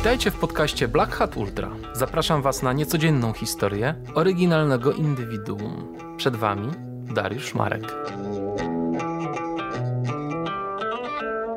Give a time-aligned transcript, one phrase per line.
[0.00, 1.70] Witajcie w podcaście Black Hat Ultra.
[1.92, 5.96] Zapraszam Was na niecodzienną historię oryginalnego indywiduum.
[6.16, 6.68] Przed Wami
[7.14, 7.92] Dariusz Marek.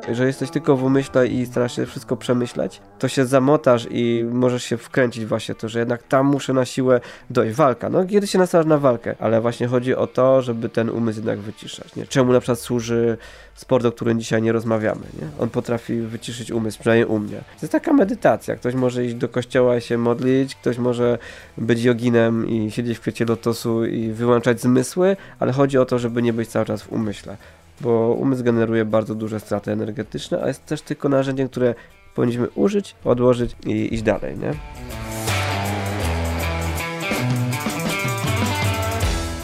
[0.08, 4.64] Jeżeli jesteś tylko w umyśle i starasz się wszystko przemyśleć, to się zamotasz i możesz
[4.64, 7.00] się wkręcić właśnie to, że jednak tam muszę na siłę
[7.30, 7.56] dojść.
[7.56, 7.90] Walka.
[7.90, 11.38] No kiedy się nastawiasz na walkę, ale właśnie chodzi o to, żeby ten umysł jednak
[11.38, 11.96] wyciszać.
[11.96, 12.06] Nie?
[12.06, 13.16] Czemu na przykład służy
[13.54, 15.00] sport, o którym dzisiaj nie rozmawiamy.
[15.20, 15.28] Nie?
[15.40, 17.36] On potrafi wyciszyć umysł, przynajmniej u mnie.
[17.38, 18.56] To jest taka medytacja.
[18.56, 21.18] Ktoś może iść do kościoła i się modlić, ktoś może
[21.58, 26.22] być joginem i siedzieć w kwiecie lotosu i wyłączać zmysły, ale chodzi o to, żeby
[26.22, 27.36] nie być cały czas w umyśle
[27.80, 31.74] bo umysł generuje bardzo duże straty energetyczne, a jest też tylko narzędziem, które
[32.14, 34.54] powinniśmy użyć, odłożyć i iść dalej, nie?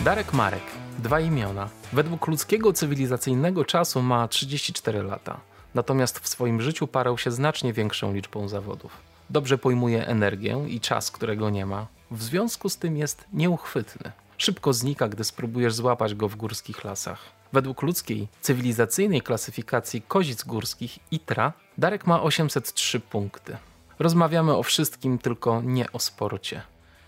[0.05, 0.63] Darek Marek,
[0.99, 1.69] dwa imiona.
[1.93, 5.41] Według ludzkiego cywilizacyjnego czasu ma 34 lata.
[5.75, 8.93] Natomiast w swoim życiu parał się znacznie większą liczbą zawodów.
[9.31, 11.87] Dobrze pojmuje energię i czas, którego nie ma.
[12.11, 14.13] W związku z tym jest nieuchwytny.
[14.39, 17.40] Szybko znika, gdy spróbujesz złapać go w górskich lasach.
[17.53, 23.57] Według ludzkiej, cywilizacyjnej klasyfikacji kozic górskich ITRA, Darek ma 803 punkty.
[23.99, 26.63] Rozmawiamy o wszystkim, tylko nie o sporcie.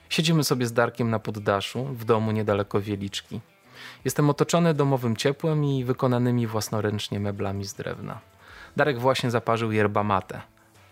[0.08, 3.40] Siedzimy sobie z Darkiem na poddaszu, w domu niedaleko Wieliczki.
[4.04, 8.20] Jestem otoczony domowym ciepłem i wykonanymi własnoręcznie meblami z drewna.
[8.77, 10.40] Darek właśnie zaparzył yerba mate,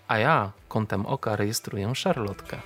[0.09, 2.57] a ja kątem oka rejestruję szarlotkę.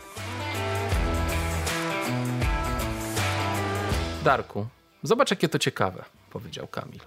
[4.24, 4.66] Darku,
[5.02, 6.04] zobacz jakie to ciekawe
[6.34, 7.00] powiedział Kamil.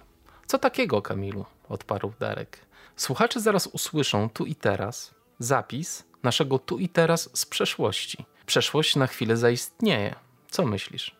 [0.46, 1.44] Co takiego, Kamilu?
[1.68, 2.58] odparł Darek.
[2.96, 8.24] Słuchacze zaraz usłyszą tu i teraz zapis naszego tu i teraz z przeszłości.
[8.46, 10.14] Przeszłość na chwilę zaistnieje.
[10.50, 11.16] Co myślisz?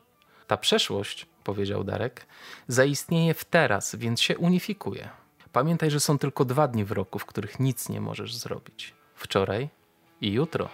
[0.46, 2.26] Ta przeszłość, powiedział Darek,
[2.68, 5.08] zaistnieje w teraz, więc się unifikuje.
[5.52, 8.94] Pamiętaj, że są tylko dwa dni w roku, w których nic nie możesz zrobić.
[9.14, 9.68] Wczoraj
[10.20, 10.68] i jutro.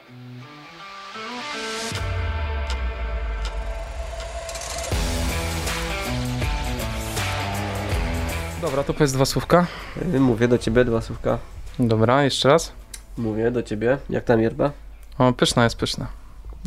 [8.65, 9.67] Dobra, to powiedz dwa słówka.
[10.15, 11.39] Y, mówię do ciebie dwa słówka.
[11.79, 12.73] Dobra, jeszcze raz.
[13.19, 13.99] Mówię do ciebie.
[14.11, 14.71] Jak tam yerba?
[15.19, 16.07] O, pyszna jest pyszna.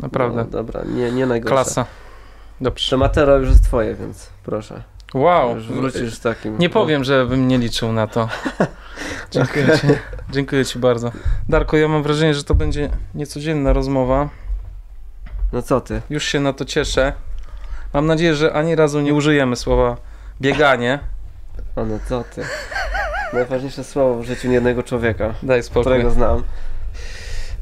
[0.02, 0.44] Naprawdę.
[0.44, 1.54] No, dobra, nie, nie najgorsza.
[1.54, 1.86] Klasa.
[2.60, 2.90] Dobrze.
[2.90, 4.82] To matero już jest twoje, więc proszę.
[5.14, 5.54] Wow.
[5.54, 6.58] Już wrócisz z takim.
[6.58, 8.28] Nie powiem, że bym nie liczył na to.
[9.30, 9.86] Dziękuję ci.
[10.30, 11.12] Dziękuję ci bardzo.
[11.48, 14.28] Darko, ja mam wrażenie, że to będzie niecodzienna rozmowa.
[15.52, 16.02] No co ty?
[16.10, 17.12] Już się na to cieszę.
[17.94, 19.96] Mam nadzieję, że ani razu nie użyjemy słowa
[20.40, 20.98] bieganie.
[21.78, 22.42] O no co ty.
[23.32, 25.34] Najważniejsze słowo w życiu jednego człowieka.
[25.42, 25.82] Daj spokój.
[25.82, 26.42] Którego znam.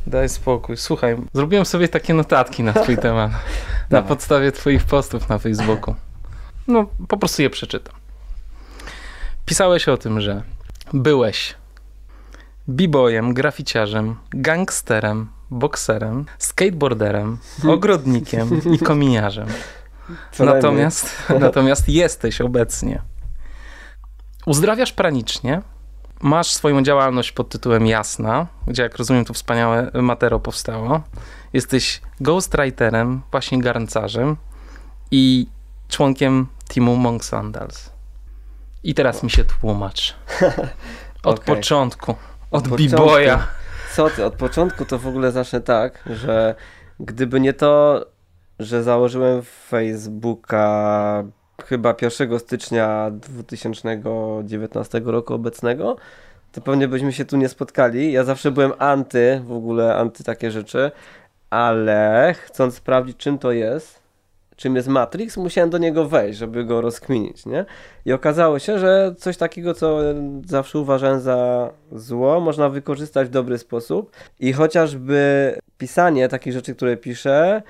[0.06, 0.76] Daj spokój.
[0.76, 3.30] Słuchaj, zrobiłem sobie takie notatki na twój temat.
[3.90, 5.94] na podstawie twoich postów na Facebooku.
[6.68, 7.94] No, po prostu je przeczytam.
[9.44, 10.42] Pisałeś o tym, że
[10.92, 11.54] byłeś
[12.68, 17.38] b-boyem, graficiarzem, gangsterem, bokserem, skateboarderem,
[17.74, 19.48] ogrodnikiem i kominiarzem.
[20.38, 21.10] Natomiast,
[21.40, 23.02] natomiast jesteś obecnie
[24.46, 25.62] Uzdrawiasz pranicznie,
[26.20, 31.00] masz swoją działalność pod tytułem Jasna, gdzie jak rozumiem to wspaniałe matero powstało.
[31.52, 34.36] Jesteś ghostwriterem, właśnie garncarzem
[35.10, 35.46] i
[35.88, 37.90] członkiem teamu Monk Sandals.
[38.82, 40.14] I teraz mi się tłumacz.
[41.22, 41.56] Od okay.
[41.56, 42.14] początku,
[42.50, 43.38] od, od b-boya.
[43.94, 46.54] Co ty, od początku to w ogóle zacznę tak, że
[47.00, 48.06] gdyby nie to,
[48.58, 51.24] że założyłem Facebooka
[51.64, 55.96] chyba 1 stycznia 2019 roku obecnego,
[56.52, 58.12] to pewnie byśmy się tu nie spotkali.
[58.12, 60.90] Ja zawsze byłem anty, w ogóle anty takie rzeczy,
[61.50, 64.06] ale chcąc sprawdzić czym to jest,
[64.56, 67.64] czym jest Matrix, musiałem do niego wejść, żeby go rozkminić, nie?
[68.04, 69.98] I okazało się, że coś takiego, co
[70.46, 76.96] zawsze uważałem za zło, można wykorzystać w dobry sposób i chociażby pisanie takich rzeczy, które
[76.96, 77.62] piszę,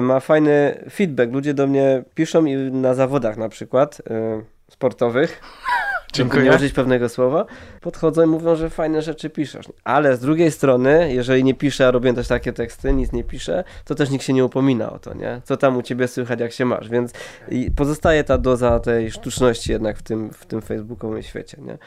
[0.00, 1.32] ma fajny feedback.
[1.32, 5.40] Ludzie do mnie piszą i na zawodach na przykład e, sportowych.
[6.12, 6.44] Dziękuję.
[6.44, 7.46] Nie użyć pewnego słowa.
[7.80, 9.66] Podchodzą i mówią, że fajne rzeczy piszesz.
[9.84, 13.64] Ale z drugiej strony, jeżeli nie piszę, a robię też takie teksty, nic nie piszę,
[13.84, 15.40] to też nikt się nie upomina o to, nie?
[15.44, 16.88] Co tam u ciebie słychać, jak się masz.
[16.88, 17.12] Więc
[17.76, 21.78] pozostaje ta doza tej sztuczności jednak w tym, w tym facebookowym świecie, nie?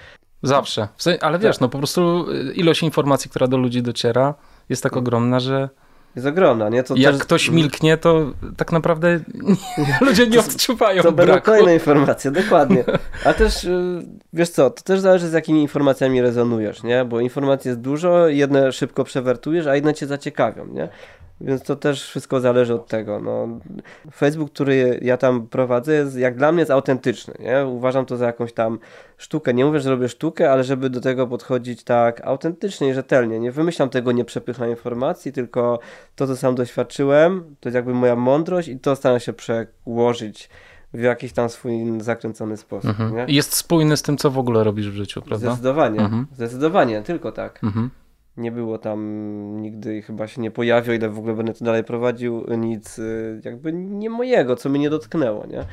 [0.43, 0.88] Zawsze.
[1.21, 1.61] Ale wiesz, tak.
[1.61, 4.33] no po prostu y, ilość informacji, która do ludzi dociera
[4.69, 5.03] jest tak mhm.
[5.03, 5.69] ogromna, że
[6.15, 6.83] jest ogromna, nie?
[6.83, 7.23] To Jak też...
[7.23, 9.19] ktoś milknie, to tak naprawdę
[10.01, 11.27] ludzie nie odczuwają To braku.
[11.31, 12.83] będą kolejne informacje, dokładnie.
[13.25, 14.01] A też, y,
[14.33, 17.06] wiesz co, to też zależy z jakimi informacjami rezonujesz, nie?
[17.06, 20.89] Bo informacji jest dużo, jedne szybko przewertujesz, a inne cię zaciekawią, nie?
[21.41, 23.19] Więc to też wszystko zależy od tego.
[23.19, 23.47] No,
[24.11, 27.33] Facebook, który ja tam prowadzę, jest, jak dla mnie jest autentyczny.
[27.39, 27.65] Nie?
[27.65, 28.79] Uważam to za jakąś tam
[29.17, 29.53] sztukę.
[29.53, 33.39] Nie mówię, że robię sztukę, ale żeby do tego podchodzić tak autentycznie i rzetelnie.
[33.39, 35.79] Nie wymyślam tego, nie przepycham informacji, tylko
[36.15, 40.49] to, co sam doświadczyłem, to jest jakby moja mądrość i to staram się przełożyć
[40.93, 42.89] w jakiś tam swój zakręcony sposób.
[42.89, 43.29] Mhm.
[43.29, 45.47] Jest spójny z tym, co w ogóle robisz w życiu, prawda?
[45.47, 45.99] Zdecydowanie.
[45.99, 46.27] Mhm.
[46.35, 47.63] Zdecydowanie, tylko tak.
[47.63, 47.89] Mhm.
[48.37, 52.45] Nie było tam nigdy, chyba się nie pojawił, ile w ogóle będę to dalej prowadził,
[52.57, 55.65] nic y, jakby nie mojego, co mnie nie dotknęło, nie?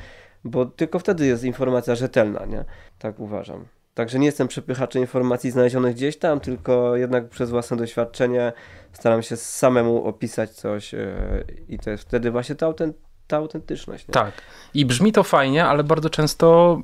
[0.45, 2.65] Bo tylko wtedy jest informacja rzetelna, nie?
[2.99, 3.65] Tak uważam.
[3.95, 8.53] Także nie jestem przepychaczem informacji znalezionych gdzieś tam, tylko jednak przez własne doświadczenie
[8.93, 14.09] staram się samemu opisać coś y, i to jest wtedy właśnie ta, autent ta autentyczność.
[14.09, 14.13] Nie?
[14.13, 14.33] Tak.
[14.75, 16.79] I brzmi to fajnie, ale bardzo często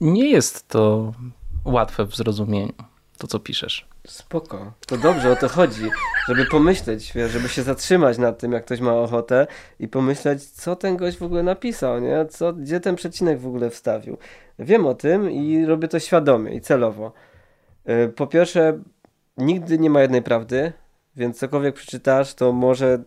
[0.00, 1.12] nie jest to
[1.64, 2.72] łatwe w zrozumieniu,
[3.18, 3.88] to co piszesz.
[4.06, 4.72] Spoko.
[4.86, 5.90] To dobrze, o to chodzi.
[6.28, 9.46] Żeby pomyśleć, wiesz, żeby się zatrzymać nad tym, jak ktoś ma ochotę
[9.80, 12.26] i pomyśleć, co ten gość w ogóle napisał, nie?
[12.26, 14.18] Co, gdzie ten przecinek w ogóle wstawił.
[14.58, 17.12] Wiem o tym i robię to świadomie i celowo.
[17.86, 18.78] Yy, Po pierwsze,
[19.36, 20.72] nigdy nie ma jednej prawdy,
[21.16, 22.98] więc cokolwiek przeczytasz, to może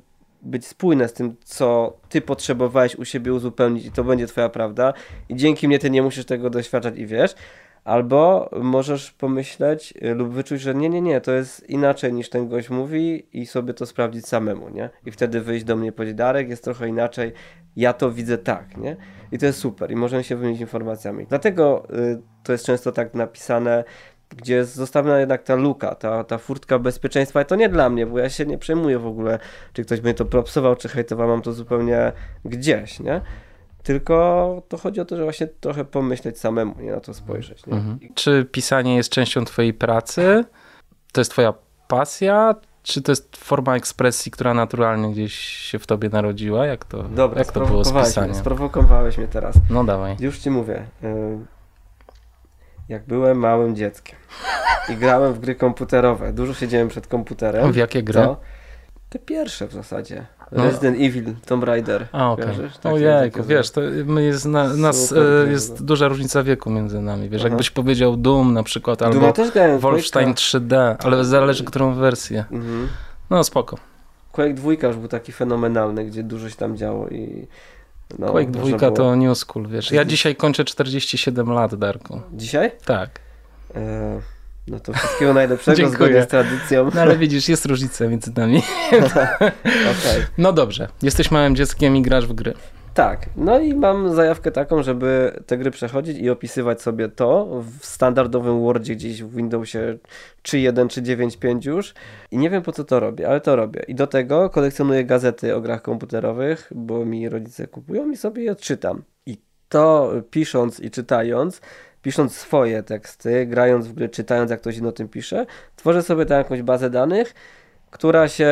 [0.42, 4.94] być spójne z tym, co ty potrzebowałeś u siebie uzupełnić i to będzie twoja prawda
[5.30, 7.36] i dzięki mnie ty nie musisz tego doświadczać i wiesz.
[7.90, 12.50] Albo możesz pomyśleć y, lub wyczuć, że nie, nie, nie, to jest inaczej niż ten
[12.50, 14.90] gość mówi i sobie to sprawdzić samemu, nie?
[15.06, 17.32] I wtedy wyjść do mnie i powiedzieć, Darek, jest trochę inaczej,
[17.76, 18.98] ja to widzę tak, nie?
[19.32, 21.26] I to jest super i możemy się wymienić informacjami.
[21.30, 23.84] Dlatego y, to jest często tak napisane,
[24.38, 28.06] gdzie jest zostawiona jednak ta luka, ta, ta furtka bezpieczeństwa i to nie dla mnie,
[28.06, 29.40] bo ja się nie przejmuję w ogóle,
[29.74, 32.12] czy ktoś mnie to propsował, czy hejtował, mam to zupełnie
[32.46, 33.22] gdzieś, nie?
[33.84, 37.64] Tylko to chodzi o to, że właśnie trochę pomyśleć samemu, nie na to spojrzeć.
[37.68, 38.00] Mhm.
[38.16, 40.46] Czy pisanie jest częścią twojej pracy?
[41.12, 41.54] To jest twoja
[41.88, 42.56] pasja?
[42.84, 46.66] Czy to jest forma ekspresji, która naturalnie gdzieś się w tobie narodziła?
[46.66, 48.36] Jak to, Dobra, jak to było z mnie, pisaniem?
[48.36, 49.56] sprowokowałeś mnie teraz.
[49.70, 50.16] No dawaj.
[50.20, 50.86] Już ci mówię.
[51.04, 51.38] y,
[52.90, 54.20] Jak byłem małym dzieckiem
[54.90, 57.72] i grałem w gry komputerowe, dużo siedziałem przed komputerem.
[57.72, 58.14] W jakie gry?
[58.22, 58.38] Co?
[59.10, 60.26] Te pierwsze w zasadzie.
[60.52, 60.64] No.
[60.64, 62.08] Resident Evil, Tomb Raider.
[62.12, 62.46] A, okej.
[62.84, 65.86] Ojejku, takie- wiesz, to my jest na, nas Super e, jest no.
[65.86, 67.30] duża różnica wieku między nami.
[67.30, 67.50] Wiesz, Aha.
[67.50, 70.60] jakbyś powiedział Doom na przykład, albo Duma też grałem w Wolfenstein Quake'a.
[70.60, 72.46] 3D, ale zależy którą wersję.
[72.52, 72.88] Mhm.
[73.30, 73.78] No spoko.
[74.32, 77.48] Quake 2 już był taki fenomenalny, gdzie dużo się tam działo i...
[78.20, 79.92] No, Quake można 2 było- to new school, wiesz.
[79.92, 82.22] Ja dzisiaj kończę 47 lat, Darku.
[82.34, 82.72] Dzisiaj?
[82.86, 83.10] Tak.
[83.76, 84.20] E,
[84.70, 85.96] no to wszystkiego najlepszego Dziękuję.
[85.98, 86.90] zgodnie z tradycją.
[86.96, 88.62] No ale widzisz, jest różnica między nami.
[89.94, 90.24] Okej.
[90.38, 92.54] No dobrze, jesteś małym dzieckiem i grasz w gry.
[92.94, 97.86] Tak, no i mam zajawkę taką, żeby te gry przechodzić i opisywać sobie to w
[97.86, 99.98] standardowym Wordzie gdzieś w Windowsie
[100.44, 101.94] 3.1 czy 9.5 już
[102.32, 103.84] i nie wiem po co to robię, ale to robię.
[103.88, 108.56] I do tego kolekcjonuję gazety o grach komputerowych, bo mi rodzice kupują i sobie je
[108.56, 109.04] czytam.
[109.26, 109.38] I
[109.70, 111.62] to pisząc i czytając,
[112.02, 116.26] pisząc swoje teksty, grając w gry, czytając jak ktoś inny o tym pisze, tworzę sobie
[116.26, 117.34] tam jakąś bazę danych,
[117.92, 118.50] która się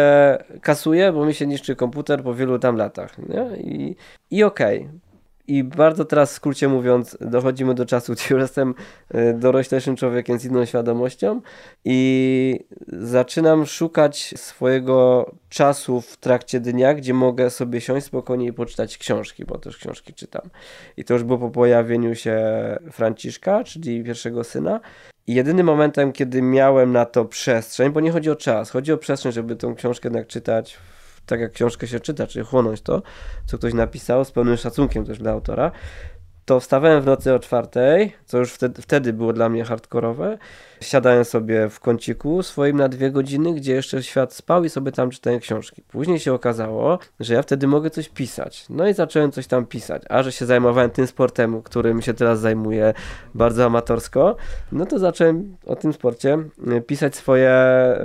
[0.62, 3.18] kasuje, bo mi się niszczy komputer po wielu tam latach.
[3.18, 3.58] Nie?
[3.58, 3.96] I,
[4.32, 4.90] i okej.
[5.48, 8.76] I bardzo teraz w skrócie mówiąc, dochodzimy do czasu, gdzie już jestem
[9.16, 11.42] y, doroślejszym człowiekiem z inną świadomością
[11.86, 18.98] i zaczynam szukać swojego czasu w trakcie dnia, gdzie mogę sobie siąść spokojnie i poczytać
[18.98, 20.50] książki, bo też książki czytam.
[20.98, 22.38] I to już było po pojawieniu się
[22.92, 24.80] Franciszka, czyli pierwszego syna.
[25.28, 28.98] I jedynym momentem, kiedy miałem na to przestrzeń, bo nie chodzi o czas, chodzi o
[28.98, 30.78] przestrzeń, żeby tą książkę jednak czytać
[31.28, 33.02] tak jak książkę się czyta, czyli chłonąć to,
[33.46, 35.72] co ktoś napisał, z pełnym szacunkiem też dla autora,
[36.48, 40.38] to wstawałem w nocy o czwartej, co już wtedy, wtedy było dla mnie hardkorowe.
[40.82, 45.10] Siadałem sobie w kąciku swoim na dwie godziny, gdzie jeszcze świat spał i sobie tam
[45.10, 45.84] czytałem książki.
[45.88, 48.66] Później się okazało, że ja wtedy mogę coś pisać.
[48.70, 50.04] No i zacząłem coś tam pisać.
[50.10, 52.94] A że się zajmowałem tym sportem, którym się teraz zajmuję
[53.36, 54.36] bardzo amatorsko,
[54.72, 56.38] no to zacząłem o tym sporcie
[56.78, 57.54] y, pisać swoje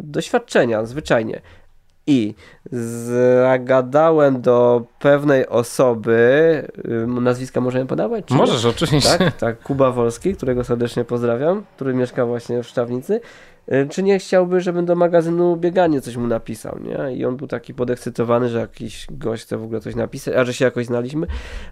[0.02, 1.40] doświadczenia, zwyczajnie.
[2.06, 2.35] I
[3.06, 6.12] zagadałem do pewnej osoby,
[6.88, 8.25] y, nazwiska możemy podawać?
[8.25, 8.35] czy?
[8.35, 9.18] Możesz, oczywiście.
[9.18, 13.21] Tak, tak, Kuba Wolski, którego serdecznie pozdrawiam, który mieszka właśnie w Szczawnicy.
[13.73, 17.16] Y, Czy nie chciałby, żebym do magazynu Bieganie coś mu napisał, nie?
[17.16, 20.54] I on był taki podekscytowany, że jakiś gość chce w ogóle coś napisać, a że
[20.54, 21.26] się jakoś znaliśmy.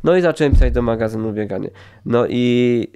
[0.05, 1.71] No i zacząłem pisać do magazynu Bieganie.
[2.05, 2.87] No i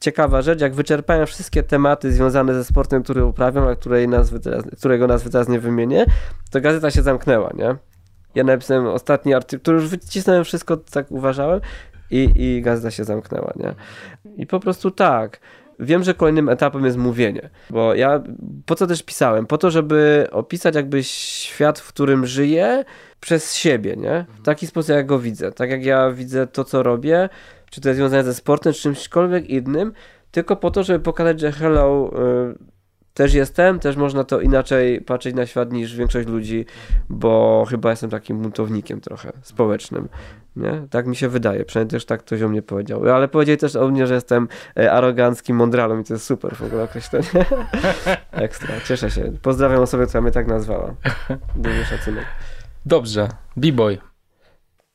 [0.00, 4.64] ciekawa rzecz, jak wyczerpałem wszystkie tematy związane ze sportem, który uprawiam, a której nazwy teraz,
[4.78, 6.06] którego nazwy teraz nie wymienię,
[6.50, 7.76] to gazeta się zamknęła, nie?
[8.34, 11.60] Ja napisałem ostatni artykuł, który już wycisnąłem wszystko, tak uważałem
[12.10, 13.74] i, i gazeta się zamknęła, nie?
[14.36, 15.40] I po prostu tak.
[15.80, 18.22] Wiem, że kolejnym etapem jest mówienie, bo ja
[18.66, 19.46] po co też pisałem?
[19.46, 22.84] Po to, żeby opisać jakby świat, w którym żyję
[23.20, 24.26] przez siebie, nie?
[24.38, 25.52] W taki sposób, jak go widzę.
[25.52, 27.28] Tak jak ja widzę to, co robię,
[27.70, 29.92] czy to jest związane ze sportem, czy czymśkolwiek innym,
[30.30, 32.10] tylko po to, żeby pokazać, że hello,
[32.54, 32.78] y,
[33.18, 36.66] też jestem, też można to inaczej patrzeć na świat niż większość ludzi,
[37.08, 40.08] bo chyba jestem takim buntownikiem trochę społecznym.
[40.56, 40.82] Nie?
[40.90, 43.08] Tak mi się wydaje, przynajmniej też tak ktoś o mnie powiedział.
[43.08, 46.62] Ale powiedzieli też o mnie, że jestem e, aroganckim mądralą i to jest super w
[46.62, 47.26] ogóle określenie.
[48.32, 49.32] Ekstra, cieszę się.
[49.42, 50.94] Pozdrawiam osobę, która mnie tak nazwała.
[51.56, 52.24] Duży szacunek.
[52.86, 54.07] Dobrze, B-boy.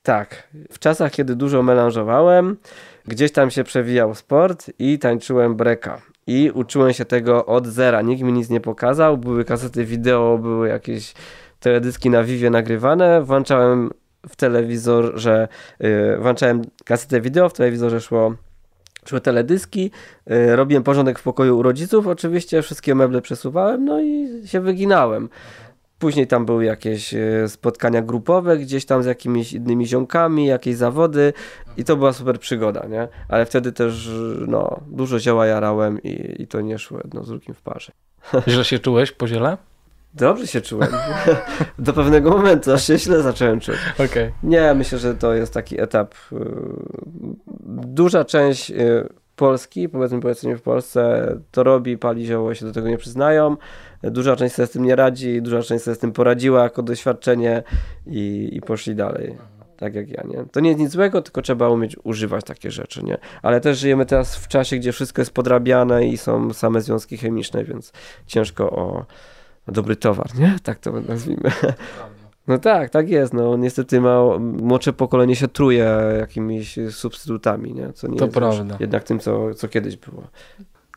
[0.03, 2.57] Tak, w czasach, kiedy dużo melanżowałem,
[3.07, 6.01] gdzieś tam się przewijał sport i tańczyłem breka.
[6.27, 8.01] I uczyłem się tego od zera.
[8.01, 9.17] Nikt mi nic nie pokazał.
[9.17, 11.13] Były kasety wideo, były jakieś
[11.59, 13.21] teledyski na Vivie nagrywane.
[13.21, 13.91] Włączałem
[14.29, 15.47] w telewizorze,
[15.79, 18.33] yy, włączałem kasetę wideo, w telewizorze szło
[19.05, 19.91] szły teledyski,
[20.27, 25.29] yy, robiłem porządek w pokoju u rodziców, oczywiście wszystkie meble przesuwałem, no i się wyginałem.
[26.03, 31.33] Później tam były jakieś e, spotkania grupowe, gdzieś tam z jakimiś innymi ziomkami, jakieś zawody
[31.77, 33.07] i to była super przygoda, nie?
[33.29, 34.09] Ale wtedy też,
[34.47, 37.91] no, dużo zioła jarałem i, i to nie szło jedno z drugim w parze.
[38.47, 39.57] Źle się czułeś po ziele?
[40.13, 40.89] Dobrze się czułem.
[41.79, 43.75] Do pewnego momentu, aż się źle zacząłem czuć.
[43.93, 44.31] Okay.
[44.43, 46.15] Nie, myślę, że to jest taki etap.
[46.31, 46.35] Y,
[47.85, 52.89] duża część y, Polski, powiedzmy powiedzmy w Polsce, to robi, pali zioło, się do tego
[52.89, 53.57] nie przyznają.
[54.03, 57.63] Duża część sobie z tym nie radzi, duża część sobie z tym poradziła jako doświadczenie
[58.05, 59.37] i, i poszli dalej.
[59.77, 60.45] Tak jak ja, nie?
[60.51, 63.17] To nie jest nic złego, tylko trzeba umieć używać takie rzeczy, nie?
[63.41, 67.63] Ale też żyjemy teraz w czasie, gdzie wszystko jest podrabiane i są same związki chemiczne,
[67.63, 67.91] więc
[68.27, 69.05] ciężko o,
[69.67, 70.55] dobry towar, nie?
[70.63, 71.51] Tak to nazwijmy.
[72.47, 73.33] No tak, tak jest.
[73.33, 77.93] No niestety ma, młodsze pokolenie się truje jakimiś substytutami, nie?
[77.93, 78.77] Co nie to jest prawda.
[78.79, 80.23] jednak tym, co, co kiedyś było.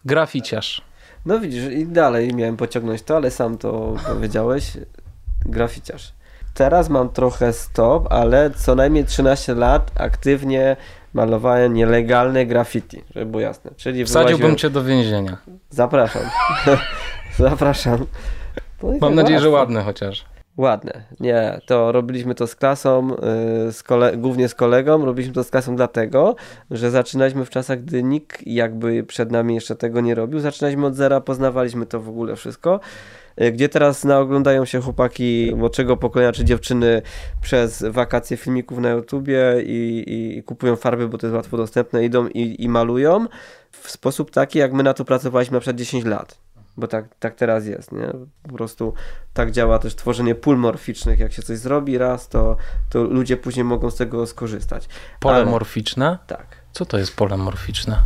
[0.05, 0.83] Graficiarz.
[1.27, 4.73] No widzisz, i dalej miałem pociągnąć to, ale sam to powiedziałeś.
[5.47, 6.13] Graficiarz.
[6.55, 10.77] Teraz mam trochę stop, ale co najmniej 13 lat aktywnie
[11.15, 13.71] malowałem nielegalne graffiti, żeby było jasne.
[13.77, 14.57] Czyli Wsadziłbym wyłaziłem...
[14.57, 15.37] cię do więzienia.
[15.71, 16.23] Zapraszam.
[17.39, 18.07] Zapraszam.
[18.83, 20.25] No Mam nadzieję, że ładne chociaż.
[20.57, 21.05] Ładne.
[21.21, 25.05] Nie, to robiliśmy to z klasą, yy, z kole- głównie z kolegą.
[25.05, 26.37] Robiliśmy to z klasą dlatego,
[26.71, 30.41] że zaczynaliśmy w czasach, gdy nikt jakby przed nami jeszcze tego nie robił.
[30.41, 32.81] Zaczynaliśmy od zera, poznawaliśmy to w ogóle wszystko.
[33.37, 37.03] Yy, gdzie teraz naoglądają się chłopaki młodszego pokolenia czy dziewczyny
[37.43, 42.05] przez wakacje filmików na YouTubie i, i, i kupują farby, bo to jest łatwo dostępne,
[42.05, 43.27] idą i, i malują
[43.71, 46.46] w sposób taki, jak my na to pracowaliśmy na przykład 10 lat
[46.77, 48.13] bo tak, tak teraz jest, nie?
[48.43, 48.95] Po prostu
[49.35, 51.19] tak działa też tworzenie pól morficznych.
[51.19, 52.57] Jak się coś zrobi raz, to,
[52.91, 54.89] to ludzie później mogą z tego skorzystać.
[55.21, 56.19] Pole Ale, morficzne?
[56.27, 56.47] Tak.
[56.73, 58.03] Co to jest pole morficzne?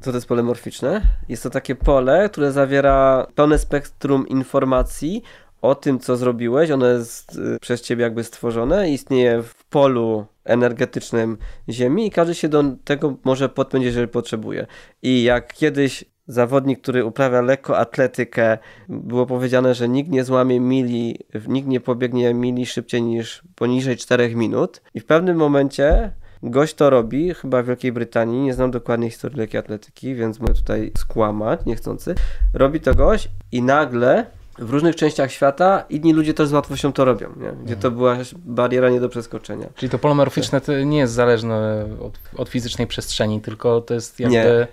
[0.00, 1.02] Co to jest pole morficzne?
[1.28, 5.22] Jest to takie pole, które zawiera pełne spektrum informacji
[5.62, 6.70] o tym, co zrobiłeś.
[6.70, 12.48] Ono jest y, przez ciebie jakby stworzone, istnieje w polu energetycznym Ziemi i każdy się
[12.48, 14.66] do tego może podpiąć, jeżeli potrzebuje.
[15.02, 21.18] I jak kiedyś zawodnik, który uprawia lekkoatletykę, było powiedziane, że nikt nie złamie mili,
[21.48, 24.82] nikt nie pobiegnie mili szybciej niż poniżej 4 minut.
[24.94, 29.38] I w pewnym momencie gość to robi, chyba w Wielkiej Brytanii, nie znam dokładnie historii
[29.38, 32.14] lekkiej atletyki, więc mogę tutaj skłamać, niechcący.
[32.54, 34.26] Robi to gość i nagle
[34.58, 37.52] w różnych częściach świata inni ludzie też z łatwością to robią, nie?
[37.64, 39.66] gdzie to była bariera nie do przeskoczenia.
[39.74, 44.36] Czyli to polomorficzne to nie jest zależne od, od fizycznej przestrzeni, tylko to jest jakby...
[44.36, 44.66] Nie.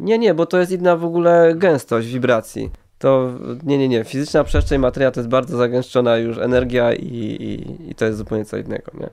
[0.00, 2.70] Nie, nie, bo to jest inna w ogóle gęstość wibracji.
[2.98, 3.30] To
[3.62, 4.04] nie, nie, nie.
[4.04, 8.44] Fizyczna przestrzeń, materia to jest bardzo zagęszczona już energia i, i, i to jest zupełnie
[8.44, 9.10] co innego, nie?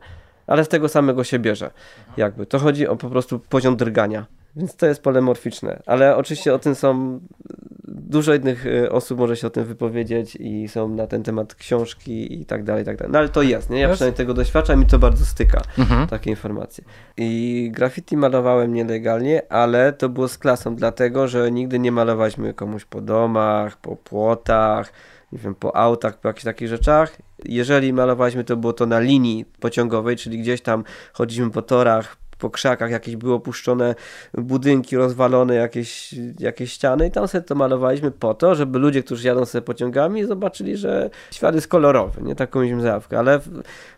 [0.47, 1.71] Ale z tego samego się bierze.
[2.17, 2.45] Jakby.
[2.45, 4.25] To chodzi o po prostu poziom drgania.
[4.55, 5.81] Więc to jest polemorficzne.
[5.85, 7.19] Ale oczywiście o tym są
[7.87, 12.41] dużo innych y, osób może się o tym wypowiedzieć i są na ten temat książki
[12.41, 13.11] i tak dalej, i tak dalej.
[13.13, 13.79] No ale to jest, nie?
[13.79, 13.97] Ja jest.
[13.97, 16.07] przynajmniej tego doświadczam i to bardzo styka, mhm.
[16.07, 16.83] takie informacje.
[17.17, 22.85] I graffiti malowałem nielegalnie, ale to było z klasą, dlatego, że nigdy nie malowaliśmy komuś
[22.85, 24.93] po domach, po płotach,
[25.31, 27.17] nie wiem, po autach, po jakichś takich rzeczach.
[27.45, 32.49] Jeżeli malowaliśmy, to było to na linii pociągowej, czyli gdzieś tam chodziliśmy po torach, po
[32.49, 33.95] krzakach jakieś były opuszczone
[34.33, 39.27] budynki, rozwalone jakieś, jakieś ściany i tam sobie to malowaliśmy po to, żeby ludzie, którzy
[39.27, 43.39] jadą sobie pociągami zobaczyli, że świat jest kolorowy, nie taką mieliśmy zajawkę, ale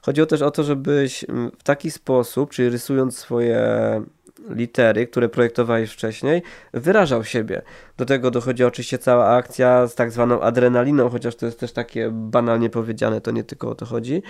[0.02, 1.26] chodziło też o to, żebyś
[1.60, 3.60] w taki sposób, czyli rysując swoje
[4.50, 6.42] litery, które projektowałeś wcześniej,
[6.74, 7.62] wyrażał siebie.
[7.98, 12.10] Do tego dochodzi oczywiście cała akcja z tak zwaną adrenaliną, chociaż to jest też takie
[12.12, 14.24] banalnie powiedziane, to nie tylko o to chodzi,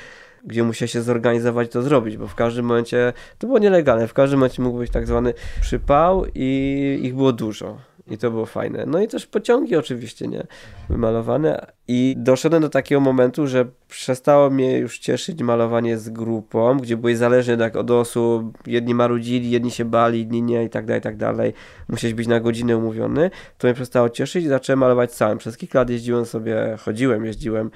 [0.44, 4.40] gdzie musiał się zorganizować to zrobić, bo w każdym momencie, to było nielegalne, w każdym
[4.40, 7.93] momencie mógł być tak zwany przypał i ich było dużo.
[8.08, 8.86] I to było fajne.
[8.88, 10.48] No i też pociągi oczywiście, nie?
[10.90, 11.66] Wymalowane.
[11.88, 17.18] I doszedłem do takiego momentu, że przestało mnie już cieszyć malowanie z grupą, gdzie byłeś
[17.18, 18.68] zależny tak od osób.
[18.68, 21.54] Jedni marudzili, jedni się bali, inni nie i tak dalej, i tak dalej.
[21.90, 23.32] Musiałeś być na godzinę umówiony.
[23.58, 25.38] To mnie przestało cieszyć i zacząłem malować sam.
[25.38, 27.72] Przez kilka lat jeździłem sobie, chodziłem, jeździłem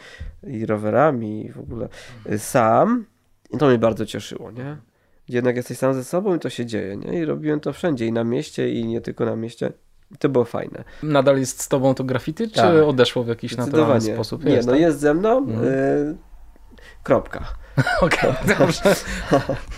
[0.47, 1.89] i rowerami i w ogóle
[2.31, 3.05] y, sam.
[3.53, 4.77] I to mnie bardzo cieszyło, nie?
[5.27, 7.19] Gdzie jednak jesteś sam ze sobą i to się dzieje, nie?
[7.19, 9.71] I robiłem to wszędzie, i na mieście, i nie tylko na mieście.
[10.11, 10.83] I to było fajne.
[11.03, 12.75] Nadal jest z tobą to graffiti, czy Tak.
[12.85, 14.45] odeszło w jakiś naturalny sposób?
[14.45, 14.81] Nie, no tak?
[14.81, 15.37] jest ze mną.
[15.37, 15.65] Mhm.
[15.67, 16.15] Y,
[17.03, 17.45] kropka.
[18.01, 18.95] Okej, dobrze.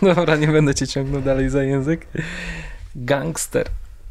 [0.16, 2.08] Dobra, nie będę cię ciągnął dalej za język.
[2.96, 3.66] Gangster.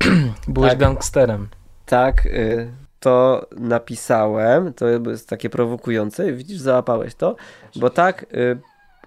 [0.48, 0.78] Byłeś Tak.
[0.78, 1.48] gangsterem.
[1.86, 2.70] Tak, y,
[3.00, 4.72] to napisałem.
[4.74, 6.32] To jest takie prowokujące.
[6.32, 7.36] Widzisz, załapałeś to.
[7.76, 8.58] Bo tak y,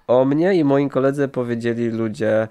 [0.07, 2.47] o mnie i moim koledze powiedzieli ludzie,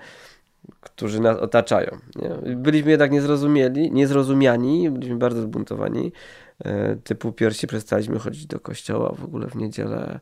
[0.81, 1.99] którzy nas otaczają.
[2.17, 2.57] Nie?
[2.57, 6.12] Byliśmy jednak niezrozumieli, niezrozumiani, byliśmy bardzo zbuntowani.
[6.67, 10.21] Y, typu pierwsi przestaliśmy chodzić do kościoła w ogóle w niedzielę.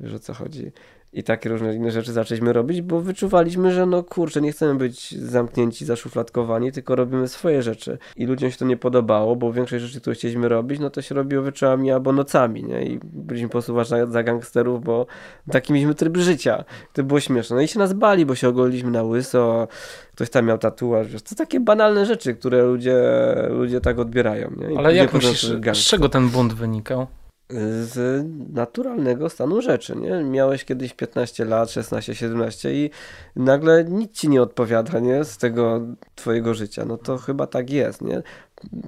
[0.00, 0.72] Wiesz o co chodzi.
[1.12, 5.18] I takie różne inne rzeczy zaczęliśmy robić, bo wyczuwaliśmy, że no kurczę, nie chcemy być
[5.18, 7.98] zamknięci, zaszufladkowani, tylko robimy swoje rzeczy.
[8.16, 11.14] I ludziom się to nie podobało, bo większość rzeczy, które chcieliśmy robić, no to się
[11.14, 12.82] robiło wieczorami albo nocami, nie?
[12.82, 15.06] I byliśmy po prostu uważani za gangsterów, bo
[15.50, 16.64] taki mieliśmy tryb życia.
[16.92, 17.56] To było śmieszne.
[17.56, 19.68] No i się nas bali, bo się ogoliliśmy na łyso,
[20.14, 23.02] ktoś tam miał tatuaż, wiesz, to takie banalne rzeczy, które ludzie,
[23.50, 24.74] ludzie tak odbierają, nie?
[24.74, 27.06] I Ale jak myślisz, z czego ten bunt wynikał?
[27.50, 30.24] Z naturalnego stanu rzeczy, nie?
[30.24, 32.90] Miałeś kiedyś 15 lat, 16, 17 i
[33.36, 35.24] nagle nic ci nie odpowiada, nie?
[35.24, 35.80] Z tego
[36.14, 36.84] twojego życia.
[36.84, 38.22] No to chyba tak jest, nie?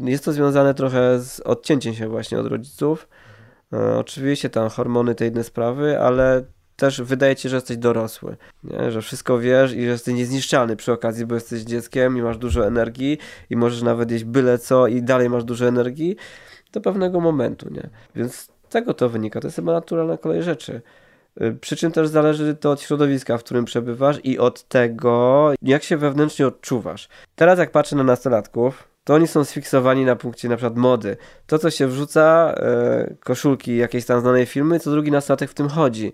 [0.01, 3.09] Jest to związane trochę z odcięciem się właśnie od rodziców.
[3.73, 6.45] E, oczywiście tam hormony, te inne sprawy, ale
[6.77, 8.91] też wydaje ci, że jesteś dorosły, nie?
[8.91, 12.67] że wszystko wiesz i że jesteś niezniszczalny przy okazji, bo jesteś dzieckiem i masz dużo
[12.67, 13.19] energii
[13.51, 16.17] i możesz nawet jeść byle co i dalej masz dużo energii
[16.73, 17.89] do pewnego momentu, nie?
[18.15, 19.41] Więc z tego to wynika.
[19.41, 20.83] To jest chyba naturalna kolej rzeczy.
[21.43, 25.83] Y, Przy czym też zależy to od środowiska, w którym przebywasz i od tego, jak
[25.83, 27.09] się wewnętrznie odczuwasz.
[27.35, 31.17] Teraz jak patrzę na nastolatków, to oni są sfiksowani na punkcie na przykład mody.
[31.47, 35.69] To, co się wrzuca, e, koszulki jakiejś tam znanej firmy, co drugi nastolatek w tym
[35.69, 36.13] chodzi.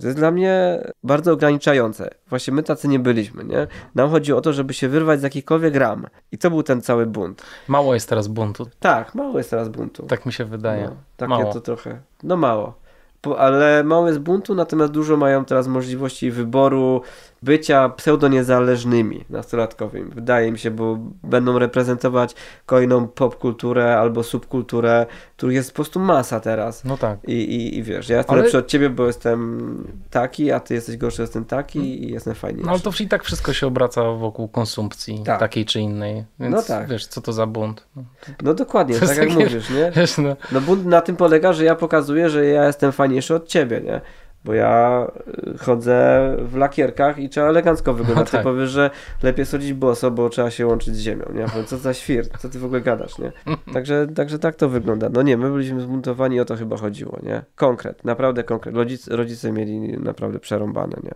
[0.00, 2.10] To jest dla mnie bardzo ograniczające.
[2.28, 3.66] Właśnie my tacy nie byliśmy, nie?
[3.94, 6.06] Nam chodzi o to, żeby się wyrwać z jakichkolwiek ram.
[6.32, 7.42] I to był ten cały bunt.
[7.68, 10.02] Mało jest teraz buntu, Tak, mało jest teraz buntu.
[10.02, 10.84] tak mi się wydaje.
[10.84, 11.52] No, takie Mało.
[11.52, 12.00] to trochę.
[12.22, 12.74] No mało.
[13.20, 17.02] Po, ale mało jest buntu, natomiast dużo mają teraz możliwości wyboru
[17.46, 20.10] bycia pseudoniezależnymi nastolatkowymi.
[20.14, 22.34] Wydaje mi się, bo będą reprezentować
[22.66, 25.06] kolejną popkulturę albo subkulturę,
[25.36, 26.84] których jest po prostu masa teraz.
[26.84, 27.18] No tak.
[27.28, 30.74] I, i, I wiesz, ja jestem Ale- lepszy od ciebie, bo jestem taki, a ty
[30.74, 32.66] jesteś gorszy, jestem taki i jestem fajniejszy.
[32.66, 35.40] No ale to i tak wszystko się obraca wokół konsumpcji Tak.
[35.40, 36.24] takiej czy innej.
[36.40, 36.88] Więc No tak.
[36.88, 37.86] wiesz, co to za bunt.
[37.96, 38.02] No,
[38.42, 39.90] No dokładnie, tak jak mówisz, nie?
[39.96, 43.48] Wiesz, no, No bunt na tym polega, że ja pokazuję, że ja jestem fajniejszy od
[43.48, 44.00] ciebie, nie?
[44.46, 45.06] Bo ja
[45.54, 48.26] y, chodzę w lakierkach i trzeba elegancko wyglądać.
[48.26, 48.42] Ty tak.
[48.42, 48.90] powiesz, że
[49.22, 51.40] lepiej schodzić boso, bo trzeba się łączyć z ziemią, nie?
[51.40, 53.32] Ja powiem, Co za świr, co ty w ogóle gadasz, nie?
[53.72, 55.08] Także, także tak to wygląda.
[55.12, 57.42] No nie, my byliśmy zbuntowani, o to chyba chodziło, nie?
[57.54, 58.74] Konkret, naprawdę konkret.
[58.74, 61.14] Rodzice, rodzice mieli naprawdę przerąbane, nie?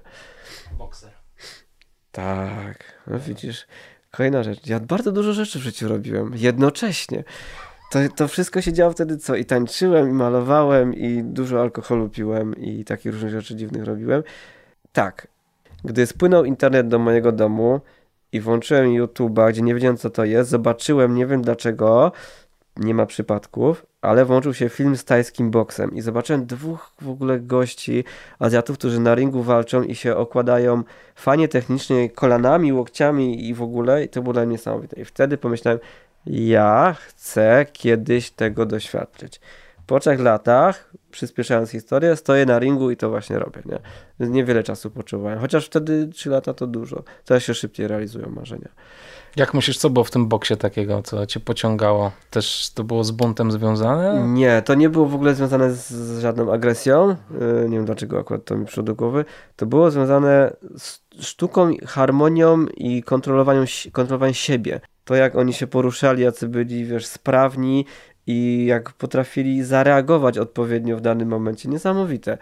[0.78, 1.10] bokser.
[2.12, 3.66] Tak, no widzisz.
[4.10, 4.66] Kolejna rzecz.
[4.66, 7.24] Ja bardzo dużo rzeczy w życiu robiłem jednocześnie.
[7.90, 9.37] To, to wszystko się działo wtedy co?
[9.37, 14.22] I tańczyłem, i malowałem, i dużo alkoholu piłem, i takich różnych rzeczy dziwnych robiłem.
[14.92, 15.26] Tak.
[15.85, 17.81] Gdy spłynął internet do mojego domu
[18.33, 22.12] i włączyłem YouTube'a, gdzie nie wiedziałem co to jest, zobaczyłem, nie wiem dlaczego,
[22.76, 27.40] nie ma przypadków, ale włączył się film z tajskim boksem i zobaczyłem dwóch w ogóle
[27.40, 28.05] gości,
[28.38, 30.83] Azjatów, którzy na ringu walczą i się okładają
[31.14, 35.00] fajnie technicznie kolanami, łokciami i w ogóle i to było dla mnie niesamowite.
[35.00, 35.81] I wtedy pomyślałem,
[36.26, 39.40] ja chcę kiedyś tego doświadczyć.
[39.87, 43.62] Po trzech latach, przyspieszając historię, stoję na ringu i to właśnie robię.
[43.66, 43.78] Nie?
[44.28, 47.02] Niewiele czasu potrzebowałem, chociaż wtedy trzy lata to dużo.
[47.24, 48.68] Teraz się szybciej realizują marzenia.
[49.37, 52.12] Jak myślisz, co było w tym boksie takiego, co cię pociągało?
[52.30, 54.28] Też to było z buntem związane?
[54.28, 57.09] Nie, to nie było w ogóle związane z, żadną agresją.
[57.09, 59.24] Yy, Nie wiem dlaczego akurat to mi przyszło do głowy.
[59.56, 64.80] To było związane z sztuką, harmonią i kontrolowaniem, kontrolowaniem siebie.
[65.11, 67.87] To jak oni się poruszali, jacy byli, wiesz, sprawni
[68.27, 71.68] i jak potrafili zareagować odpowiednio w danym momencie.
[71.68, 72.38] Niesamowite.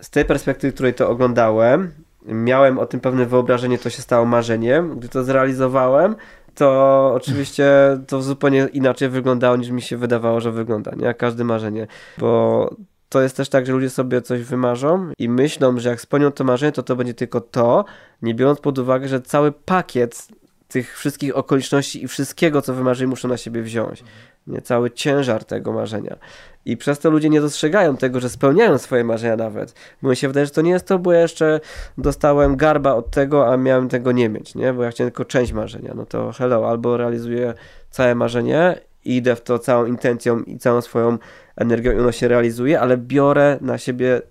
[0.00, 1.92] Z tej perspektywy, której to oglądałem,
[2.26, 4.98] miałem o tym pewne wyobrażenie, to się stało marzeniem.
[4.98, 6.16] Gdy to zrealizowałem,
[6.54, 7.66] to oczywiście
[8.06, 11.06] to zupełnie inaczej wyglądało niż mi się wydawało, że wygląda, nie?
[11.06, 11.86] Jak każde marzenie,
[12.18, 12.70] bo
[13.08, 16.44] to jest też tak, że ludzie sobie coś wymarzą i myślą, że jak spełnią to
[16.44, 17.84] marzenie, to to będzie tylko to,
[18.22, 20.28] nie biorąc pod uwagę, że cały pakiet
[20.70, 24.04] tych wszystkich okoliczności i wszystkiego, co wymarzyli, muszą na siebie wziąć.
[24.46, 24.60] Nie?
[24.60, 26.16] Cały ciężar tego marzenia.
[26.64, 29.74] I przez to ludzie nie dostrzegają tego, że spełniają swoje marzenia nawet.
[30.02, 31.60] Bo mi się wydaje, że to nie jest to, bo ja jeszcze
[31.98, 34.72] dostałem garba od tego, a miałem tego nie mieć, nie?
[34.72, 35.92] Bo ja chciałem tylko część marzenia.
[35.96, 37.54] No to hello, albo realizuję
[37.90, 41.18] całe marzenie i idę w to całą intencją i całą swoją
[41.56, 44.22] energią i ono się realizuje, ale biorę na siebie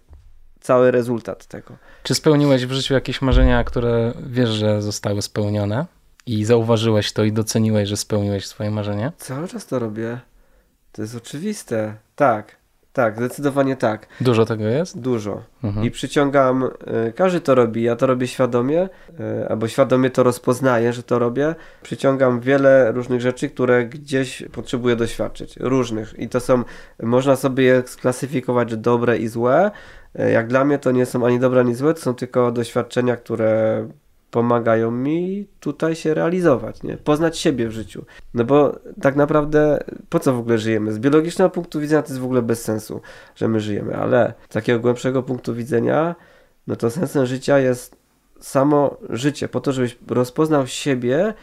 [0.60, 1.74] cały rezultat tego.
[2.04, 5.86] Czy spełniłeś w życiu jakieś marzenia, które wiesz, że zostały spełnione?
[6.30, 9.12] I zauważyłeś to i doceniłeś, że spełniłeś swoje marzenie?
[9.18, 10.20] Cały czas to robię.
[10.92, 11.96] To jest oczywiste.
[12.16, 12.56] Tak,
[12.94, 14.08] tak, zdecydowanie tak.
[14.22, 15.00] Dużo tego jest?
[15.00, 15.44] Dużo.
[15.64, 15.86] Mhm.
[15.86, 16.64] I przyciągam,
[17.08, 18.90] y, każdy to robi, ja to robię świadomie,
[19.44, 21.56] y, albo świadomie to rozpoznaję, że to robię.
[21.82, 25.58] Przyciągam wiele różnych rzeczy, które gdzieś potrzebuję doświadczyć.
[25.58, 26.20] Różnych.
[26.20, 26.64] I to są,
[27.04, 29.72] można sobie je sklasyfikować, że dobre i złe.
[30.20, 33.18] Y, jak dla mnie to nie są ani dobre, ani złe, to są tylko doświadczenia,
[33.18, 33.88] które
[34.32, 36.98] pomagają mi tutaj się realizować, nie?
[36.98, 38.06] poznać siebie w życiu.
[38.34, 40.94] No bo tak naprawdę po co w ogóle żyjemy?
[40.94, 43.02] Z biologicznego punktu widzenia to jest w ogóle bez sensu,
[43.36, 46.16] że my żyjemy, ale z takiego głębszego punktu widzenia,
[46.68, 47.96] no to sensem życia jest
[48.40, 51.34] samo życie, po to, żebyś rozpoznał siebie,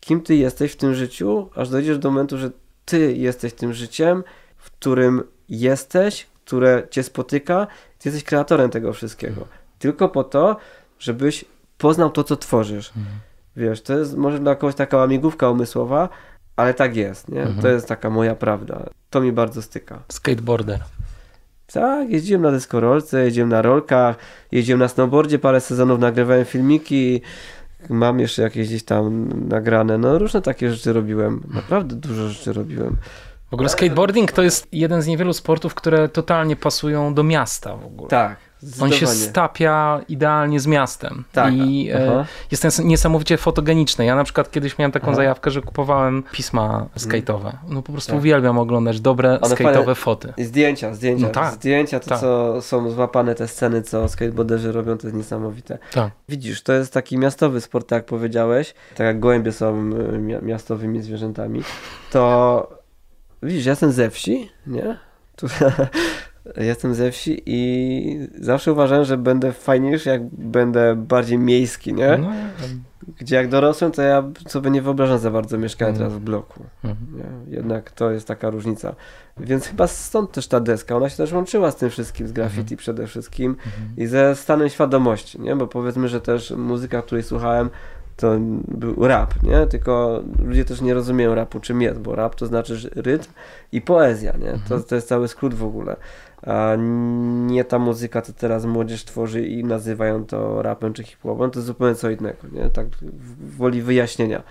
[0.00, 2.50] kim ty jesteś w tym życiu, aż dojdziesz do momentu, że
[2.84, 4.24] ty jesteś tym życiem,
[4.56, 7.66] w którym jesteś, które cię spotyka,
[7.98, 9.46] ty jesteś kreatorem tego wszystkiego.
[9.78, 10.56] Tylko po to,
[10.98, 11.44] żebyś
[11.82, 12.92] poznał to, co tworzysz.
[12.96, 13.16] Mhm.
[13.56, 16.08] Wiesz, to jest może dla kogoś taka łamigłówka umysłowa,
[16.56, 17.40] ale tak jest, nie?
[17.40, 17.62] Mhm.
[17.62, 18.90] To jest taka moja prawda.
[19.10, 20.02] To mi bardzo styka.
[20.08, 20.80] Skateboarder.
[21.72, 24.16] Tak, jeździłem na deskorolce, jeździłem na rolkach,
[24.52, 27.20] jeździłem na snowboardzie parę sezonów, nagrywałem filmiki,
[27.88, 32.96] mam jeszcze jakieś gdzieś tam nagrane, no różne takie rzeczy robiłem, naprawdę dużo rzeczy robiłem.
[33.50, 37.86] W ogóle skateboarding to jest jeden z niewielu sportów, które totalnie pasują do miasta w
[37.86, 38.08] ogóle.
[38.08, 38.36] Tak,
[38.80, 41.24] on się stapia idealnie z miastem.
[41.32, 41.54] Tak.
[41.54, 44.04] I e, jest niesamowicie fotogeniczny.
[44.04, 45.16] Ja na przykład kiedyś miałem taką Aha.
[45.16, 47.52] zajawkę, że kupowałem pisma skate'owe.
[47.68, 48.20] No po prostu tak.
[48.20, 50.32] uwielbiam oglądać dobre One skate'owe foty.
[50.36, 51.26] I zdjęcia, zdjęcia.
[51.26, 51.54] No tak.
[51.54, 52.20] Zdjęcia, to tak.
[52.20, 55.78] co są złapane, te sceny, co skateboarderzy robią, to jest niesamowite.
[55.92, 56.10] Tak.
[56.28, 58.74] Widzisz, to jest taki miastowy sport, tak jak powiedziałeś.
[58.94, 59.90] Tak jak gołębie są
[60.42, 61.62] miastowymi zwierzętami.
[62.10, 62.82] To
[63.42, 64.98] widzisz, ja jestem ze wsi, nie?
[65.36, 65.46] Tu,
[66.56, 72.18] Jestem ze wsi i zawsze uważałem, że będę fajniejszy, jak będę bardziej miejski, nie?
[72.18, 72.30] No,
[73.18, 76.64] Gdzie jak dorosłem, to ja sobie nie wyobrażam za bardzo mieszkania teraz w bloku.
[76.84, 77.44] Mhm.
[77.46, 78.94] Jednak to jest taka różnica.
[79.40, 82.60] Więc chyba stąd też ta deska, ona się też łączyła z tym wszystkim, z graffiti
[82.60, 82.76] mhm.
[82.76, 83.92] przede wszystkim mhm.
[83.96, 85.56] i ze stanem świadomości, nie?
[85.56, 87.70] Bo powiedzmy, że też muzyka, której słuchałem,
[88.16, 88.36] to
[88.68, 89.66] był rap, nie?
[89.66, 93.30] Tylko ludzie też nie rozumieją rapu, czym jest, bo rap to znaczy rytm
[93.72, 94.58] i poezja, nie?
[94.68, 95.96] To, to jest cały skrót w ogóle
[96.42, 96.76] a
[97.46, 101.66] nie ta muzyka, co teraz młodzież tworzy i nazywają to rapem czy hip-hopem, to jest
[101.66, 102.70] zupełnie co innego, nie?
[102.70, 102.86] Tak
[103.40, 104.42] woli wyjaśnienia.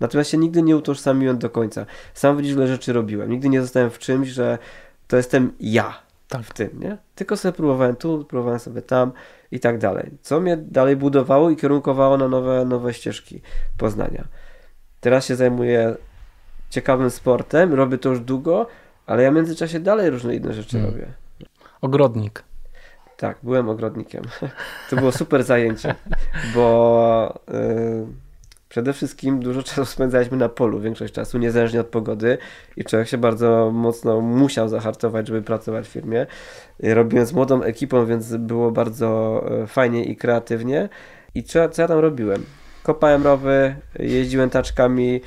[0.00, 1.86] Natomiast się nigdy nie utożsamiłem do końca.
[2.14, 3.30] Sam ile rzeczy robiłem.
[3.30, 4.58] Nigdy nie zostałem w czymś, że
[5.06, 5.94] to jestem ja
[6.28, 6.42] tak.
[6.42, 6.98] w tym, nie?
[7.14, 9.12] Tylko sobie próbowałem tu, próbowałem sobie tam
[9.50, 10.10] i tak dalej.
[10.22, 13.40] Co mnie dalej budowało i kierunkowało na nowe, nowe ścieżki
[13.78, 14.24] poznania.
[15.00, 15.96] Teraz się zajmuję
[16.70, 18.66] ciekawym sportem, robię to już długo,
[19.06, 20.90] ale ja w międzyczasie dalej różne inne rzeczy hmm.
[20.90, 21.23] robię.
[21.84, 22.44] Ogrodnik.
[23.16, 24.22] Tak, byłem ogrodnikiem.
[24.90, 25.94] To było super zajęcie,
[26.54, 28.06] bo yy,
[28.68, 32.38] przede wszystkim dużo czasu spędzaliśmy na polu, większość czasu, niezależnie od pogody
[32.76, 36.26] i człowiek się bardzo mocno musiał zahartować, żeby pracować w firmie.
[36.82, 40.88] Robiłem z młodą ekipą, więc było bardzo y, fajnie i kreatywnie.
[41.34, 42.44] I co, co ja tam robiłem?
[42.82, 45.20] Kopałem rowy, jeździłem taczkami,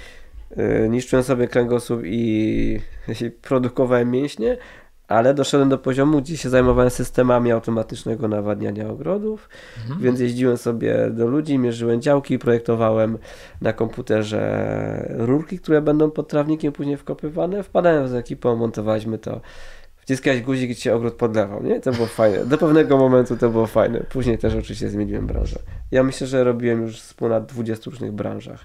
[0.56, 2.80] yy, niszczyłem sobie kręgosłup i,
[3.22, 4.58] i produkowałem mięśnie,
[5.08, 9.50] ale doszedłem do poziomu, gdzie się zajmowałem systemami automatycznego nawadniania ogrodów,
[9.82, 10.02] mhm.
[10.02, 13.18] więc jeździłem sobie do ludzi, mierzyłem działki, projektowałem
[13.62, 19.42] na komputerze rurki, które będą pod trawnikiem później wkopywane, wpadałem z ekipą, montowaliśmy to,
[19.98, 21.80] wciskałeś guzik i cię ogród podlewał, nie?
[21.80, 22.46] To było fajne.
[22.46, 24.00] Do pewnego momentu to było fajne.
[24.00, 25.60] Później też oczywiście zmieniłem branżę.
[25.92, 28.64] Ja myślę, że robiłem już w ponad 20 różnych branżach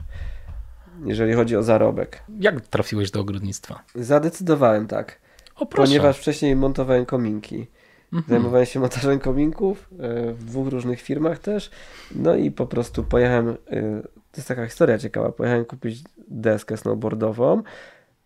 [1.05, 2.23] jeżeli chodzi o zarobek.
[2.41, 3.83] Jak trafiłeś do ogrodnictwa?
[3.95, 5.21] Zadecydowałem tak.
[5.62, 7.66] O, ponieważ wcześniej montowałem kominki.
[8.12, 8.25] Mhm.
[8.29, 11.70] Zajmowałem się montażem kominków e, w dwóch różnych firmach też.
[12.14, 13.55] No i po prostu pojechałem, e,
[14.03, 17.62] to jest taka historia ciekawa, pojechałem kupić deskę snowboardową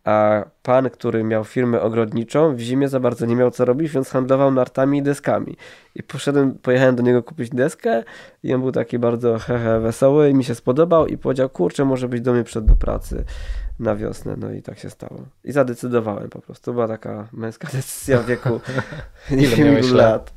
[0.06, 4.10] a pan, który miał firmę ogrodniczą, w zimie za bardzo nie miał co robić, więc
[4.10, 5.56] handlował nartami i deskami.
[5.94, 8.02] I poszedłem, pojechałem do niego kupić deskę
[8.42, 12.08] i on był taki bardzo hehe wesoły i mi się spodobał i powiedział, kurczę, może
[12.08, 13.24] być do mnie przed do pracy
[13.80, 14.34] na wiosnę.
[14.38, 15.20] No i tak się stało.
[15.44, 16.64] I zadecydowałem po prostu.
[16.64, 18.60] To była taka męska decyzja w wieku
[19.30, 20.32] nie wiem lat.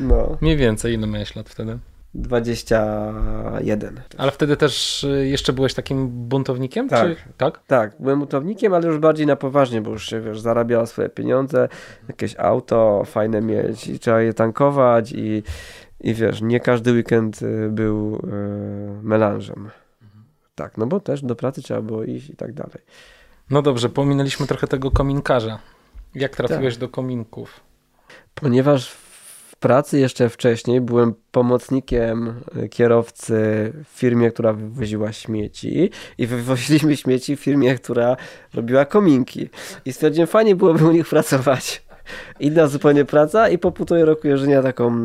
[0.00, 0.36] No.
[0.40, 1.78] Mniej więcej ile miałeś lat wtedy?
[2.14, 4.00] 21.
[4.18, 6.88] Ale wtedy też y, jeszcze byłeś takim buntownikiem?
[6.88, 7.08] Tak.
[7.08, 7.16] Czy...
[7.36, 7.60] tak?
[7.66, 11.68] Tak, byłem buntownikiem, ale już bardziej na poważnie, bo już się, wiesz, zarabiało swoje pieniądze,
[12.08, 15.42] jakieś auto fajne mieć i trzeba je tankować i,
[16.00, 18.20] i wiesz, nie każdy weekend y, był y,
[19.02, 19.70] melanżem.
[20.54, 22.78] Tak, no bo też do pracy trzeba było iść i tak dalej.
[23.50, 25.58] No dobrze, pominęliśmy trochę tego kominkarza.
[26.14, 27.60] Jak trafiłeś do kominków?
[28.34, 28.96] Ponieważ
[29.60, 33.34] pracy jeszcze wcześniej byłem pomocnikiem y, kierowcy
[33.84, 38.16] w firmie, która wywoziła śmieci i wywoziliśmy śmieci w firmie, która
[38.54, 39.48] robiła kominki.
[39.84, 41.82] I stwierdziłem, fajnie byłoby u nich pracować.
[42.40, 45.04] Inna zupełnie praca i po półtorej roku jeżdżenia taką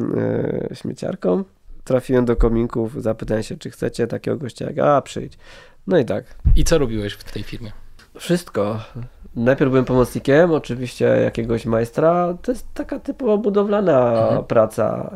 [0.72, 1.44] y, śmieciarką
[1.84, 5.38] trafiłem do kominków, zapytałem się, czy chcecie takiego gościa, jak a przyjdź.
[5.88, 6.24] No i tak.
[6.56, 7.72] I co robiłeś w tej firmie?
[8.18, 8.80] Wszystko.
[9.36, 12.34] Najpierw byłem pomocnikiem, oczywiście jakiegoś majstra.
[12.42, 14.44] To jest taka typowo budowlana Mhm.
[14.44, 15.12] praca.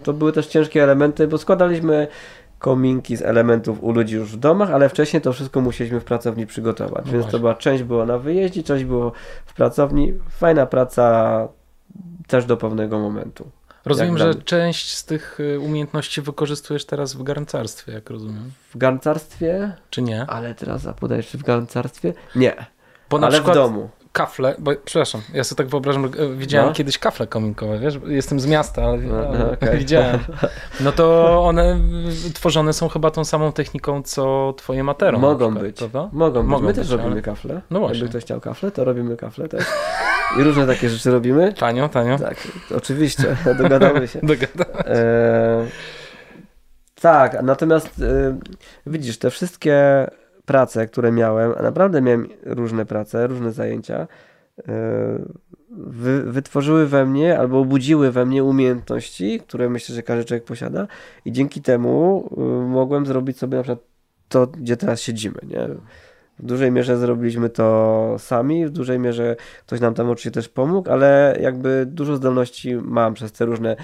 [0.00, 2.08] Y, To były też ciężkie elementy, bo składaliśmy
[2.58, 6.46] kominki z elementów u ludzi już w domach, ale wcześniej to wszystko musieliśmy w pracowni
[6.46, 7.04] przygotować.
[7.06, 9.12] No Więc to była część było na wyjeździe, część było
[9.46, 10.14] w pracowni.
[10.30, 11.48] Fajna praca
[12.26, 13.50] też do pewnego momentu.
[13.84, 18.50] Rozumiem, że część z tych y, umiejętności wykorzystujesz teraz w garncarstwie, jak rozumiem.
[18.74, 20.26] W garncarstwie, Czy nie?
[20.26, 22.12] ale teraz zapodajesz, czy w garncarstwie?
[22.36, 22.56] Nie,
[23.12, 23.88] Bo na ale przykład w domu.
[24.12, 26.74] kafle, bo, przepraszam, ja sobie tak wyobrażam, e, widziałem No.
[26.74, 29.78] kiedyś kafle kominkowe, wiesz, jestem z miasta, ale, No, ale no, okej.
[29.84, 30.20] widziałem.
[30.80, 31.80] No to one
[32.28, 35.18] y, tworzone są chyba tą samą techniką, co twoje matero.
[35.18, 35.76] Mogą przykład, być.
[35.78, 36.08] Prawda?
[36.12, 36.42] Mogą.
[36.42, 37.60] Mogą My być, też robimy ale- kafle.
[37.70, 37.96] No właśnie.
[37.98, 39.64] Jakby ktoś chciał kafle, to robimy kafle też.
[40.38, 41.52] I różne takie rzeczy robimy.
[41.52, 42.18] Tanio, tanio.
[42.18, 42.36] Tak,
[42.76, 44.18] oczywiście, dogadamy się.
[44.22, 44.64] Dogada.
[44.86, 45.66] E,
[47.00, 48.38] tak, natomiast e,
[48.86, 50.06] widzisz, te wszystkie
[50.46, 54.06] prace, które miałem, a naprawdę miałem różne prace, różne zajęcia,
[54.68, 55.18] e,
[55.70, 60.86] wy, wytworzyły we mnie albo obudziły we mnie umiejętności, które myślę, że każdy człowiek posiada
[61.24, 63.92] i dzięki temu e, mogłem zrobić sobie na przykład
[64.28, 65.68] to, gdzie teraz siedzimy, nie?
[66.38, 70.90] W dużej mierze zrobiliśmy to sami, w dużej mierze ktoś nam tam oczywiście też pomógł,
[70.90, 73.76] ale jakby dużo zdolności mam przez te różne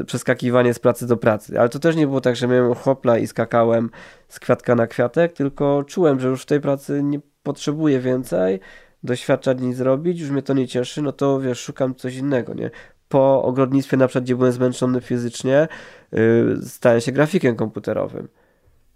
[0.00, 1.60] y, przeskakiwanie z pracy do pracy.
[1.60, 3.90] Ale to też nie było tak, że miałem hopla i skakałem
[4.28, 8.60] z kwiatka na kwiatek, tylko czułem, że już w tej pracy nie potrzebuję więcej,
[9.02, 12.70] doświadczać nic zrobić, już mnie to nie cieszy, no to wiesz, szukam coś innego, nie?
[13.08, 15.68] Po ogrodnictwie na przykład, gdzie byłem zmęczony fizycznie,
[16.12, 18.28] yy, stałem się grafikiem komputerowym.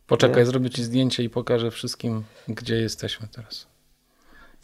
[0.08, 0.46] Poczekaj, Nie?
[0.46, 3.66] zrobię ci zdjęcie i pokażę wszystkim, gdzie jesteśmy teraz.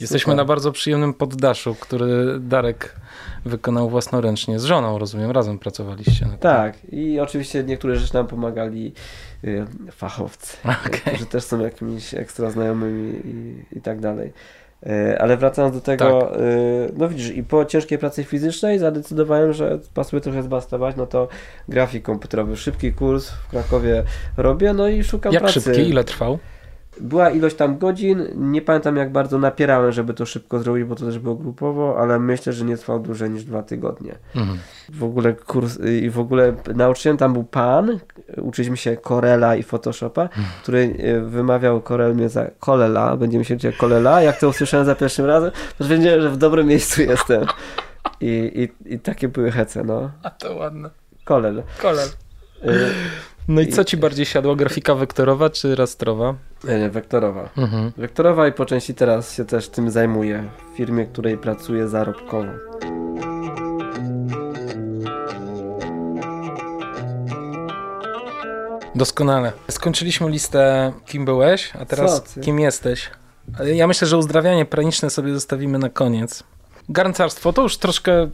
[0.00, 0.36] Jesteśmy Super.
[0.36, 2.96] na bardzo przyjemnym poddaszu, który Darek
[3.44, 4.58] wykonał własnoręcznie.
[4.58, 6.26] Z żoną, rozumiem, razem pracowaliście.
[6.40, 8.92] Tak, i oczywiście niektóre rzeczy nam pomagali
[9.44, 11.00] y, fachowcy, Okej.
[11.00, 14.32] którzy też są jakimiś ekstra znajomymi i, i tak dalej.
[14.86, 19.78] Y, Ale wracając do tego, y, no widzisz, i po ciężkiej pracy fizycznej zadecydowałem, że
[19.94, 21.28] pasuje trochę zbastować, no to
[21.68, 24.02] grafik komputerowy, szybki kurs w Krakowie
[24.36, 25.60] robię, no i szukam Jak pracy.
[25.60, 25.88] szybki?
[25.88, 26.38] Ile trwał?
[27.00, 31.04] Była ilość tam godzin, nie pamiętam jak bardzo napierałem, żeby to szybko zrobić, bo to
[31.06, 34.58] też było grupowo, ale myślę, że nie trwał dłużej niż dwa tygodnie Mhm.
[34.92, 37.98] w ogóle kurs i w ogóle nauczyłem, tam był pan,
[38.36, 40.28] uczyliśmy się Corela i Photoshopa,
[40.62, 44.94] który e, wymawiał Corel mnie za Kolela, będziemy się uczyć Kolela, jak to usłyszałem za
[44.94, 47.44] pierwszym razem, to wiedziałem, że w dobrym miejscu jestem.
[48.20, 50.10] I, i, i takie były hece, no.
[50.22, 50.90] A to ładne.
[51.24, 51.62] Kolel.
[51.82, 52.08] Kolel.
[52.64, 52.70] Y,
[53.48, 54.56] No i co ci bardziej siadło?
[54.56, 56.34] Grafika wektorowa czy rastrowa?
[56.64, 57.48] Nie, nie, wektorowa.
[57.56, 57.92] Mhm.
[57.96, 62.52] Wektorowa i po części teraz się też tym zajmuję w firmie, której pracuję zarobkowo.
[68.94, 69.52] Doskonale.
[69.70, 72.40] Skończyliśmy listę, kim byłeś, a teraz Co ty?
[72.40, 73.10] kim jesteś.
[73.74, 76.44] Ja myślę, że uzdrawianie praniczne sobie zostawimy na koniec.
[76.88, 78.30] Garncarstwo to już troszkę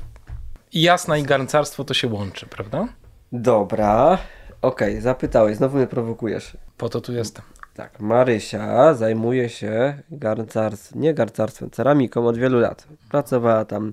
[0.72, 2.88] jasna i garncarstwo to się łączy, prawda?
[3.32, 4.18] Dobra,
[4.62, 6.56] okej, zapytałeś, znowu mnie prowokujesz.
[6.76, 7.44] Po to tu jestem.
[7.74, 12.86] Tak, Marysia zajmuje się garncarstwem, nie garncarstwem, ceramiką od wielu lat.
[13.10, 13.92] Pracowała tam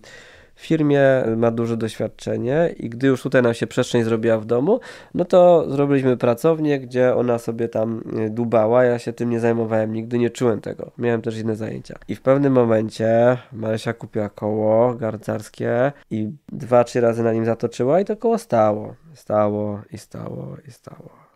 [0.57, 1.01] w firmie,
[1.35, 4.79] ma duże doświadczenie i gdy już tutaj nam się przestrzeń zrobiła w domu,
[5.13, 8.83] no to zrobiliśmy pracownię, gdzie ona sobie tam y, dubała.
[8.83, 10.91] Ja się tym nie zajmowałem, nigdy nie czułem tego.
[10.97, 11.99] Miałem też inne zajęcia.
[12.07, 18.01] I w pewnym momencie Marysia kupiła koło garncarskie i dwa, trzy razy na nim zatoczyła
[18.01, 18.95] i to koło stało.
[19.13, 21.26] Stało i stało i stało.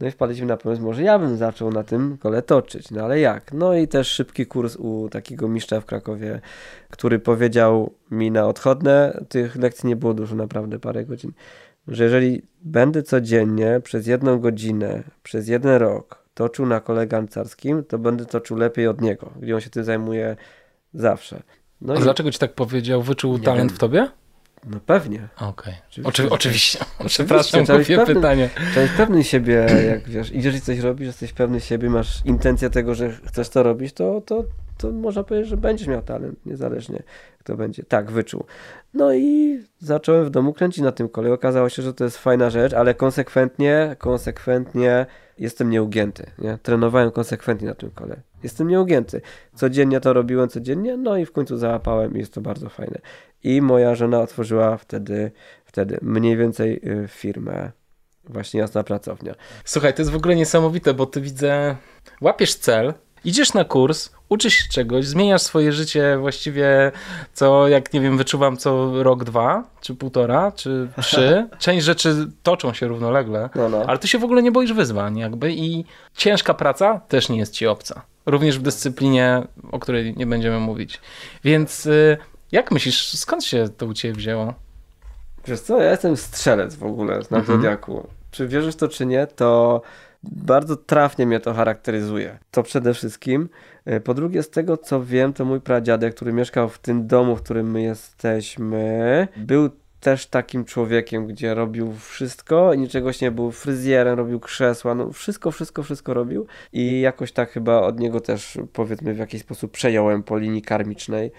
[0.00, 3.20] No i wpadliśmy na pomysł, może ja bym zaczął na tym kole toczyć, no ale
[3.20, 3.52] jak?
[3.52, 6.40] No i też szybki kurs u takiego mistrza w Krakowie,
[6.90, 11.32] który powiedział mi na odchodne, tych lekcji nie było dużo, naprawdę parę godzin,
[11.88, 17.98] że jeżeli będę codziennie przez jedną godzinę, przez jeden rok toczył na kole garncarskim, to
[17.98, 20.36] będę toczył lepiej od niego, gdzie on się tym zajmuje
[20.94, 21.42] zawsze.
[21.80, 23.02] No A i dlaczego ci tak powiedział?
[23.02, 23.76] Wyczuł Nie talent wiem.
[23.76, 24.08] w tobie?
[24.66, 25.28] No pewnie.
[25.36, 25.74] Okej.
[25.88, 26.08] Oczywiście.
[26.08, 26.78] Oczy, oczywiście.
[26.98, 28.50] Oczywiście, Przepraszam, być głupie pytanie.
[28.70, 32.70] Trzeba być pewny siebie, jak wiesz, idziesz i coś robisz, jesteś pewny siebie, masz intencję
[32.70, 34.44] tego, że chcesz to robić, to, to,
[34.78, 37.02] to można powiedzieć, że będziesz miał talent, niezależnie
[37.46, 37.82] kto będzie.
[37.82, 38.44] Tak, wyczuł.
[38.94, 41.32] No i zacząłem w domu kręcić na tym kole.
[41.32, 45.06] Okazało się, że to jest fajna rzecz, ale konsekwentnie, konsekwentnie
[45.38, 46.26] jestem nieugięty.
[46.38, 46.58] Nie?
[46.62, 48.16] Trenowałem konsekwentnie na tym kole.
[48.46, 49.20] Jestem nieugięty.
[49.54, 52.98] Codziennie to robiłem, codziennie, no i w końcu załapałem i jest to bardzo fajne.
[53.44, 55.30] I moja żona otworzyła wtedy,
[55.64, 57.70] wtedy mniej więcej y, firmę
[58.28, 59.34] Właśnie jasna pracownia.
[59.64, 61.76] Słuchaj, to jest w ogóle niesamowite, bo ty widzę,
[62.20, 66.92] łapiesz cel, idziesz na kurs, uczysz się czegoś, zmieniasz swoje życie właściwie
[67.32, 71.48] co, jak nie wiem, wyczuwam co rok, dwa, czy półtora, czy trzy.
[71.58, 73.84] Część rzeczy toczą się równolegle, No, no.
[73.86, 75.84] ale ty się w ogóle nie boisz wyzwań jakby i
[76.16, 78.02] ciężka praca też nie jest ci obca.
[78.26, 81.00] Również w dyscyplinie, o której nie będziemy mówić.
[81.44, 82.16] Więc y,
[82.52, 84.54] jak myślisz, skąd się to u ciebie wzięło?
[85.46, 87.44] Wiesz co, ja jestem strzelec w ogóle na Mhm.
[87.46, 88.06] Zodiaku.
[88.30, 89.82] Czy wierzysz to, czy nie, to
[90.22, 92.38] bardzo trafnie mnie to charakteryzuje.
[92.50, 93.48] To przede wszystkim.
[93.84, 97.36] E, Po drugie, z tego co wiem, to mój pradziadek, który mieszkał w tym domu,
[97.36, 103.52] w którym my jesteśmy, był też takim człowiekiem, gdzie robił wszystko, niczego się nie był
[103.52, 108.58] fryzjerem, robił krzesła, no wszystko, wszystko, wszystko robił i jakoś tak chyba od niego też
[108.72, 111.32] powiedzmy w jakiś sposób przejąłem po linii karmicznej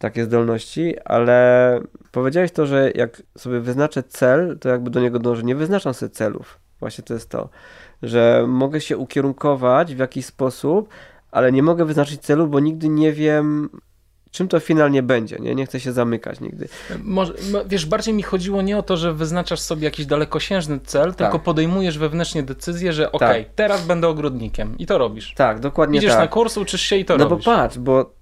[0.00, 1.80] takie zdolności, ale
[2.12, 5.42] powiedziałeś to, że jak sobie wyznaczę cel, to jakby do niego dążę.
[5.42, 6.58] Nie wyznaczam sobie celów.
[6.80, 7.48] Właśnie to jest to,
[8.02, 10.88] że mogę się ukierunkować w jakiś sposób,
[11.30, 13.70] ale nie mogę wyznaczyć celu, bo nigdy nie wiem,
[14.30, 15.36] czym to finalnie będzie.
[15.40, 16.68] Nie, nie chcę się zamykać nigdy.
[17.02, 21.14] Może, mo- wiesz, bardziej mi chodziło nie o to, że wyznaczasz sobie jakiś dalekosiężny cel,
[21.14, 23.54] tylko podejmujesz wewnętrznie decyzję, że okej, Tak.
[23.54, 25.34] teraz będę ogrodnikiem i to robisz.
[25.34, 26.20] Tak, dokładnie Idziesz tak.
[26.20, 27.44] na kurs, uczysz się i to no robisz.
[27.46, 28.14] bo patrz, bo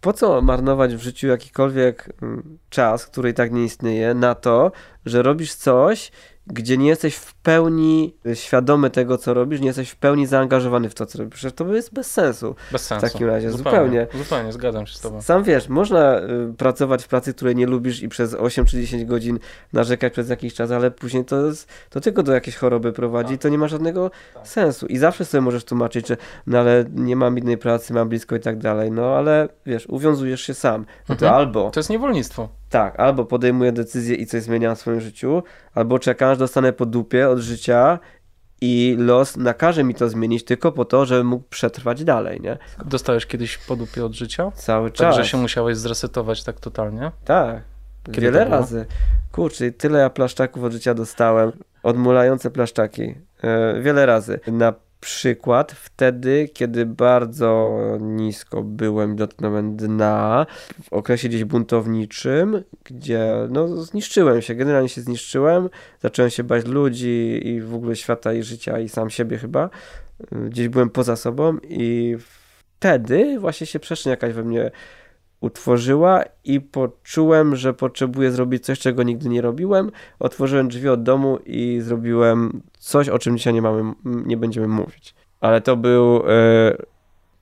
[0.00, 4.72] po co marnować w życiu jakikolwiek mm, czas, który i tak nie istnieje, na to,
[5.06, 6.10] że robisz coś,
[6.46, 10.94] gdzie nie jesteś w pełni świadomy tego, co robisz, nie jesteś w pełni zaangażowany w
[10.94, 11.34] to, co robisz.
[11.34, 12.54] Przecież to jest bez sensu.
[12.72, 13.06] Bez sensu.
[13.06, 13.78] W takim razie, zupełnie.
[13.78, 14.24] zupełnie.
[14.24, 15.22] Zupełnie, zgadzam się z tobą.
[15.22, 19.04] Sam wiesz, można y, pracować w pracy, której nie lubisz i przez 8 czy 10
[19.04, 19.38] godzin
[19.72, 23.38] narzekać przez jakiś czas, ale później to, jest, to tylko do jakiejś choroby prowadzi i
[23.38, 24.10] to nie ma żadnego
[24.44, 24.86] sensu.
[24.86, 28.40] I zawsze sobie możesz tłumaczyć, że no ale nie mam innej pracy, mam blisko i
[28.40, 28.90] tak dalej.
[28.90, 30.86] No ale wiesz, uwiązujesz się sam.
[31.08, 31.34] No to Mhm.
[31.34, 32.48] albo To jest niewolnictwo.
[32.70, 35.42] tak, albo podejmuję decyzję i coś zmieniam w swoim życiu,
[35.74, 37.98] albo czekam, aż dostanę po dupie od życia
[38.60, 42.58] i los nakaże mi to zmienić tylko po to, żebym mógł przetrwać dalej, nie?
[42.84, 44.52] Dostałeś kiedyś po dupie od życia?
[44.54, 45.16] Cały czas.
[45.16, 47.12] Także się musiałeś zresetować tak totalnie?
[47.24, 47.62] Tak.
[48.04, 48.86] Kiedy Wiele razy.
[49.32, 51.52] Kurczę, tyle ja plaszczaków od życia dostałem.
[51.82, 53.14] Odmulające plaszczaki.
[53.42, 54.40] E, wiele razy.
[54.46, 60.46] Na przykład wtedy, kiedy bardzo nisko byłem, dotknąłem dna,
[60.82, 65.68] w okresie gdzieś buntowniczym, gdzie no zniszczyłem się, generalnie się zniszczyłem,
[66.00, 69.70] zacząłem się bać ludzi i w ogóle świata i życia i sam siebie chyba.
[70.32, 72.16] Gdzieś byłem poza sobą i
[72.78, 74.70] wtedy właśnie się przestrzeń jakaś we mnie
[75.46, 79.90] utworzyła i poczułem, że potrzebuję zrobić coś, czego nigdy nie robiłem.
[80.18, 85.14] Otworzyłem drzwi od domu i zrobiłem coś, o czym dzisiaj nie mamy, nie będziemy mówić.
[85.40, 86.76] Ale to był, e,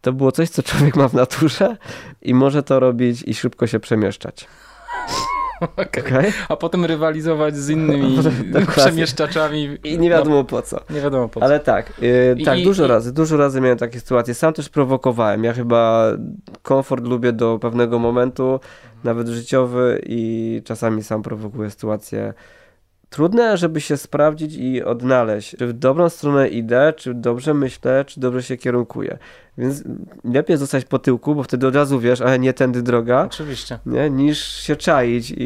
[0.01, 1.77] to było coś, co człowiek ma w naturze
[2.23, 4.49] i może to robić i szybko się przemieszczać.
[5.77, 6.03] Okej.
[6.07, 6.33] Okej?
[6.49, 8.67] A potem rywalizować z innymi Dokładnie.
[8.83, 9.79] przemieszczaczami.
[9.85, 10.77] I nie wiadomo po co.
[10.91, 11.47] No, nie wiadomo po co.
[11.47, 14.35] Ale tak, yy, I- tak, i- dużo i- razy, dużo razy miałem takie sytuacje.
[14.35, 15.45] Sam też prowokowałem.
[15.45, 16.07] Ja chyba
[16.63, 18.61] komfort lubię do pewnego momentu,
[19.05, 22.35] nawet życiowy i czasami sam prowokuję sytuacje
[23.15, 28.21] trudne, żeby się sprawdzić i odnaleźć, czy w dobrą stronę idę, czy dobrze myślę, czy
[28.21, 29.19] dobrze się kierunkuję.
[29.59, 29.83] Więc
[30.25, 33.79] lepiej zostać po tyłku, bo wtedy od razu wiesz, ale nie tędy droga, Oczywiście.
[33.87, 34.11] nie?
[34.11, 35.45] niż się czaić i,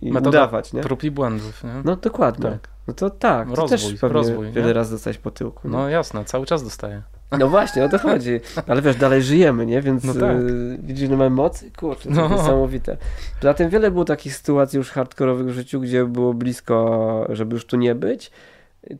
[0.00, 0.72] i Metoda udawać.
[0.72, 0.80] Nie?
[0.80, 1.70] Prób i błędów, nie?
[1.84, 2.50] No dokładnie.
[2.50, 2.68] tak.
[2.88, 4.52] No to tak, to Rozwój, też pewnie rozwój, nie?
[4.52, 5.68] wiele razy dostać po tyłku.
[5.68, 5.76] nie?
[5.76, 7.02] No jasne, cały czas dostaję.
[7.38, 8.40] No właśnie, o to chodzi.
[8.66, 9.82] Ale wiesz, dalej żyjemy, nie?
[9.82, 10.36] Więc No tak.
[10.36, 11.70] y, widzisz, że mamy mocy?
[11.78, 12.28] Kurczę, to No.
[12.28, 12.96] niesamowite.
[13.40, 17.66] Poza tym wiele było takich sytuacji już hardkorowych w życiu, gdzie było blisko, żeby już
[17.66, 18.30] tu nie być.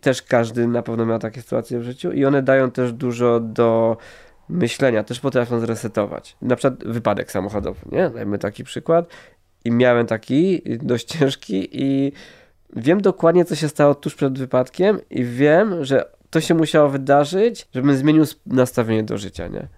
[0.01, 3.97] Też każdy na pewno miał takie sytuacje w życiu i one dają też dużo do
[4.49, 6.37] myślenia, też potrafią zresetować.
[6.43, 8.11] Na przykład wypadek samochodowy, nie?
[8.11, 9.07] Dajmy taki przykład.
[9.65, 12.13] I miałem taki dość ciężki i
[12.77, 17.69] wiem dokładnie, co się stało tuż przed wypadkiem i wiem, że to się musiało wydarzyć,
[17.75, 19.69] żebym zmienił nastawienie do życia, nie?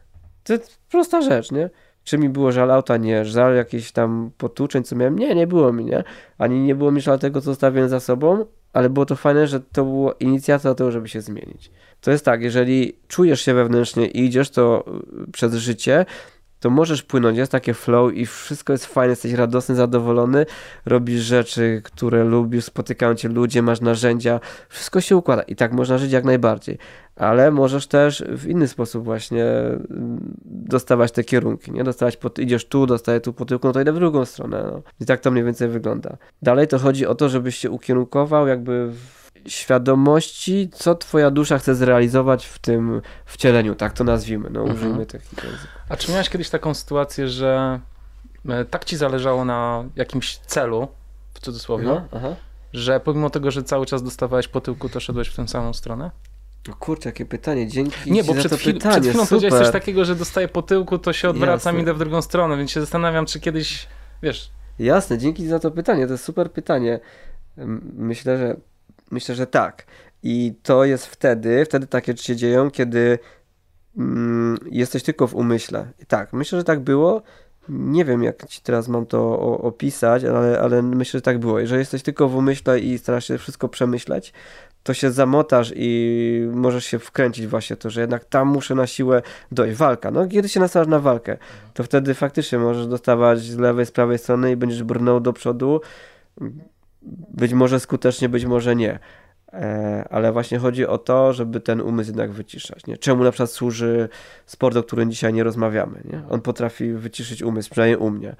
[0.45, 1.71] To jest prosta rzecz, nie?
[2.05, 2.97] Czy mi było żal auta?
[2.97, 3.25] Nie.
[3.25, 5.19] Żal jakichś tam potłuczeń, co miałem?
[5.19, 6.05] Nie, nie było mi, nie?
[6.39, 9.61] Ani nie było mi żal tego, co zostawiłem za sobą, ale było to fajne, że
[9.61, 11.71] to była inicjatywa do tego, żeby się zmienić.
[12.01, 14.85] To jest tak, jeżeli czujesz się wewnętrznie i idziesz to
[15.29, 16.07] y, przez życie
[16.61, 20.47] to możesz płynąć, jest takie flow i wszystko jest fajne, jesteś radosny, zadowolony,
[20.87, 25.99] robisz rzeczy, które lubisz, spotykają cię ludzie, masz narzędzia, wszystko się układa i tak można
[25.99, 26.79] żyć jak najbardziej,
[27.17, 31.85] ale możesz też w inny sposób właśnie mm, dostawać te kierunki, nie?
[31.85, 34.83] Dostawać, pod, idziesz tu, dostaję tu po no to idę w drugą stronę, no.
[35.01, 36.17] I tak to mniej więcej wygląda.
[36.43, 39.18] Dalej to chodzi o to, żebyś się ukierunkował jakby w
[39.49, 45.07] świadomości, co twoja dusza chce zrealizować w tym wcieleniu, tak to nazwijmy, no użyjmy mhm.
[45.07, 45.69] takich języków.
[45.89, 47.81] A czy miałeś kiedyś taką sytuację, że
[48.49, 50.89] e, tak ci zależało na jakimś celu,
[51.35, 52.09] w cudzysłowie, no,
[52.73, 56.11] że pomimo tego, że cały czas dostawałeś po tyłku, to szedłeś w tę samą stronę?
[56.73, 58.93] O kurczę, jakie pytanie, dzięki Nie, bo przed, chwil, pytanie.
[58.93, 59.39] przed chwilą Super.
[59.39, 62.57] powiedziałeś coś takiego, że dostaję po tyłku, to się odwracam i idę w drugą stronę,
[62.57, 63.87] więc się zastanawiam, czy kiedyś,
[64.23, 64.51] wiesz...
[64.79, 67.01] Jasne, dzięki za to pytanie, to jest super pytanie.
[67.97, 68.57] Myślę, że
[69.11, 69.87] myślę, że tak.
[70.23, 73.19] I to jest wtedy, wtedy takie rzeczy się dzieją, kiedy
[73.97, 75.87] mm, jesteś tylko w umyśle.
[76.09, 77.23] Tak, myślę, że tak było.
[77.69, 81.59] Nie wiem, jak ci teraz mam to opisać, ale, ale myślę, że tak było.
[81.59, 84.33] Jeżeli jesteś tylko w umyśle i starasz się wszystko przemyśleć,
[84.83, 89.23] to się zamotasz i możesz się wkręcić właśnie to, że jednak tam muszę na siłę
[89.53, 89.77] dojść.
[89.77, 90.11] Walka.
[90.11, 91.37] No, kiedy się nastawiasz na walkę,
[91.75, 95.81] to wtedy faktycznie możesz dostawać z lewej, z prawej strony i będziesz brnął do przodu.
[97.35, 98.99] Być może skutecznie, być może nie.
[99.53, 102.87] E, ale właśnie chodzi o to, żeby ten umysł jednak wyciszać.
[102.87, 102.99] Nie?
[102.99, 104.09] Czemu na przykład służy
[104.47, 106.01] sport, o którym dzisiaj nie rozmawiamy?
[106.05, 106.23] Nie?
[106.31, 108.37] On potrafi wyciszyć umysł, przynajmniej u mnie.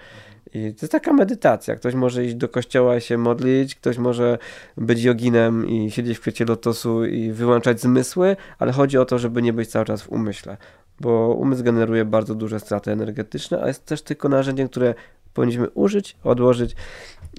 [0.55, 1.77] I to jest taka medytacja.
[1.77, 4.39] Ktoś może iść do kościoła i się modlić, ktoś może
[4.77, 9.43] być joginem i siedzieć w kwiecie lotosu i wyłączać zmysły, ale chodzi o to, żeby
[9.43, 10.57] nie być cały czas w umyśle,
[11.01, 14.95] bo umysł generuje bardzo duże straty energetyczne, a jest też tylko narzędziem, które
[15.35, 16.77] powinniśmy użyć, odłożyć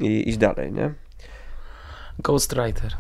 [0.02, 0.94] i iść dalej, nie?
[2.20, 2.98] Ghostwriter.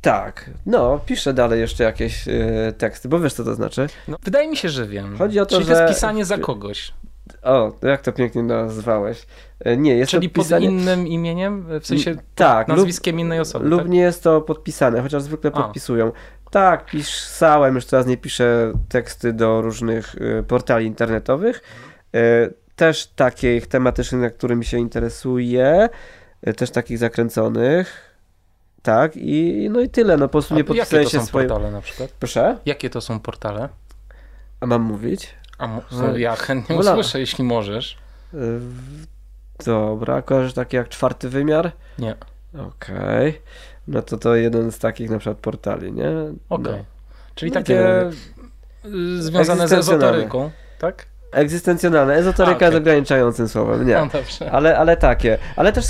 [0.00, 3.86] Tak, no, piszę dalej jeszcze jakieś y, teksty, bo wiesz co to znaczy?
[4.08, 5.18] No, wydaje mi się, że wiem.
[5.18, 5.74] Chodzi o to, Czyli że...
[5.74, 6.92] to jest pisanie za kogoś.
[7.42, 9.26] O, jak to pięknie nazwałeś.
[9.60, 10.66] E, nie, jest Czyli to pisanie...
[10.66, 11.80] pod innym imieniem?
[11.80, 13.68] W sensie tak, nazwiskiem lub, innej osoby?
[13.68, 13.90] Lub tak?
[13.90, 15.62] nie jest to podpisane, chociaż zwykle A.
[15.62, 16.12] podpisują.
[16.50, 21.62] Tak, pisałem, już teraz nie piszę teksty do różnych y, portali internetowych.
[22.14, 25.88] Y, też takich tematycznych, na którymi się interesuję.
[26.48, 28.14] Y, też takich zakręconych.
[28.82, 30.16] Tak, i no i tyle.
[30.16, 31.48] No po prostu nie podpisałem się swoje...
[31.48, 32.10] portale na przykład?
[32.10, 32.58] Proszę?
[32.66, 33.68] Jakie to są portale?
[34.60, 35.34] A mam mówić?
[35.58, 36.92] A no, ja chętnie Wola.
[36.92, 37.98] usłyszę, jeśli możesz.
[38.34, 38.60] Y,
[39.64, 41.72] dobra, kojarzysz takie jak czwarty wymiar?
[41.98, 42.16] Nie.
[42.54, 43.28] Okej.
[43.28, 43.34] Okay.
[43.88, 46.10] No to to jeden z takich na przykład portali, nie?
[46.10, 46.34] Okej.
[46.48, 46.78] Okay.
[46.78, 46.84] No.
[47.34, 48.10] Czyli no takie
[49.18, 51.06] związane z ezoteryką, tak?
[51.34, 52.14] Egzystencjonalne.
[52.14, 52.68] Ezoteryka okay.
[52.68, 53.94] jest ograniczającym słowem, nie.
[54.40, 55.38] No ale, ale takie.
[55.56, 55.84] Ale też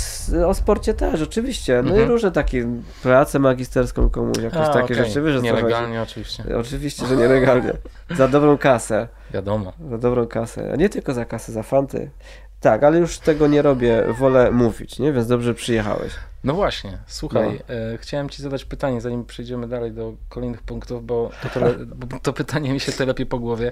[0.47, 1.81] o sporcie też, oczywiście.
[1.83, 2.07] No mhm.
[2.07, 2.67] i różne takie,
[3.03, 5.05] pracę magisterską komuś, jakieś A, takie okay.
[5.05, 5.21] rzeczy.
[5.21, 6.43] Wiesz, nielegalnie oczywiście.
[6.57, 7.73] Oczywiście, że nielegalnie.
[8.09, 9.07] za dobrą kasę.
[9.33, 9.73] Wiadomo.
[9.89, 10.69] Za dobrą kasę.
[10.73, 12.09] A nie tylko za kasę, za fanty.
[12.59, 15.13] Tak, ale już tego nie robię, wolę mówić, nie?
[15.13, 16.13] Więc dobrze przyjechałeś.
[16.45, 17.75] No właśnie, słuchaj, no.
[17.75, 22.19] E, chciałem ci zadać pytanie, zanim przejdziemy dalej do kolejnych punktów, bo to, tele, bo
[22.19, 23.71] to pytanie mi się telepie po głowie.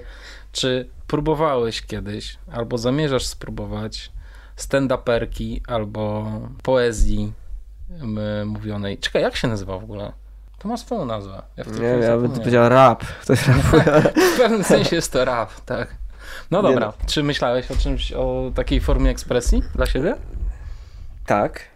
[0.52, 4.12] Czy próbowałeś kiedyś, albo zamierzasz spróbować
[4.56, 6.30] stand-uperki, albo
[6.62, 7.32] poezji
[8.46, 8.98] mówionej?
[8.98, 10.12] Czekaj, jak się nazywa w ogóle?
[10.58, 11.42] To ma swoją nazwę.
[11.56, 13.04] Ja nie ja bym powiedział rap.
[13.04, 13.38] Ktoś
[14.34, 15.96] w pewnym sensie jest to rap, tak.
[16.50, 17.06] No dobra, no.
[17.06, 20.14] czy myślałeś o czymś, o takiej formie ekspresji dla siebie?
[21.26, 21.73] Tak,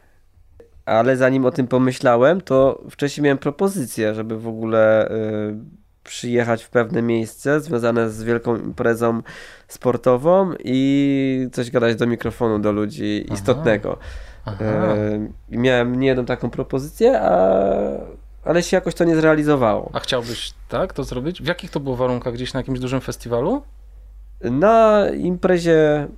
[0.89, 5.55] ale zanim o tym pomyślałem, to wcześniej miałem propozycję, żeby w ogóle y,
[6.05, 9.23] przyjechać w pewne miejsce związane z wielką imprezą
[9.69, 13.35] sportową i coś gadać do mikrofonu do ludzi Aha.
[13.35, 13.99] istotnego.
[14.45, 14.65] Aha.
[14.97, 17.61] Y, miałem nie jedną taką propozycję, a,
[18.45, 19.91] ale się jakoś to nie zrealizowało.
[19.93, 21.43] A chciałbyś tak to zrobić?
[21.43, 22.35] W jakich to było warunkach?
[22.35, 23.63] Gdzieś na jakimś dużym festiwalu?
[24.41, 26.09] Na imprezie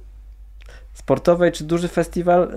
[1.11, 2.49] sportowej czy duży festiwal, e,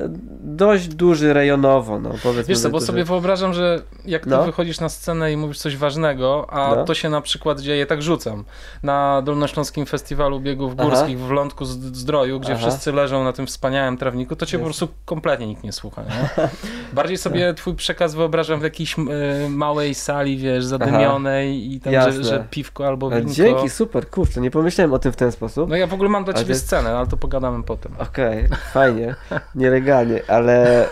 [0.41, 2.43] dość duży rejonowo, no powiedzmy.
[2.43, 2.87] Wiesz co, bo duży...
[2.87, 4.43] sobie wyobrażam, że jak ty no.
[4.43, 6.85] wychodzisz na scenę i mówisz coś ważnego, a no.
[6.85, 8.43] to się na przykład dzieje, tak rzucam,
[8.83, 11.27] na Dolnośląskim Festiwalu Biegów Górskich Aha.
[11.27, 12.61] w Lądku Zdroju, gdzie Aha.
[12.61, 16.47] wszyscy leżą na tym wspaniałym trawniku, to cię po prostu kompletnie nikt nie słucha, nie?
[16.93, 21.75] Bardziej sobie twój przekaz wyobrażam w jakiejś y, małej sali, wiesz, zadymionej Aha.
[21.75, 23.33] i tam, że, że, piwko albo winko.
[23.33, 25.69] Dzięki, super, kurczę, nie pomyślałem o tym w ten sposób.
[25.69, 27.91] No ja w ogóle mam dla ciebie scenę, ale to pogadamy potem.
[27.99, 28.39] Okej.
[28.39, 28.42] Okay
[28.73, 29.15] fajnie,
[29.55, 30.89] nielegalnie, ale y,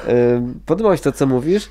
[0.65, 1.69] podoba mi się to, co mówisz.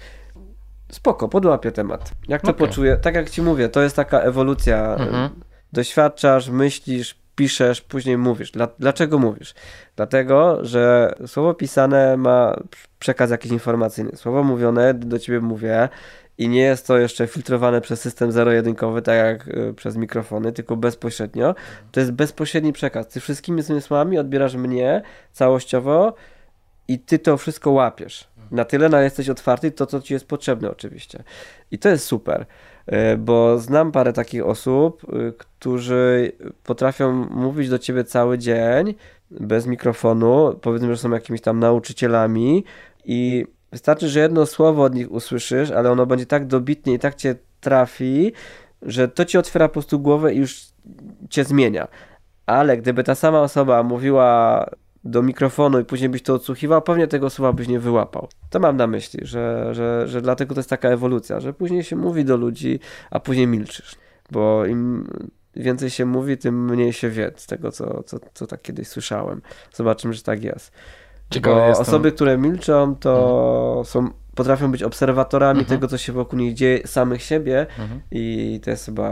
[0.93, 2.11] Spoko, podłapię temat.
[2.29, 2.67] Jak to okay.
[2.67, 2.97] poczuję?
[2.97, 4.95] Tak jak ci mówię, to jest taka ewolucja.
[4.95, 5.31] Mhm.
[5.73, 8.51] Doświadczasz, myślisz, piszesz, później mówisz.
[8.51, 9.55] Dla, dlaczego mówisz?
[9.97, 12.57] Dlatego, że słowo pisane ma
[12.99, 14.17] przekaz jakiś informacyjny.
[14.17, 15.89] Słowo mówione do ciebie mówię
[16.41, 20.77] i nie jest to jeszcze filtrowane przez system zero-jedynkowy, tak jak y, przez mikrofony, tylko
[20.77, 21.55] bezpośrednio,
[21.93, 23.09] to jest bezpośredni przekaz.
[23.09, 26.15] Ty wszystkimi zmysłami odbierasz mnie całościowo
[26.89, 28.29] i ty to wszystko łapiesz.
[28.51, 31.23] Na tyle, na jesteś otwarty, to co ci jest potrzebne oczywiście.
[31.71, 32.47] I to jest super,
[32.89, 36.33] y, bo znam parę takich osób, y, którzy
[36.65, 38.95] potrafią mówić do ciebie cały dzień
[39.31, 42.65] bez mikrofonu, powiedzmy, że są jakimiś tam nauczycielami
[43.05, 47.15] i Wystarczy, że jedno słowo od nich usłyszysz, ale ono będzie tak dobitnie i tak
[47.15, 48.33] cię trafi,
[48.83, 50.67] że to ci otwiera po prostu głowę i już
[51.31, 51.89] cię zmienia.
[52.47, 54.67] Ale gdyby ta sama osoba mówiła
[55.05, 58.29] do mikrofonu i później byś to odsłuchiwał, pewnie tego słowa byś nie wyłapał.
[58.51, 61.97] To mam na myśli, że, że, że dlatego to jest taka ewolucja, że później się
[61.97, 63.95] mówi do ludzi, a później milczysz.
[64.31, 65.09] Bo im
[65.57, 69.43] więcej się mówi, tym mniej się wie z tego, co, co, co tak kiedyś słyszałem.
[69.73, 70.73] Zobaczymy, że tak jest.
[71.31, 73.85] Ciekawe Bo osoby, które milczą, to mhm.
[73.85, 75.79] są, potrafią być obserwatorami mhm.
[75.79, 78.01] tego, co się wokół nich dzieje, samych siebie mhm.
[78.11, 79.11] i to jest chyba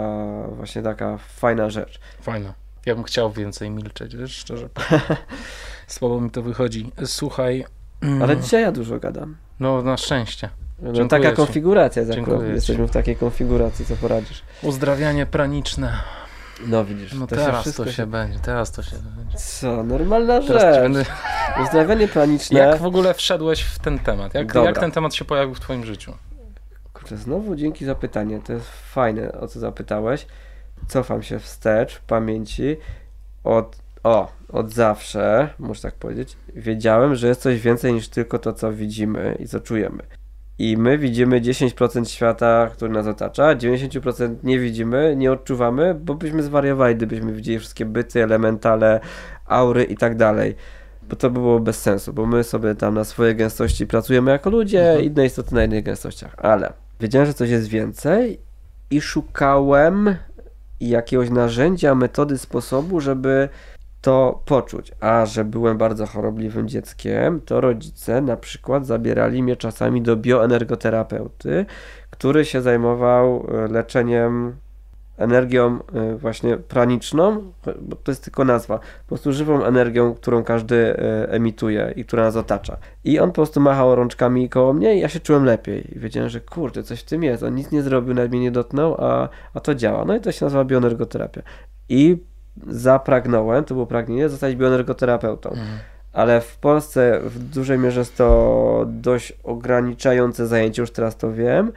[0.49, 2.01] właśnie taka fajna rzecz.
[2.21, 2.55] Fajna.
[2.87, 4.69] Ja bym chciał więcej milczeć, wiesz, szczerze.
[5.87, 6.93] Słabo mi to wychodzi.
[7.05, 7.65] Słuchaj.
[8.01, 8.23] Mm.
[8.23, 9.37] Ale dzisiaj ja dużo gadam.
[9.61, 10.49] No, na szczęście.
[10.83, 11.37] No, taka ci.
[11.37, 12.03] konfiguracja,
[12.55, 14.43] jesteśmy w takiej konfiguracji, co poradzisz.
[14.63, 15.93] Uzdrawianie praniczne.
[16.67, 19.39] No widzisz, no to teraz się to się, się, będzie, teraz to się będzie.
[19.39, 20.83] Co, normalna teraz rzecz.
[20.83, 21.05] Będę...
[21.63, 22.59] Uzdrawianie planiczne.
[22.59, 24.35] Jak w ogóle wszedłeś w ten temat?
[24.35, 26.13] Jak, jak ten temat się pojawił w twoim życiu?
[26.93, 28.41] Kurczę, znowu dzięki za pytanie.
[28.45, 30.27] To jest fajne, o co zapytałeś.
[30.89, 32.77] Cofam się wstecz w pamięci.
[33.45, 38.53] Od, o, od zawsze, muszę tak powiedzieć, wiedziałem, że jest coś więcej niż tylko to,
[38.53, 40.03] co widzimy i co czujemy.
[40.59, 46.43] I my widzimy 10% świata, który nas otacza, 90% nie widzimy, nie odczuwamy, bo byśmy
[46.43, 49.01] zwariowali, gdybyśmy widzieli wszystkie byty, elementale,
[49.47, 50.55] aury i tak dalej.
[51.09, 54.51] Bo to by było bez sensu, bo my sobie tam na swoje gęstości pracujemy jako
[54.51, 55.05] ludzie, mhm.
[55.05, 56.35] inne istoty na innych gęstościach.
[56.39, 58.41] Ale wiedziałem, że coś jest więcej
[58.91, 60.15] i szukałem
[60.81, 63.49] jakiegoś narzędzia, metody, sposobu, żeby
[64.01, 64.93] to poczuć.
[65.01, 71.67] A że byłem bardzo chorobliwym dzieckiem, to rodzice na przykład zabierali mnie czasami do bioenergoterapeuty,
[72.11, 74.57] który się zajmował e, leczeniem
[75.19, 80.77] energią e, właśnie praniczną, bo to jest tylko nazwa, po prostu żywą energią, którą każdy
[80.77, 82.77] e, emituje i która nas otacza.
[83.05, 85.97] I on po prostu machał rączkami koło mnie i ja się czułem lepiej.
[85.97, 87.43] I wiedziałem, że kurde, coś w tym jest.
[87.43, 90.05] On nic nie zrobił, nawet mnie nie dotknął, a, a to działa.
[90.05, 91.43] No i to się nazywa bioenergoterapia.
[91.89, 92.19] I
[92.67, 95.51] zapragnąłem, to było pragnienie, zostać bioenergoterapeutą.
[95.51, 95.79] Mhm.
[96.13, 101.73] Ale w Polsce w dużej mierze jest to dość ograniczające zajęcie, już teraz to wiem.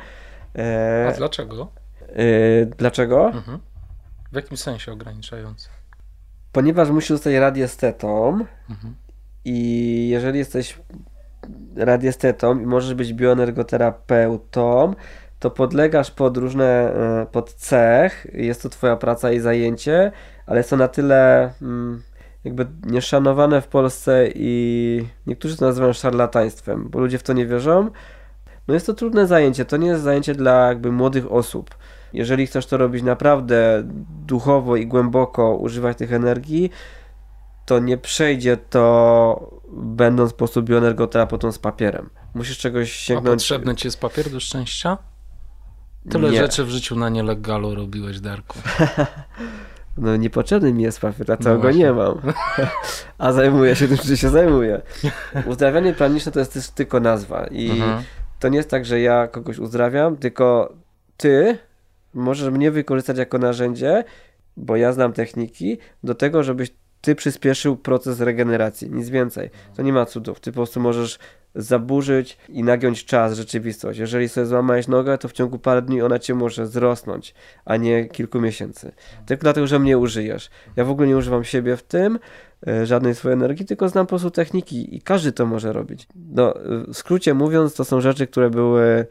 [0.55, 1.07] E...
[1.09, 1.67] A dlaczego?
[2.09, 2.65] E...
[2.65, 3.25] Dlaczego?
[3.25, 3.59] Mhm.
[4.31, 5.69] W jakim sensie ograniczające?
[6.51, 8.95] Ponieważ musisz zostać radiestetą mhm.
[9.45, 10.79] i jeżeli jesteś
[11.75, 14.93] radiestetą i możesz być bioenergoterapeutą,
[15.39, 20.11] to podlegasz pod różne, e, pod cech, jest to twoja praca i zajęcie,
[20.51, 22.01] ale jest to na tyle mm,
[22.43, 27.91] jakby nieszanowane w Polsce i niektórzy to nazywają szarlataństwem, bo ludzie w to nie wierzą.
[28.67, 31.75] No jest to trudne zajęcie, to nie jest zajęcie dla jakby młodych osób.
[32.13, 33.83] Jeżeli chcesz to robić naprawdę
[34.25, 36.71] duchowo i głęboko, używać tych energii,
[37.65, 42.09] to nie przejdzie to będąc po prostu bioenergoterapeutą z papierem.
[42.33, 43.27] Musisz czegoś sięgnąć.
[43.27, 44.97] A potrzebny ci jest papier do szczęścia?
[46.09, 46.37] Tyle nie.
[46.37, 48.59] rzeczy w życiu na nielegalu robiłeś, Darku.
[49.97, 52.21] No niepotrzebny mi jest papier, dlatego no go nie mam.
[53.17, 54.81] A zajmuję się tym, czym się zajmuję.
[55.45, 57.47] Uzdrawianie planiczne to jest też tylko nazwa.
[57.47, 58.03] I mhm.
[58.39, 60.73] to nie jest tak, że ja kogoś uzdrawiam, tylko
[61.17, 61.57] ty
[62.13, 64.03] możesz mnie wykorzystać jako narzędzie,
[64.57, 68.91] bo ja znam techniki, do tego, żebyś ty przyspieszył proces regeneracji.
[68.91, 69.49] Nic więcej.
[69.75, 70.39] To nie ma cudów.
[70.39, 71.19] Ty po prostu możesz
[71.55, 73.99] zaburzyć i nagiąć czas, rzeczywistość.
[73.99, 77.33] Jeżeli sobie złamałeś nogę, to w ciągu paru dni ona cię może zrosnąć,
[77.65, 78.91] a nie kilku miesięcy.
[79.25, 80.49] Tylko dlatego, że mnie użyjesz.
[80.75, 82.19] Ja w ogóle nie używam siebie w tym,
[82.67, 86.07] e, żadnej swojej energii, tylko znam po prostu techniki i każdy to może robić.
[86.15, 86.53] No,
[86.87, 89.05] w skrócie mówiąc, to są rzeczy, które były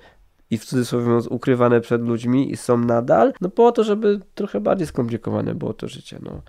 [0.51, 4.61] i w cudzysłowie mówiąc ukrywane przed ludźmi i są nadal, no po to, żeby trochę
[4.61, 6.43] bardziej skomplikowane było to życie, no.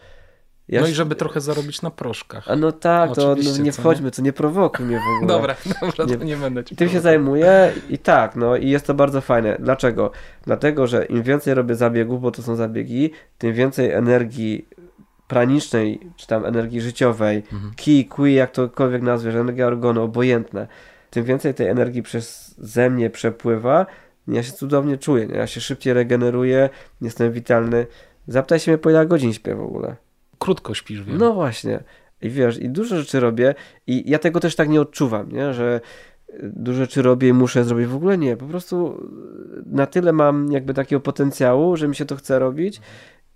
[0.72, 2.44] Ja no i żeby trochę zarobić na proszkach.
[2.48, 4.12] A no tak, to no, nie wchodźmy, nie?
[4.12, 5.28] to nie prowokuj mnie w ogóle.
[5.28, 8.88] Dobra, dobra, nie, to nie będę ci Tym się zajmuję i tak, no i jest
[8.88, 9.58] to bardzo fajne.
[9.60, 10.12] Dlaczego?
[10.46, 14.68] Dlatego, że im więcej robię zabiegów, bo to są zabiegi, tym więcej energii
[15.28, 17.74] pranicznej, czy tam energii życiowej, mhm.
[17.76, 20.68] ki, kui, jak tokolwiek nazwiesz, energia organu, obojętne,
[21.10, 23.86] tym więcej tej energii przez ze mnie przepływa,
[24.28, 26.70] ja się cudownie czuję, ja się szybciej regeneruję,
[27.02, 27.88] jestem witalny.
[28.28, 29.96] Zapytaj się mnie, po ile godzin śpię w ogóle
[30.42, 31.18] krótko śpisz, wiem.
[31.18, 31.84] No właśnie.
[32.22, 33.56] I wiesz, i dużo rzeczy robię
[33.88, 35.54] i ja tego też tak nie odczuwam, nie?
[35.54, 35.82] że
[36.44, 37.88] dużo rzeczy robię i muszę zrobić.
[37.88, 39.08] W ogóle nie, po prostu
[39.66, 42.82] na tyle mam jakby takiego potencjału, że mi się to chce robić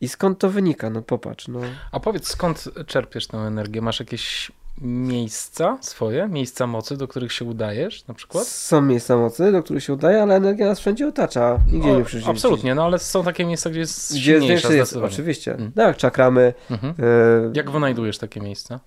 [0.01, 0.89] i skąd to wynika?
[0.89, 1.59] No popatrz, no.
[1.91, 3.81] A powiedz, skąd czerpiesz tę energię?
[3.81, 4.51] Masz jakieś
[4.81, 8.47] miejsca swoje, miejsca mocy, do których się udajesz na przykład?
[8.47, 11.59] Są miejsca mocy, do których się udaje, ale energia nas wszędzie otacza.
[11.71, 12.29] Nigdzie O, nie przyjdzie.
[12.29, 15.53] Absolutnie, no ale są takie miejsca, gdzie jest Gdzie silniejsza jest, oczywiście.
[15.53, 15.71] Mm.
[15.71, 16.53] Tak, czakramy.
[16.71, 16.93] Mhm.
[16.99, 18.79] e, Jak wynajdujesz takie miejsca?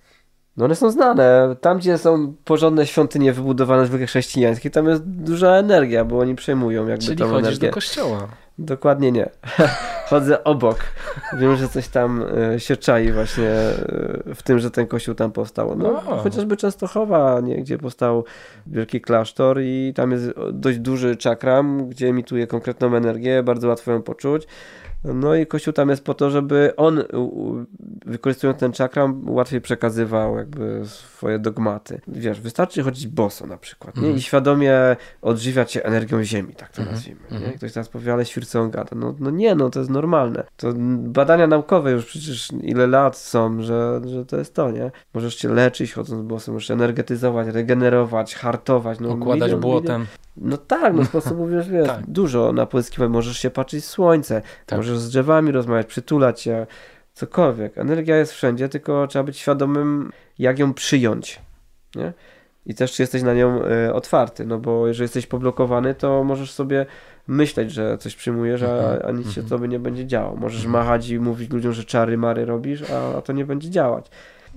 [0.57, 1.55] No one są znane.
[1.61, 6.87] Tam, gdzie są porządne świątynie wybudowane zwykle chrześcijańskie, tam jest duża energia, bo oni przejmują
[6.87, 7.67] jakby Czyli tą chodzisz energię.
[7.67, 8.27] do kościoła.
[8.57, 9.29] Dokładnie nie.
[10.09, 10.77] Chodzę obok.
[11.39, 15.31] Wiem, że coś tam e, się czai właśnie e, w tym, że ten kościół tam
[15.31, 15.75] powstał.
[15.77, 16.17] No, O.
[16.17, 18.25] chociażby Częstochowa, nie, gdzie powstał
[18.67, 24.01] wielki klasztor i tam jest dość duży czakram, gdzie emituje konkretną energię, bardzo łatwo ją
[24.01, 24.47] poczuć.
[25.03, 27.03] No i kościół tam jest po to, żeby on
[28.05, 32.01] wykorzystując ten czakram łatwiej przekazywał jakby swoje dogmaty.
[32.07, 33.99] Wiesz, wystarczy chodzić boso na przykład nie?
[34.01, 34.17] Mhm.
[34.17, 36.95] i świadomie odżywiać się energią ziemi, tak to Mhm.
[36.95, 37.21] nazwijmy.
[37.23, 37.43] Mhm.
[37.43, 37.57] Nie?
[37.57, 38.95] Ktoś teraz powie, ale świrce on gada.
[38.95, 40.43] No, no nie, no to jest normalne.
[40.57, 44.91] To badania naukowe już przecież ile lat są, że, że to jest to, nie?
[45.13, 48.99] Możesz się leczyć chodząc boso, możesz energetyzować, regenerować, hartować.
[48.99, 50.05] No, Układać milion- błotem.
[50.37, 51.99] no tak, no sposobów wiesz, wiesz Tak.
[52.07, 53.09] dużo na pozyskiwać.
[53.09, 54.77] Możesz się patrzeć w słońce, Tak.
[54.79, 56.67] możesz z drzewami rozmawiać, przytulać się,
[57.13, 57.77] cokolwiek.
[57.77, 61.41] Energia jest wszędzie, tylko trzeba być świadomym, jak ją przyjąć.
[61.95, 62.13] Nie?
[62.65, 66.51] I też czy jesteś na nią e, otwarty, no bo jeżeli jesteś poblokowany, to możesz
[66.51, 66.85] sobie
[67.29, 69.47] myśleć, że coś przyjmujesz, a, Mhm, a nic się mhm.
[69.49, 70.35] tobie nie będzie działo.
[70.35, 70.83] Możesz Mhm.
[70.85, 74.05] machać i mówić ludziom, że czary mary robisz, a, a to nie będzie działać.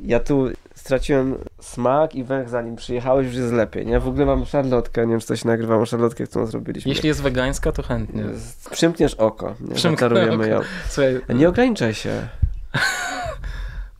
[0.04, 4.00] Ja tu straciłem smak i węch zanim przyjechałeś, już jest lepiej, nie?
[4.00, 6.88] W ogóle mam szarlotkę, nie wiem czy coś nagrywam szarlotkę, którą zrobiliśmy.
[6.92, 8.24] Jeśli jest wegańska, to chętnie.
[8.70, 9.74] Przymkniesz oko, nie?
[9.74, 10.52] Przymknę Zaczarujemy oko.
[10.54, 10.60] ją.
[10.88, 12.10] Słuchaj, Nie ograniczaj się.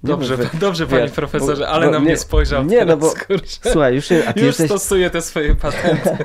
[0.03, 2.97] Nie dobrze, wy- dobrze panie wiesz, profesorze, ale bo na nie- mnie spojrzał nie, no
[2.97, 3.71] bo- kurczę.
[3.73, 4.67] Słuchaj, już, się- a ty Już jesteś...
[4.67, 6.11] stosuję te swoje patenty.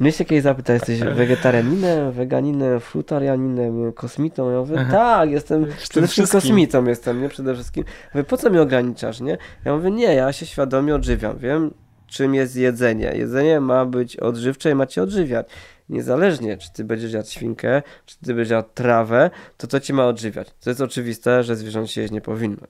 [0.00, 4.50] Mnie się kiedyś zapyta, jesteś wegetarianinem, weganinem, frutarianinem, kosmitą?
[4.50, 6.40] Ja mówię, tak, jestem przede wszystkim wszystkim.
[6.40, 7.28] kosmitą jestem, nie?
[7.28, 7.84] Przede wszystkim.
[8.14, 9.38] Mówię, po co mnie ograniczasz, nie?
[9.64, 11.70] Ja mówię, nie, ja się świadomie odżywiam, wiem
[12.06, 13.12] czym jest jedzenie.
[13.16, 15.46] Jedzenie ma być odżywcze i ma cię odżywiać.
[15.88, 20.06] Niezależnie, czy ty będziesz jadł świnkę, czy ty będziesz jadł trawę, to to cię ma
[20.06, 20.48] odżywiać.
[20.60, 22.66] To jest oczywiste, że zwierząt się jeść nie powinno.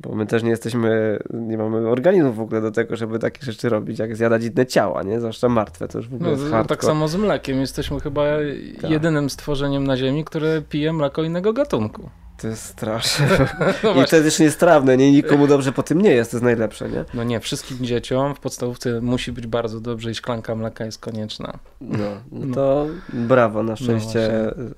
[0.00, 3.68] Bo my też nie jesteśmy, nie mamy organizmów w ogóle do tego, żeby takie rzeczy
[3.68, 5.20] robić, jak zjadać inne ciała, nie?
[5.20, 6.82] Zwłaszcza martwe, to już w ogóle No, jest tak hardcore.
[6.82, 7.60] samo z mlekiem.
[7.60, 8.22] Jesteśmy chyba
[8.80, 8.90] Tak.
[8.90, 12.10] jedynym stworzeniem na Ziemi, które pije mleko innego gatunku.
[12.42, 13.26] To jest straszne.
[13.82, 14.06] No, I właśnie.
[14.06, 15.12] to jest jeszcze niestrawne, nie?
[15.12, 17.04] Nikomu dobrze po tym nie jest, to jest najlepsze, nie?
[17.14, 21.58] no nie, wszystkim dzieciom w podstawówce musi być bardzo dobrze i szklanka mleka jest konieczna.
[21.80, 21.98] No,
[22.32, 22.54] no No.
[22.54, 24.30] to brawo, na szczęście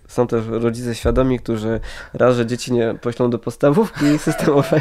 [0.09, 1.81] są też rodzice świadomi, którzy
[2.15, 4.81] raz, że dzieci nie poślą do podstawówki systemowej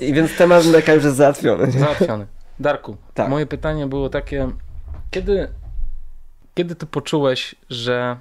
[0.00, 1.66] i więc temat mleka już jest załatwiony.
[1.66, 1.80] nie?
[1.80, 2.26] Załatwiony.
[2.60, 3.28] Darku, Tak.
[3.28, 4.50] moje pytanie było takie,
[5.10, 5.48] kiedy,
[6.54, 8.16] kiedy ty poczułeś, że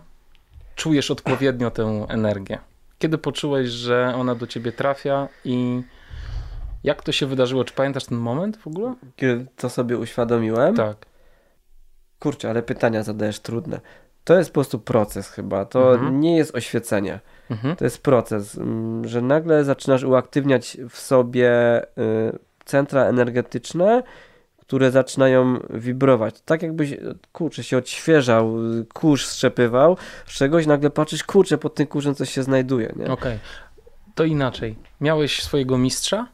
[0.75, 2.57] czujesz odpowiednio tę energię?
[3.01, 5.81] Kiedy poczułeś, że ona do ciebie trafia i
[6.83, 7.63] jak to się wydarzyło?
[7.63, 8.95] Czy pamiętasz ten moment w ogóle?
[9.15, 10.97] Kiedy to sobie uświadomiłem, Tak.
[12.19, 13.79] kurczę, ale pytania zadajesz trudne.
[14.23, 16.19] To jest po prostu proces chyba, to Mhm.
[16.19, 17.19] nie jest oświecenie.
[17.49, 17.75] Mhm.
[17.75, 24.03] To jest proces, mm, że nagle zaczynasz uaktywniać w sobie y, centra energetyczne,
[24.71, 26.41] które zaczynają wibrować.
[26.41, 26.97] Tak jakbyś,
[27.31, 28.53] kurczę, się odświeżał,
[28.93, 33.07] kurz strzepywał, z czegoś nagle patrzysz, kurczę, pod tym kurzem coś się znajduje, nie?
[33.07, 33.39] Okej.
[34.15, 34.75] To inaczej.
[35.01, 36.27] Miałeś swojego mistrza?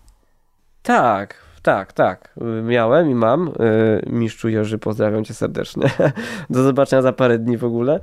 [0.84, 2.34] Tak, tak, tak.
[2.64, 3.48] Miałem i mam.
[3.48, 5.90] Y, Mistrzu Jerzy, pozdrawiam cię serdecznie.
[6.50, 8.00] Do zobaczenia za parę dni w ogóle.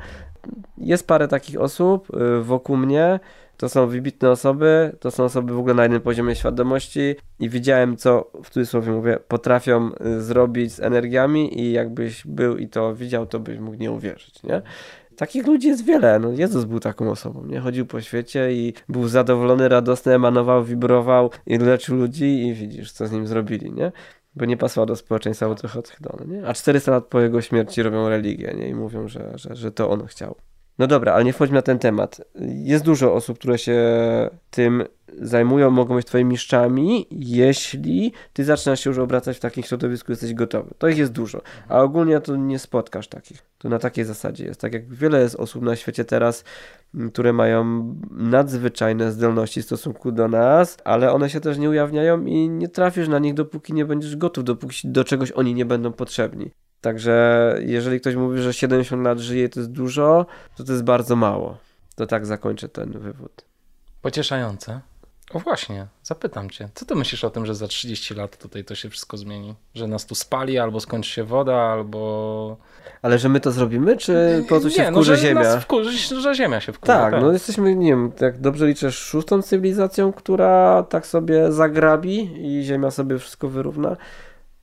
[0.78, 3.20] Jest parę takich osób y, wokół mnie.
[3.56, 7.96] To są wybitne osoby, to są osoby w ogóle na jednym poziomie świadomości i widziałem,
[7.96, 13.26] co w cudzysłowie mówię, potrafią y, zrobić z energiami i jakbyś był i to widział,
[13.26, 14.62] to byś mógł nie uwierzyć, nie?
[15.16, 16.18] Takich ludzi jest wiele.
[16.18, 17.60] No, Jezus był taką osobą, nie?
[17.60, 23.06] Chodził po świecie i był zadowolony, radosny, emanował, wibrował i leczył ludzi i widzisz, co
[23.06, 23.92] z nim zrobili, nie?
[24.36, 26.46] Bo nie pasował do społeczeństwa, bo trochę odchylony, nie?
[26.46, 28.68] A 400 lat po jego śmierci robią religię, nie?
[28.68, 30.36] I mówią, że, że, że to on chciał.
[30.78, 32.20] No dobra, ale nie wchodźmy na ten temat.
[32.48, 33.80] Jest dużo osób, które się
[34.50, 34.84] tym
[35.20, 40.34] zajmują, mogą być twoimi mistrzami, jeśli ty zaczynasz się już obracać w takim środowisku, jesteś
[40.34, 40.74] gotowy.
[40.78, 43.42] To ich jest dużo, a ogólnie to nie spotkasz takich.
[43.58, 44.60] To na takiej zasadzie jest.
[44.60, 46.44] Tak jak wiele jest osób na świecie teraz,
[46.94, 52.24] m, które mają nadzwyczajne zdolności w stosunku do nas, ale one się też nie ujawniają
[52.24, 55.92] i nie trafisz na nich, dopóki nie będziesz gotów, dopóki do czegoś oni nie będą
[55.92, 56.50] potrzebni.
[56.84, 60.26] Także jeżeli ktoś mówi, że 70 lat żyje to jest dużo,
[60.56, 61.56] to to jest bardzo mało.
[61.96, 63.44] To tak zakończę ten wywód.
[64.02, 64.80] Pocieszające.
[65.32, 66.68] O właśnie, zapytam cię.
[66.74, 69.54] Co ty myślisz o tym, że za 30 lat tutaj to się wszystko zmieni?
[69.74, 72.56] Że nas tu spali, albo skończy się woda, albo...
[73.02, 75.42] Ale że my to zrobimy, czy po prostu się nie, wkurzy no, że Ziemia?
[75.42, 76.92] Nas wkurzy, że Ziemia się wkurzy.
[76.92, 82.62] Tak, no jesteśmy, nie wiem, jak dobrze liczę, szóstą cywilizacją, która tak sobie zagrabi i
[82.62, 83.96] Ziemia sobie wszystko wyrówna.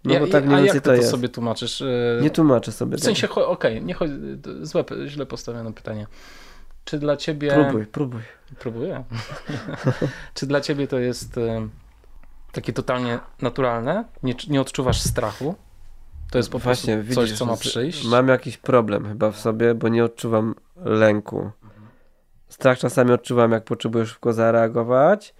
[0.03, 1.09] No ja, bo tak mniej a więcej jak to jest.
[1.09, 1.83] sobie tłumaczysz?
[2.21, 4.13] Nie tłumaczę sobie W sensie, cho- okej, nie chodzi,
[4.61, 6.07] złe, źle postawione pytanie.
[6.85, 7.51] Czy dla ciebie...
[7.51, 8.21] Próbuj, próbuj.
[8.59, 9.03] Próbuję.
[10.33, 11.67] Czy dla ciebie to jest e,
[12.51, 14.05] takie totalnie naturalne?
[14.23, 15.55] Nie, nie odczuwasz strachu?
[16.31, 18.07] To jest po Właśnie, prostu coś, widzisz, co ma przyjść?
[18.07, 21.51] Mam jakiś problem chyba w sobie, bo nie odczuwam lęku.
[22.49, 25.33] Strach czasami odczuwam, jak potrzebuję szybko zareagować,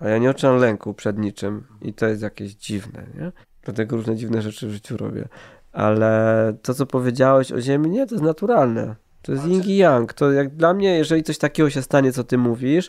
[0.00, 3.32] a ja nie odczuwam lęku przed niczym i to jest jakieś dziwne, nie?
[3.62, 5.28] Dlatego różne dziwne rzeczy w życiu robię.
[5.72, 8.94] Ale to, co powiedziałeś o Ziemi, nie, to jest naturalne.
[9.22, 10.12] To jest yin i yang.
[10.12, 12.88] To jak dla mnie, jeżeli coś takiego się stanie, co ty mówisz,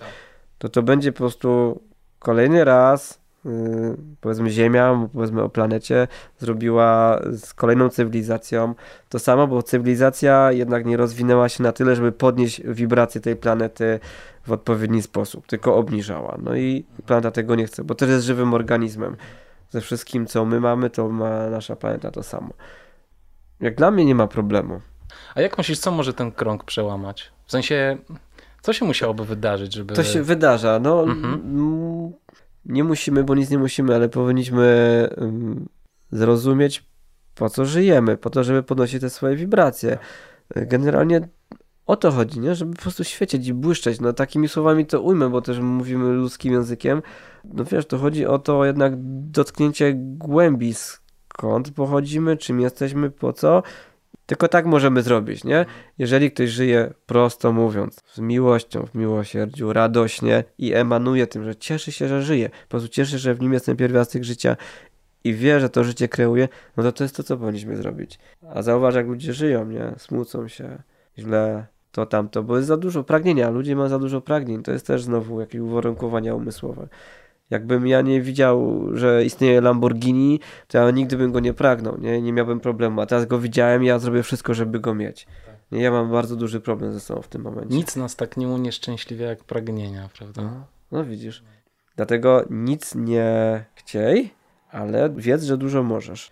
[0.58, 1.82] to to będzie po prostu
[2.20, 3.52] kolejny raz, yy,
[4.22, 6.08] powiedzmy Ziemia, powiedzmy o planecie,
[6.40, 8.76] zrobiła z kolejną cywilizacją
[9.10, 14.00] to samo, bo cywilizacja jednak nie rozwinęła się na tyle, żeby podnieść wibracje tej planety
[14.48, 16.38] w odpowiedni sposób, tylko obniżała.
[16.44, 19.16] No i planeta tego nie chce, bo też jest żywym organizmem.
[19.70, 22.50] Ze wszystkim, co my mamy, to ma nasza planeta to samo.
[23.60, 24.82] Jak dla mnie nie ma problemu.
[25.36, 27.32] A jak myślisz, co może ten krąg przełamać?
[27.46, 27.98] W sensie,
[28.62, 29.94] co się musiałoby wydarzyć, żeby...
[29.94, 30.80] To się wydarza.
[30.80, 32.14] No, Mhm.
[32.66, 35.10] nie musimy, bo nic nie musimy, ale powinniśmy
[36.12, 36.86] zrozumieć,
[37.36, 39.98] po co żyjemy, po to, żeby podnosić te swoje wibracje.
[40.56, 41.28] Generalnie
[41.90, 42.56] o to chodzi, nie?
[42.56, 44.00] żeby po prostu świecieć i błyszczeć.
[44.00, 47.02] No takimi słowami to ujmę, bo też mówimy ludzkim językiem.
[47.44, 48.94] No wiesz, to chodzi o to jednak
[49.32, 53.64] dotknięcie głębi, skąd pochodzimy, czym jesteśmy, po co.
[54.26, 55.66] Tylko tak możemy zrobić, nie?
[55.98, 61.92] Jeżeli ktoś żyje prosto mówiąc, z miłością, w miłosierdziu, radośnie i emanuje tym, że cieszy
[61.92, 64.58] się, że żyje, po prostu cieszy, że w nim jest ten pierwiastek życia
[65.24, 68.20] i wie, że to życie kreuje, no to to jest to, co powinniśmy zrobić.
[68.54, 69.94] A zauważ, jak ludzie żyją, nie?
[69.98, 70.84] Smucą się,
[71.18, 74.88] źle, to tamto, bo jest za dużo pragnienia, ludzie mają za dużo pragnień, to jest
[74.88, 76.88] też znowu jakieś uwarunkowania umysłowe.
[77.50, 82.22] Jakbym ja nie widział, że istnieje Lamborghini, to ja nigdy bym go nie pragnął, nie,
[82.22, 83.02] nie miałbym problemu.
[83.02, 85.28] A teraz go widziałem i ja zrobię wszystko, żeby go mieć.
[85.72, 87.76] Nie, ja mam bardzo duży problem ze sobą w tym momencie.
[87.76, 90.42] Nic nas tak nie unieszczęśliwia jak pragnienia, prawda?
[90.42, 91.44] No, no widzisz.
[91.96, 94.34] Dlatego nic nie chciej,
[94.72, 96.32] ale wiedz, że dużo możesz.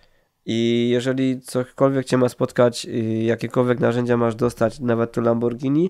[0.50, 2.88] I jeżeli cokolwiek cię ma spotkać,
[3.22, 5.90] jakiekolwiek narzędzia masz dostać, nawet to Lamborghini,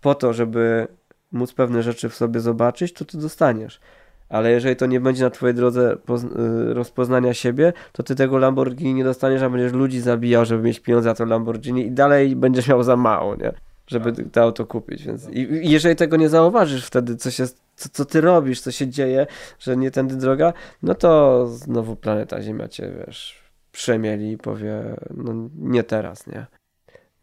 [0.00, 0.86] po to, żeby
[1.32, 3.80] móc pewne rzeczy w sobie zobaczyć, to ty dostaniesz.
[4.28, 8.94] Ale jeżeli to nie będzie na twojej drodze y, rozpoznania siebie, to ty tego Lamborghini
[8.94, 12.68] nie dostaniesz, a będziesz ludzi zabijał, żeby mieć pieniądze za to Lamborghini i dalej będziesz
[12.68, 13.52] miał za mało, nie?
[13.86, 15.04] Żeby to auto kupić.
[15.04, 17.46] Więc i, i jeżeli tego nie zauważysz wtedy, co, się,
[17.76, 19.26] co, co ty robisz, co się dzieje,
[19.58, 20.52] że nie tędy droga,
[20.82, 23.47] no to znowu planeta Ziemia cię, wiesz,
[23.78, 26.46] przemieli i powie, no nie teraz, nie?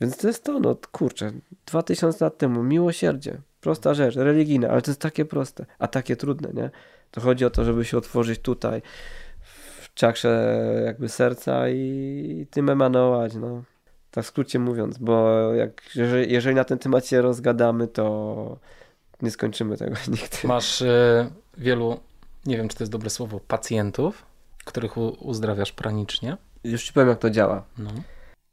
[0.01, 1.31] Więc to jest to, no kurczę,
[1.65, 6.49] 2000 lat temu, miłosierdzie, prosta rzecz, religijna, ale to jest takie proste, a takie trudne,
[6.53, 6.69] nie?
[7.11, 8.81] To chodzi o to, żeby się otworzyć tutaj,
[9.81, 13.63] w czakrze jakby serca i tym emanować, no.
[14.11, 18.57] Tak w skrócie mówiąc, bo jak, jeżeli, jeżeli na ten temat się rozgadamy, to
[19.21, 20.37] nie skończymy tego nigdy.
[20.47, 21.99] Masz e, wielu,
[22.45, 24.25] nie wiem czy to jest dobre słowo, pacjentów,
[24.65, 26.37] których uzdrawiasz pranicznie.
[26.65, 27.63] Już ci powiem, jak to działa.
[27.77, 27.89] No.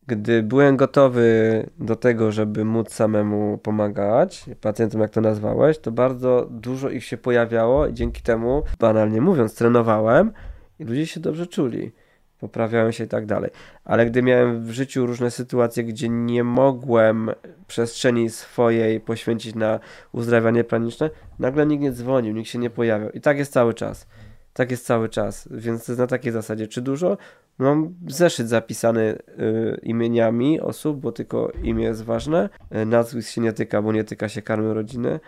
[0.07, 6.49] Gdy byłem gotowy do tego, żeby móc samemu pomagać pacjentom, jak to nazwałeś, to bardzo
[6.51, 10.33] dużo ich się pojawiało i dzięki temu, banalnie mówiąc, trenowałem
[10.79, 11.93] i ludzie się dobrze czuli,
[12.41, 13.51] poprawiają się i tak dalej.
[13.85, 17.31] Ale gdy miałem w życiu różne sytuacje, gdzie nie mogłem
[17.67, 19.81] przestrzeni swojej poświęcić na
[20.13, 23.11] uzdrawianie praniczne, nagle nikt nie dzwonił, nikt się nie pojawiał.
[23.11, 24.07] I tak jest cały czas.
[24.53, 26.69] Tak jest cały czas, więc to jest na takiej zasadzie.
[26.69, 27.17] Czy dużo?
[27.59, 32.49] Mam zeszyt zapisany y, imieniami osób, bo tylko imię jest ważne.
[32.77, 35.21] Y, nazwisk się nie tyka, bo nie tyka się karmy rodziny.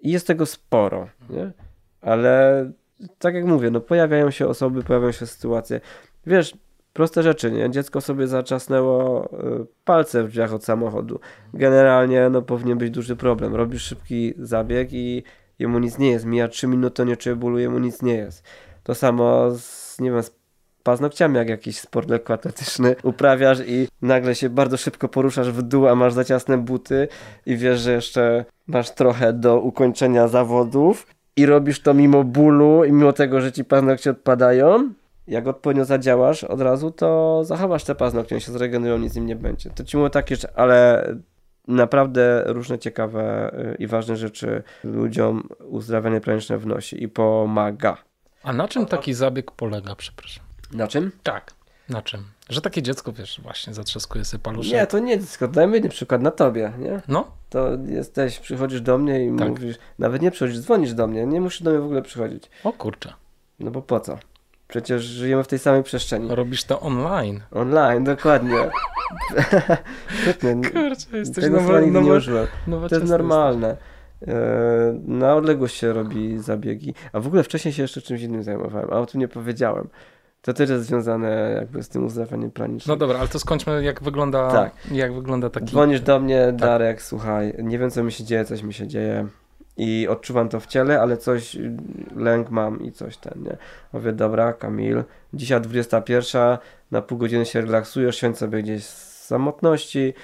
[0.00, 1.52] I jest tego sporo, nie?
[2.00, 2.70] Ale
[3.18, 5.80] tak jak mówię, no pojawiają się osoby, pojawiają się sytuacje.
[6.26, 6.56] Wiesz,
[6.92, 7.70] proste rzeczy, nie?
[7.70, 9.24] Dziecko sobie zaczasnęło
[9.62, 11.20] y, palce w drzwiach od samochodu.
[11.54, 13.54] Generalnie, no powinien być duży problem.
[13.54, 15.22] Robisz szybki zabieg i
[15.58, 16.24] jemu nic nie jest.
[16.24, 18.44] Mija 3 minuty, nie czuje bólu, jemu nic nie jest.
[18.82, 20.43] To samo z, nie wiem, z
[20.84, 25.94] paznokciami, jak jakiś sport lekkoatletyczny uprawiasz i nagle się bardzo szybko poruszasz w dół, a
[25.94, 27.08] masz za ciasne buty
[27.46, 31.06] i wiesz, że jeszcze masz trochę do ukończenia zawodów
[31.36, 34.92] i robisz to mimo bólu i mimo tego, że ci paznokcie odpadają.
[35.26, 39.70] Jak odpowiednio zadziałasz od razu, to zachowasz te paznokcie, się zregenerują, nic im nie będzie.
[39.70, 41.08] To ci mówię takie ale
[41.68, 47.96] naprawdę różne ciekawe y, i ważne rzeczy ludziom uzdrawianie planiczne wnosi i pomaga.
[48.42, 50.44] A na czym taki zabieg polega, przepraszam?
[50.74, 51.10] Na czym?
[51.22, 51.52] Tak,
[51.88, 52.24] na czym?
[52.48, 54.72] Że takie dziecko, wiesz, właśnie zatrzaskuje sobie paluszek.
[54.72, 55.48] Nie, to nie dziecko.
[55.48, 57.00] Dajmy jeden przykład na tobie, nie?
[57.08, 59.48] No, To jesteś, przychodzisz do mnie i Tak.
[59.48, 62.50] mówisz, nawet nie przychodzisz, dzwonisz do mnie, nie musisz do mnie w ogóle przychodzić.
[62.64, 63.12] o kurczę.
[63.60, 64.18] No bo po co?
[64.68, 66.34] Przecież żyjemy w tej samej przestrzeni.
[66.34, 67.40] Robisz to online.
[67.50, 68.56] Online, dokładnie.
[70.22, 70.54] Świetnie.
[70.54, 72.46] Kurczę, jesteś Tego nigdy nie użyłem.
[72.88, 73.76] To jest normalne.
[74.26, 74.34] E,
[75.06, 76.94] Na odległość się robi zabiegi.
[77.12, 79.88] A w ogóle wcześniej się jeszcze czymś innym zajmowałem, a o tym nie powiedziałem.
[80.44, 82.98] To też jest związane jakby z tym uzdrawianiem No planicznym.
[82.98, 84.72] dobra, ale to skończmy, jak wygląda, Tak.
[84.92, 85.66] jak wygląda taki...
[85.66, 89.26] Dzwonisz do mnie, Darek, słuchaj, nie wiem co mi się dzieje, coś mi się dzieje
[89.76, 91.56] i odczuwam to w ciele, ale coś,
[92.16, 93.56] lęk mam i coś ten, nie?
[93.92, 96.58] Mówię, dobra, Kamil, dzisiaj 21,
[96.90, 100.14] na pół godziny się relaksujesz, siądź sobie gdzieś z samotności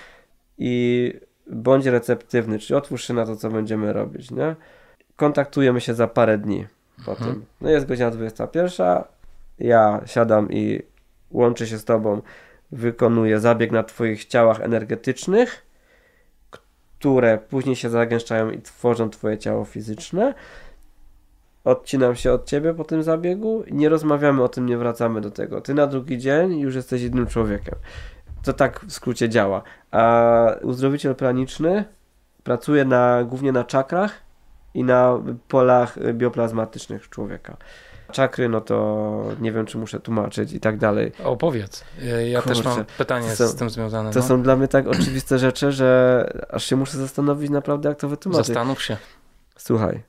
[0.59, 1.12] i
[1.47, 4.57] bądź receptywny, czyli otwórz się na to, co będziemy robić, nie?
[5.16, 6.66] Kontaktujemy się za parę dni
[7.05, 7.33] po Mhm.
[7.33, 7.45] tym.
[7.61, 8.87] No jest godzina 21,
[9.61, 10.83] ja siadam i
[11.31, 12.23] łączę się z tobą,
[12.73, 15.67] wykonuję zabieg na twoich ciałach energetycznych,
[16.99, 20.35] które później się zagęszczają i tworzą twoje ciało fizyczne.
[21.65, 25.61] Odcinam się od ciebie po tym zabiegu, nie rozmawiamy o tym, nie wracamy do tego.
[25.61, 27.75] Ty na drugi dzień już jesteś innym człowiekiem.
[28.43, 29.63] To tak w skrócie działa.
[29.91, 31.85] A uzdrowiciel praniczny
[32.45, 34.13] pracuje na, głównie na czakrach
[34.75, 37.57] i na polach bioplazmatycznych człowieka.
[38.11, 41.13] Czakry, no to nie wiem, czy muszę tłumaczyć i tak dalej.
[41.25, 41.85] Opowiedz.
[42.03, 44.11] Ja- Ja też mam Kurczę, pytanie są- z tym związane.
[44.13, 44.27] To no.
[44.27, 48.47] są dla mnie tak oczywiste rzeczy, że aż się muszę zastanowić naprawdę, jak to wytłumaczyć.
[48.47, 48.97] Zastanów się.
[49.57, 50.03] Słuchaj,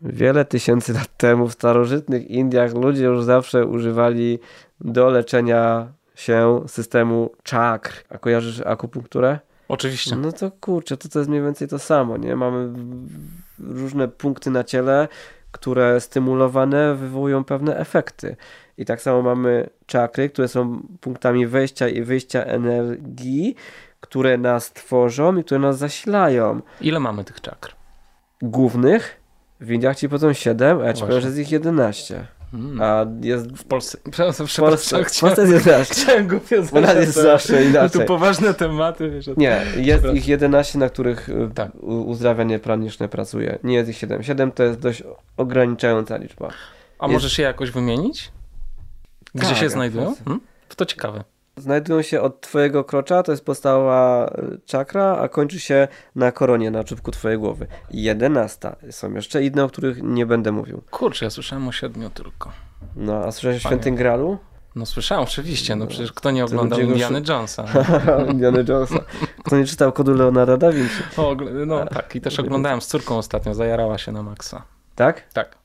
[0.00, 4.38] wiele tysięcy lat temu w starożytnych Indiach ludzie już zawsze używali
[4.80, 8.04] do leczenia się systemu czakr.
[8.08, 9.38] A kojarzysz akupunkturę?
[9.68, 10.16] Oczywiście.
[10.16, 12.36] No to kurczę, to, to jest mniej więcej to samo, nie?
[12.36, 12.72] Mamy
[13.58, 15.08] różne punkty na ciele,
[15.54, 18.36] które stymulowane wywołują pewne efekty.
[18.78, 23.54] I tak samo mamy czakry, które są punktami wejścia i wyjścia energii,
[24.00, 26.60] które nas tworzą i które nas zasilają.
[26.80, 27.74] Ile mamy tych czakr?
[28.42, 29.20] Głównych
[29.60, 32.26] w Indiach ci powiedzą 7, a ja ci powiem, że jest ich 11.
[32.54, 32.82] Mm.
[32.82, 33.98] A jest W Polsce.
[34.10, 35.94] Przepraszam, w Polsce, w Polsce jest 11.
[35.94, 38.06] Chciałem głupio U nas jest zawsze Tu inaczej.
[38.06, 39.26] poważne tematy, wiesz.
[39.36, 41.70] Nie, jest ich 11, na których y, Tak.
[41.82, 43.58] uzdrawianie praniczne pracuje.
[43.64, 44.22] Nie jest ich 7.
[44.22, 45.02] 7 to jest dość
[45.36, 46.48] ograniczająca liczba.
[46.98, 48.32] A możesz je jakoś wymienić?
[49.34, 50.14] Gdzie Tak, się znajdują?
[50.24, 50.40] Hmm?
[50.76, 51.24] To ciekawe.
[51.56, 56.70] Znajdują się od twojego krocza, to jest podstawowa y, czakra, a kończy się na koronie,
[56.70, 57.66] na czubku twojej głowy.
[57.90, 58.76] 11.
[58.90, 60.82] Są jeszcze inne, o których nie będę mówił.
[60.90, 62.52] Kurczę, ja słyszałem o siedmiu tylko.
[62.96, 63.68] No, a słyszałeś o.
[63.68, 64.38] Świętym Gralu?
[64.76, 67.64] No słyszałem oczywiście, no przecież kto nie oglądał Indiana Jonesa?
[68.32, 68.98] Indiana Jonesa.
[69.44, 71.02] Kto nie czytał kodu Leonarda da Vinci?
[71.16, 71.36] O,
[71.66, 74.62] no tak, i też oglądałem z córką ostatnio, zajarała się na maksa.
[74.94, 75.22] Tak?
[75.32, 75.58] Tak,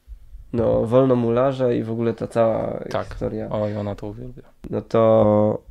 [0.54, 3.08] No, wolno mularze i w ogóle ta cała Tak.
[3.08, 3.50] historia.
[3.50, 4.44] oj, ona to uwielbia.
[4.70, 5.62] no to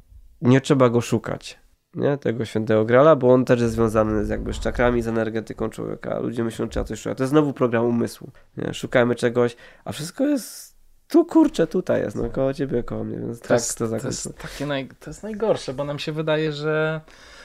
[0.42, 1.58] nie trzeba go szukać,
[1.94, 2.18] nie?
[2.18, 6.18] Tego świętego grala, bo on też jest związany z jakby z czakrami, z energetyką człowieka.
[6.18, 7.18] Ludzie myślą, że trzeba coś szukać.
[7.18, 8.30] To jest znowu program umysłu.
[8.56, 8.74] Nie?
[8.74, 10.78] Szukajmy czegoś, a wszystko jest
[11.08, 13.88] tu, kurczę, tutaj jest, no koło ciebie, koło mnie, więc To, tak jest, to to,
[13.88, 14.08] zakończmy.
[14.08, 17.00] jest takie naj, to jest najgorsze, bo nam się wydaje, że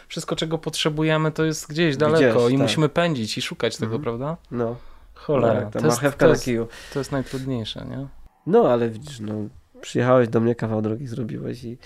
[0.08, 2.62] wszystko, czego potrzebujemy, to jest gdzieś daleko Gdzieś, i tak.
[2.62, 4.04] musimy pędzić i szukać tego, Mhm.
[4.04, 4.38] prawda?
[4.52, 4.76] No,
[5.14, 6.46] Cholera, tak, ta to, jest, to, jest,
[6.94, 8.08] to jest najtrudniejsze, nie?
[8.48, 9.34] No, ale widzisz, no,
[9.82, 11.78] przyjechałeś do mnie, kawał drogi zrobiłeś i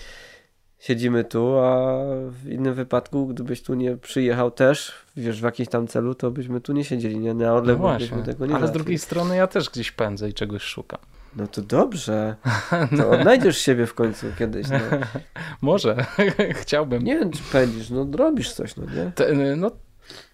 [0.78, 1.96] siedzimy tu, a
[2.30, 6.60] w innym wypadku, gdybyś tu nie przyjechał też, wiesz, w jakimś tam celu, to byśmy
[6.60, 7.34] tu nie siedzieli, nie?
[7.34, 10.34] Na No odległość byśmy tego nie ale z drugiej strony ja też gdzieś pędzę i
[10.34, 11.00] czegoś szukam.
[11.36, 12.36] No to dobrze.
[12.96, 14.78] To odnajdziesz siebie w końcu kiedyś, no.
[15.62, 16.06] Może,
[16.62, 17.04] chciałbym.
[17.04, 19.12] Nie wiem, czy pędzisz, no robisz coś, no nie?
[19.14, 19.70] Te, no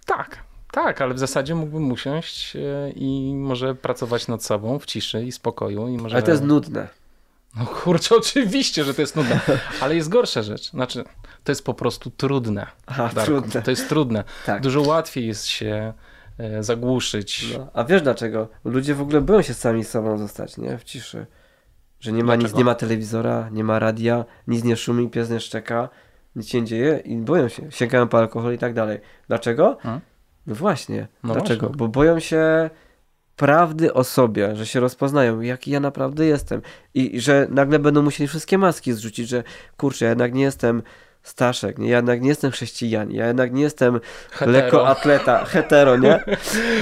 [0.07, 0.39] tak,
[0.73, 5.33] tak, ale w zasadzie mógłbym usiąść e, i może pracować nad sobą w ciszy i
[5.33, 5.89] spokoju.
[5.89, 6.17] I może...
[6.17, 6.89] Ale to jest nudne.
[7.57, 9.41] No kurczę, oczywiście, że to jest nudne,
[9.81, 10.71] ale jest gorsza rzecz.
[10.71, 11.05] Znaczy,
[11.45, 12.67] to jest po prostu trudne.
[12.87, 13.31] Aha, Darku.
[13.33, 13.63] trudne.
[13.63, 14.25] To jest trudne.
[14.47, 14.63] Tak.
[14.63, 15.93] Dużo łatwiej jest się
[16.39, 17.55] e, zagłuszyć.
[17.59, 18.49] No, a wiesz dlaczego?
[18.65, 20.79] Ludzie w ogóle boją się sami sobą zostać, nie?
[20.79, 21.27] W ciszy.
[22.01, 22.59] Że nie ma nic, Dlaczego?
[22.59, 25.89] nie ma telewizora, nie ma radia, nic nie szumi, pies nie szczeka,
[26.37, 27.73] nic się nie dzieje i boją się.
[27.73, 29.01] Sięgają po alkohol i tak dalej.
[29.29, 29.79] Dlaczego?
[29.83, 30.01] Hmm?
[30.47, 31.09] No właśnie.
[31.23, 31.61] No Dlaczego?
[31.61, 31.77] właśnie.
[31.77, 32.71] Bo boją się
[33.37, 36.63] prawdy o sobie, że się rozpoznają, jaki ja naprawdę jestem.
[36.95, 39.43] I że nagle będą musieli wszystkie maski zrzucić, że
[39.77, 40.83] kurczę, ja jednak nie jestem
[41.23, 41.89] Staszek, nie?
[41.89, 44.53] ja jednak nie jestem chrześcijanin, ja jednak nie jestem Hetero.
[44.53, 46.25] lekkoatleta, hetero, nie?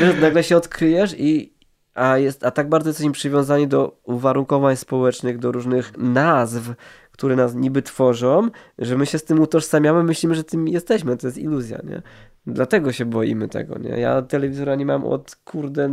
[0.00, 1.53] Wiesz, nagle się odkryjesz i
[1.94, 6.70] a, jest, a tak bardzo jesteśmy przywiązani do uwarunkowań społecznych, do różnych nazw,
[7.12, 11.26] które nas niby tworzą, że my się z tym utożsamiamy, myślimy, że tym jesteśmy, to
[11.26, 12.03] jest iluzja, nie?
[12.47, 13.90] Dlatego się boimy tego, nie?
[13.90, 15.90] Ja telewizora nie mam od, kurde,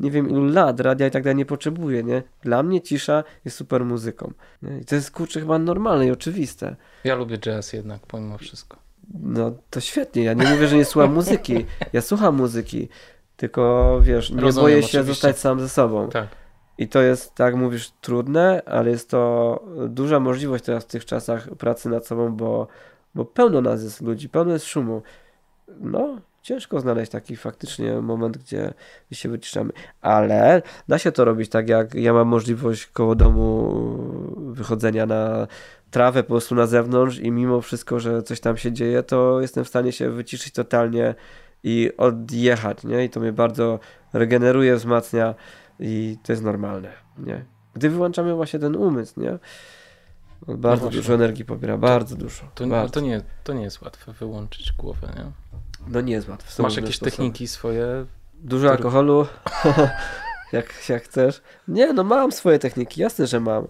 [0.00, 2.22] nie wiem ilu lat, radia i tak dalej nie potrzebuję, nie?
[2.42, 4.32] Dla mnie cisza jest super muzyką.
[4.62, 4.78] Nie?
[4.78, 6.76] I to jest, kurczę, chyba normalne i oczywiste.
[7.04, 8.76] Ja lubię jazz jednak, pomimo wszystko.
[9.14, 10.22] No, to świetnie.
[10.24, 11.66] Ja nie mówię, że nie słucham muzyki.
[11.92, 12.88] Ja słucham muzyki,
[13.36, 15.04] tylko, wiesz, nie Rozumiem, boję się oczywiście.
[15.04, 16.08] zostać sam ze sobą.
[16.08, 16.28] Tak.
[16.78, 21.48] I to jest, tak mówisz, trudne, ale jest to duża możliwość teraz w tych czasach
[21.58, 22.68] pracy nad sobą, bo,
[23.14, 25.02] bo pełno nas jest ludzi, pełno jest szumu.
[25.80, 28.74] No, ciężko znaleźć taki faktycznie moment, gdzie
[29.12, 29.72] się wyciszamy.
[30.00, 33.72] Ale da się to robić tak, jak ja mam możliwość koło domu
[34.52, 35.46] wychodzenia na
[35.90, 39.64] trawę po prostu na zewnątrz i mimo wszystko, że coś tam się dzieje, to jestem
[39.64, 41.14] w stanie się wyciszyć totalnie
[41.64, 43.04] i odjechać, nie?
[43.04, 43.78] I to mnie bardzo
[44.12, 45.34] regeneruje, wzmacnia
[45.80, 47.44] i to jest normalne, nie?
[47.74, 49.38] Gdy wyłączamy właśnie ten umysł, nie?
[50.46, 51.00] On bardzo właśnie.
[51.00, 52.42] dużo energii pobiera, bardzo dużo.
[52.54, 52.92] To, bardzo.
[52.92, 55.24] to, nie, to nie jest łatwe wyłączyć głowę, nie?
[55.88, 56.50] No nie jest łatwe.
[56.50, 57.10] Są Masz jakieś sposoby.
[57.10, 58.06] techniki swoje?
[58.34, 59.26] Dużo alkoholu,
[60.52, 61.42] jak, jak chcesz.
[61.68, 63.66] Nie, no mam swoje techniki, jasne, że mam.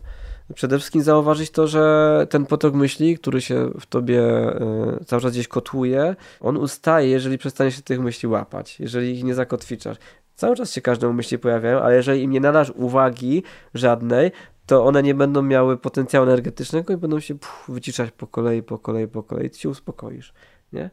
[0.55, 4.21] Przede wszystkim zauważyć to, że ten potok myśli, który się w tobie
[5.01, 9.25] y, cały czas gdzieś kotłuje, on ustaje, jeżeli przestaniesz się tych myśli łapać, jeżeli ich
[9.25, 9.97] nie zakotwiczasz.
[10.35, 13.43] Cały czas się każdemu myśli pojawiają, ale jeżeli im nie nadasz uwagi
[13.75, 14.33] żadnej,
[14.73, 18.79] to one nie będą miały potencjału energetycznego i będą się puf, wyciszać po kolei, po
[18.79, 19.51] kolei, po kolei.
[19.51, 20.33] Ty się uspokoisz,
[20.73, 20.91] nie?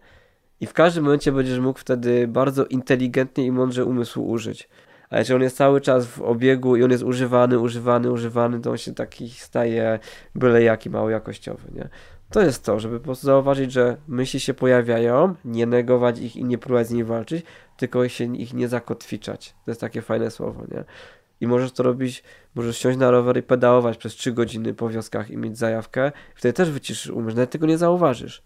[0.60, 4.70] I w każdym momencie będziesz mógł wtedy bardzo inteligentnie i mądrze umysłu użyć.
[5.10, 8.72] A jeżeli on jest cały czas w obiegu i on jest używany, używany, używany, to
[8.72, 10.00] on się taki staje
[10.36, 11.90] byle jaki mało jakościowy, nie?
[12.30, 16.46] To jest to, żeby po prostu zauważyć, że myśli się pojawiają, nie negować ich i
[16.46, 17.46] nie próbować z nimi walczyć,
[17.78, 19.56] tylko się ich nie zakotwiczać.
[19.66, 20.84] To jest takie fajne słowo, nie?
[21.42, 22.24] I możesz to robić,
[22.56, 26.12] możesz siąść na rower i pedałować przez 3 godziny po wioskach i mieć zajawkę.
[26.36, 28.44] Wtedy też wyciszysz umysł, nawet tego nie zauważysz.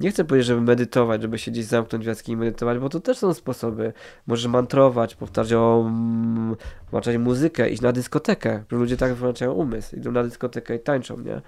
[0.00, 3.00] Nie chcę powiedzieć, żeby medytować, żeby się gdzieś zamknąć w jaskini i medytować, bo to
[3.00, 3.92] też są sposoby.
[4.26, 6.56] Możesz mantrować, powtarzać o mm,
[6.90, 8.64] włączać muzykę, iść na dyskotekę.
[8.70, 9.96] Że ludzie tak włączają umysł.
[9.96, 11.40] Idą na dyskotekę i tańczą, nie?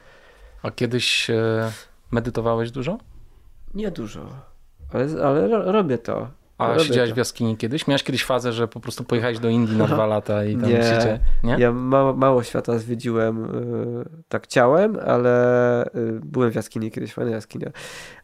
[0.63, 1.71] A kiedyś e,
[2.11, 2.99] medytowałeś dużo?
[3.75, 4.27] Nie dużo.
[4.93, 6.31] Ale, ale ro, robię to.
[6.59, 7.15] A robię siedziałeś to.
[7.15, 7.87] w jaskini kiedyś?
[7.87, 10.83] Miałeś kiedyś fazę, że po prostu pojechałeś do Indii na dwa lata i tam Nie.
[10.83, 11.19] się...
[11.45, 11.57] Nie?
[11.59, 17.31] Ja mało, mało świata zwiedziłem y, tak ciałem, ale y, byłem w jaskini kiedyś, fajna
[17.31, 17.71] jaskinia.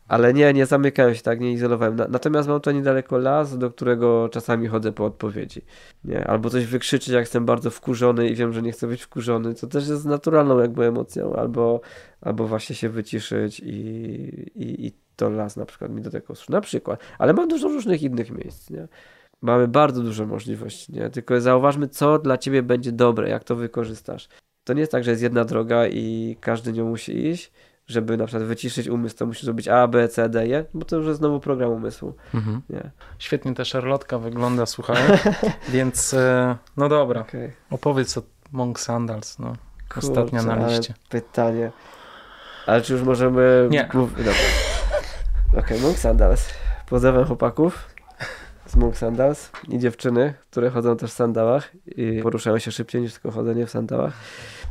[0.09, 1.97] Ale nie, nie zamykałem się tak, nie izolowałem.
[1.97, 5.61] Na, natomiast mam to niedaleko las, do którego czasami chodzę po odpowiedzi.
[6.05, 6.26] Nie?
[6.26, 9.66] Albo coś wykrzyczeć, jak jestem bardzo wkurzony i wiem, że nie chcę być wkurzony, co
[9.66, 11.37] też jest naturalną jakby emocją.
[11.37, 11.80] Albo,
[12.20, 13.70] albo właśnie się wyciszyć i,
[14.55, 16.53] i, i to las na przykład mi do tego służy.
[16.53, 17.01] Na przykład.
[17.19, 18.89] Ale mam dużo różnych innych miejsc, nie?
[19.43, 21.11] Mamy bardzo dużo możliwości, nie?
[21.11, 24.29] Tylko zauważmy, co dla ciebie będzie dobre, jak to wykorzystasz.
[24.65, 27.53] To nie jest tak, że jest jedna droga i każdy nią musi iść.
[27.87, 30.97] Żeby na przykład wyciszyć umysł, to musisz zrobić A, B, C, D, E, bo to
[30.97, 32.15] już jest znowu program umysłu.
[32.35, 32.62] Mhm.
[32.71, 32.91] Nie.
[33.19, 34.97] Świetnie ta szarlotka wygląda, słuchaj.
[35.69, 37.53] Więc e, no dobra, Okej.
[37.71, 39.39] opowiedz o Monk Sandals.
[39.39, 39.57] No.
[39.97, 40.95] Ostatnia Kurczę, na ale liście.
[41.09, 41.73] Pytanie.
[42.67, 43.69] Ale czy już możemy...
[43.71, 43.89] Nie.
[43.95, 44.17] Mów...
[44.17, 44.33] Dobra.
[45.59, 46.49] Okej, Monk Sandals.
[46.87, 47.89] Pozdrawiam chłopaków
[48.67, 53.13] z Monk Sandals i dziewczyny, które chodzą też w sandałach i poruszają się szybciej niż
[53.13, 54.13] tylko chodzenie w sandałach.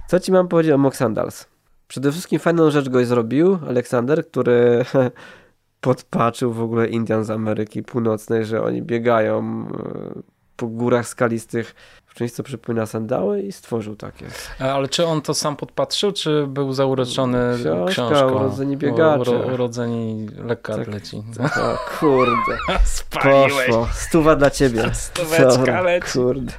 [0.08, 1.46] Co ci mam powiedzieć o Monk Sandals?
[1.88, 4.86] Przede wszystkim fajną rzecz goś zrobił Aleksander, który
[5.82, 10.22] podpatrzył w ogóle Indian z Ameryki Północnej, że oni biegają e,
[10.56, 11.76] po górach skalistych
[12.14, 14.26] w czymś, co przypomina sandały i stworzył takie.
[14.62, 18.32] E, Ale czy on to sam podpatrzył, czy był zauroczony Książka, książką?
[18.36, 19.32] Urodzeni biegacze.
[19.32, 21.18] Uro, urodzeni lekkoatleci.
[21.64, 23.54] O kurde, Spaliłeś.
[23.68, 23.88] poszło.
[23.94, 24.84] Stuwa dla ciebie.
[24.94, 26.08] Stóweczka Dobra, leci.
[26.14, 26.52] Kurde.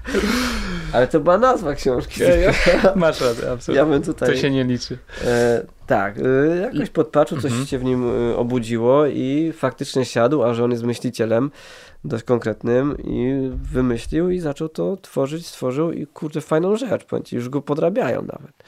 [0.92, 2.22] Ale to była nazwa książki.
[2.22, 2.52] Ja, ja,
[2.96, 3.86] masz rację, Ja absolutnie.
[3.86, 4.28] bym tutaj...
[4.28, 4.98] To się nie liczy.
[5.24, 7.66] E, tak, e, jakoś podpatrzył, coś Mhm.
[7.66, 11.50] się w nim e, obudziło i faktycznie siadł, a że on jest myślicielem
[12.04, 17.36] dość konkretnym i wymyślił i zaczął to tworzyć, stworzył i kurde fajną rzecz, powiem ci,
[17.36, 18.64] już go podrabiają nawet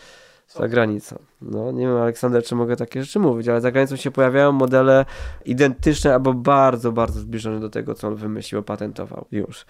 [0.48, 1.18] za granicą.
[1.42, 5.04] No nie wiem Aleksander, czy mogę takie rzeczy mówić, ale za granicą się pojawiają modele
[5.44, 9.66] identyczne albo bardzo, bardzo zbliżone do tego, co on wymyślił, opatentował już.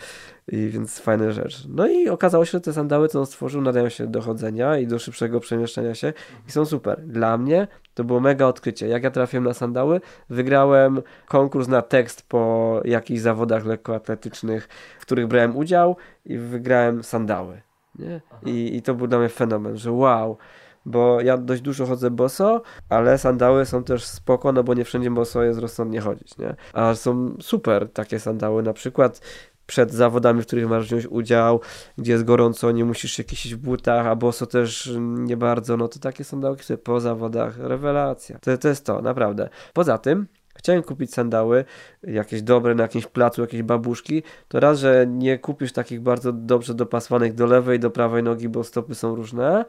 [0.49, 1.67] I więc fajna rzecz.
[1.69, 4.87] No i okazało się, że te sandały, co on stworzył, nadają się do chodzenia i
[4.87, 6.13] do szybszego przemieszczania się
[6.49, 7.01] i są super.
[7.01, 8.89] Dla mnie to było mega odkrycie.
[8.89, 10.01] Jak ja trafiłem na sandały,
[10.31, 14.69] wygrałem konkurs na tekst po jakichś zawodach lekkoatletycznych,
[14.99, 17.61] w których brałem udział i wygrałem sandały.
[17.99, 18.21] Nie?
[18.47, 20.39] I, I to był dla mnie fenomen, że wow,
[20.87, 25.11] bo ja dość dużo chodzę boso, ale sandały są też spoko, no bo nie wszędzie
[25.11, 26.57] boso jest rozsądnie chodzić, nie?
[26.73, 29.21] A są super takie sandały, na przykład
[29.67, 31.61] przed zawodami, w których masz wziąć udział,
[31.99, 35.89] gdzie jest gorąco, nie musisz się kisić w butach, a boso też nie bardzo, no
[35.89, 38.39] to takie sandałki sobie po zawodach, rewelacja.
[38.39, 39.49] To, to jest to, naprawdę.
[39.73, 40.27] Poza tym,
[40.57, 41.65] chciałem kupić sandały,
[42.03, 46.75] jakieś dobre na jakimś placu, jakieś babuszki, to raz, że nie kupisz takich bardzo dobrze
[46.75, 49.65] dopasowanych do lewej, do prawej nogi, bo stopy są różne,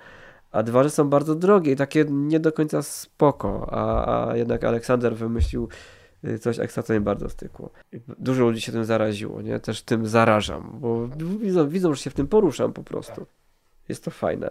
[0.51, 4.63] a dwa, że są bardzo drogie i takie nie do końca spoko, a, a jednak
[4.63, 5.69] Aleksander wymyślił
[6.25, 7.69] y, coś ekstra, co mi bardzo stykło.
[8.19, 9.59] Dużo ludzi się tym zaraziło, nie?
[9.59, 11.07] Też tym zarażam, bo
[11.39, 13.25] widzą, widzą, że się w tym poruszam po prostu.
[13.89, 14.49] Jest to fajne.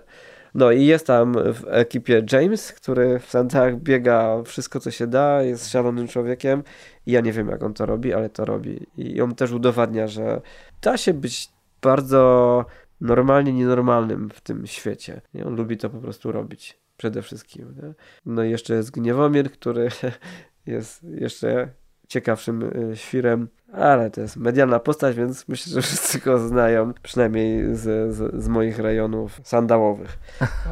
[0.55, 5.43] No i jest tam w ekipie James, który w Santach biega wszystko, co się da,
[5.43, 6.63] jest szalonym człowiekiem
[7.07, 8.87] i ja nie wiem, jak on to robi, ale to robi.
[8.97, 10.41] I on też udowadnia, że
[10.83, 11.49] da się być
[11.83, 12.65] bardzo
[13.01, 15.21] normalnie nienormalnym w tym świecie.
[15.47, 16.79] On lubi to po prostu robić.
[16.97, 17.75] Przede wszystkim.
[17.83, 17.95] Nie?
[18.27, 19.89] No i jeszcze jest Gniewomir, który
[20.67, 21.69] jest jeszcze
[22.09, 27.75] ciekawszym y, świrem, ale to jest medialna postać, więc myślę, że wszyscy go znają, przynajmniej
[27.75, 30.19] z, z, z moich rejonów sandałowych.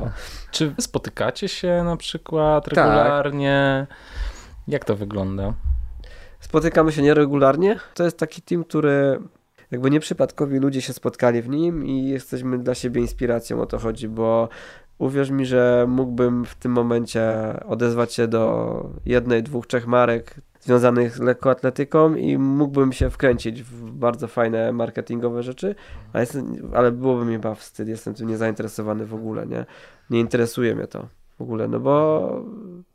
[0.50, 2.76] Czy spotykacie się na przykład tak.
[2.76, 3.86] regularnie?
[3.88, 3.98] Tak.
[4.68, 5.54] Jak to wygląda?
[6.40, 7.78] Spotykamy się nieregularnie.
[7.94, 9.20] To jest taki team, który
[9.70, 14.08] jakby nieprzypadkowi ludzie się spotkali w nim i jesteśmy dla siebie inspiracją, o to chodzi,
[14.08, 14.48] bo
[14.98, 17.32] uwierz mi, że mógłbym w tym momencie
[17.66, 23.90] odezwać się do jednej, dwóch, trzech marek związanych z lekkoatletyką i mógłbym się wkręcić w
[23.90, 25.74] bardzo fajne marketingowe rzeczy,
[26.12, 26.26] ale,
[26.74, 29.66] ale byłoby mi chyba wstyd, jestem tym niezainteresowany w ogóle, nie?
[30.10, 31.06] Nie interesuje mnie to
[31.38, 32.44] w ogóle, no bo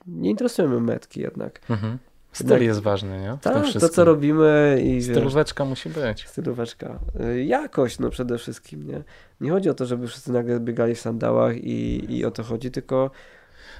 [0.07, 1.61] nie interesują mnie metki jednak.
[1.69, 1.97] Mhm.
[2.31, 3.37] Styl tak, jest ważny, nie?
[3.41, 6.27] tak, to co robimy i Stylóweczka wiesz, musi być.
[6.27, 6.99] Stylóweczka.
[7.25, 9.03] Y, jakość, no przede wszystkim, nie?
[9.41, 12.71] Nie chodzi o to, żeby wszyscy nagle biegali w sandałach i, i o to chodzi,
[12.71, 13.11] tylko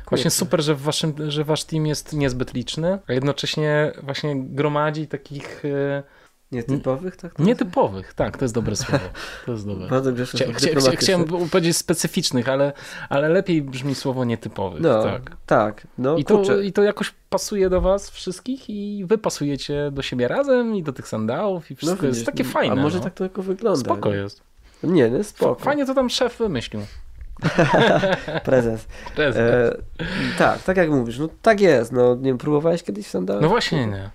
[0.10, 5.08] Właśnie super, że, w waszym, że wasz team jest niezbyt liczny, a jednocześnie właśnie gromadzi
[5.08, 5.64] takich...
[6.52, 7.40] Nietypowych, tak?
[7.40, 9.06] Nietypowych, tak, to jest dobre słowo.
[9.46, 9.88] To jest dobre.
[9.88, 12.74] Bardzo chcia, chcia, chciałem powiedzieć specyficznych, ale,
[13.10, 14.82] ale lepiej brzmi słowo nietypowych.
[14.82, 15.38] No, tak.
[15.46, 15.88] tak.
[15.98, 20.28] No, I, to, I to jakoś pasuje do was wszystkich i wy pasujecie do siebie
[20.28, 22.74] razem i do tych sandałów i wszystko no, jest takie fajne.
[22.74, 23.04] A może no.
[23.04, 23.80] tak to jako wygląda.
[23.80, 24.42] Spoko jest.
[24.84, 25.64] Nie, nie, spoko.
[25.64, 26.82] Fajnie to tam szef wymyślił.
[28.46, 28.88] Prezes.
[29.16, 29.42] Prezes.
[29.42, 29.78] E,
[30.38, 31.92] tak, tak jak mówisz, no tak jest.
[31.92, 33.42] No nie wiem, próbowałeś kiedyś sandałów?
[33.42, 34.10] No właśnie nie.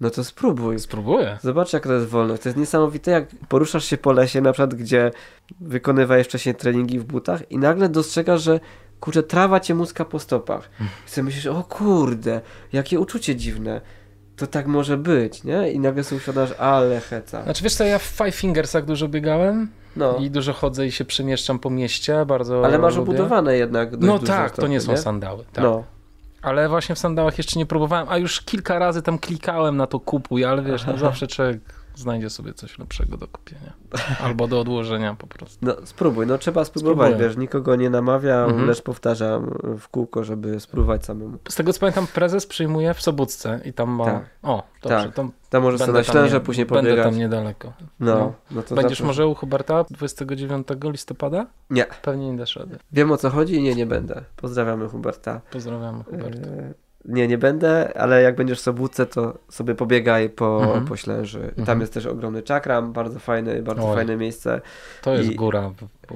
[0.00, 0.78] No to spróbuj.
[0.78, 1.38] Spróbuję.
[1.42, 2.42] Zobacz, jak to jest wolność.
[2.42, 5.10] To jest niesamowite, jak poruszasz się po lesie, na przykład, gdzie
[5.60, 8.60] wykonywałeś wcześniej treningi w butach i nagle dostrzegasz, że
[9.00, 10.70] kurczę, trawa cię muska po stopach.
[11.06, 12.40] I sobie myślisz, o kurde,
[12.72, 13.80] jakie uczucie dziwne.
[14.36, 15.72] To tak może być, nie?
[15.72, 17.42] I nagle sobie uświadasz, ale heca.
[17.42, 20.16] Znaczy wiesz co, ja w Five Fingersach dużo biegałem no.
[20.16, 23.10] i dużo chodzę i się przemieszczam po mieście, bardzo Ale masz lubię.
[23.10, 24.98] obudowane jednak No tak, to nie są nie?
[24.98, 25.44] sandały.
[25.52, 25.64] Tak.
[25.64, 25.84] No.
[26.46, 30.00] Ale właśnie w sandałach jeszcze nie próbowałem, a już kilka razy tam klikałem na to
[30.00, 31.58] kupuj, ale wiesz, no zawsze człowiek
[31.96, 33.72] znajdzie sobie coś lepszego do kupienia.
[34.20, 35.58] Albo do odłożenia po prostu.
[35.62, 37.28] No spróbuj, no trzeba spróbować, Spróbuję.
[37.28, 38.68] wiesz, nikogo nie namawiam, mhm.
[38.68, 41.38] lecz powtarzam w kółko, żeby spróbować samemu.
[41.48, 44.04] Z tego co pamiętam, prezes przyjmuje w Sobótce i tam ma...
[44.04, 44.30] Tak.
[44.42, 45.14] O, dobrze, tak.
[45.14, 46.90] tam, tam możesz sobie na ślęże później pobiegać.
[46.90, 47.72] Będę tam niedaleko.
[48.00, 48.32] No, no.
[48.50, 51.46] no to Będziesz może u Huberta 29 listopada?
[51.70, 51.86] Nie.
[52.02, 52.78] Pewnie nie dasz rady.
[52.92, 53.62] Wiem o co chodzi?
[53.62, 54.24] Nie, nie będę.
[54.36, 55.40] Pozdrawiamy Huberta.
[55.50, 56.48] Pozdrawiamy Huberta.
[56.48, 60.84] E nie, nie będę, ale jak będziesz w Sobótce, to sobie pobiegaj po, mhm.
[60.84, 61.40] po Ślęży.
[61.42, 61.66] Mhm.
[61.66, 63.94] Tam jest też ogromny czakram, bardzo fajny, bardzo Oj.
[63.96, 64.60] fajne miejsce.
[65.02, 65.34] To jest I...
[65.34, 65.70] góra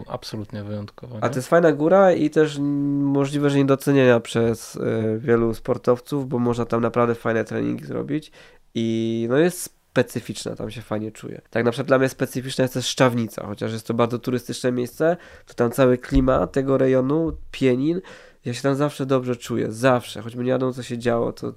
[0.09, 1.16] absolutnie wyjątkowa.
[1.16, 1.24] Nie?
[1.24, 2.59] A to jest fajna góra i też
[3.01, 4.80] możliwe, że niedocenienia przez y,
[5.18, 8.32] wielu sportowców, bo można tam naprawdę fajne treningi zrobić
[8.74, 11.41] i no jest specyficzna, tam się fajnie czuje.
[11.51, 15.16] Tak na przykład dla mnie specyficzna jest też Szczawnica, chociaż jest to bardzo turystyczne miejsce,
[15.47, 18.01] to tam cały klimat tego rejonu, Pienin,
[18.45, 21.53] ja się tam zawsze dobrze czuję, zawsze, choćby nie wiadomo co się działo, to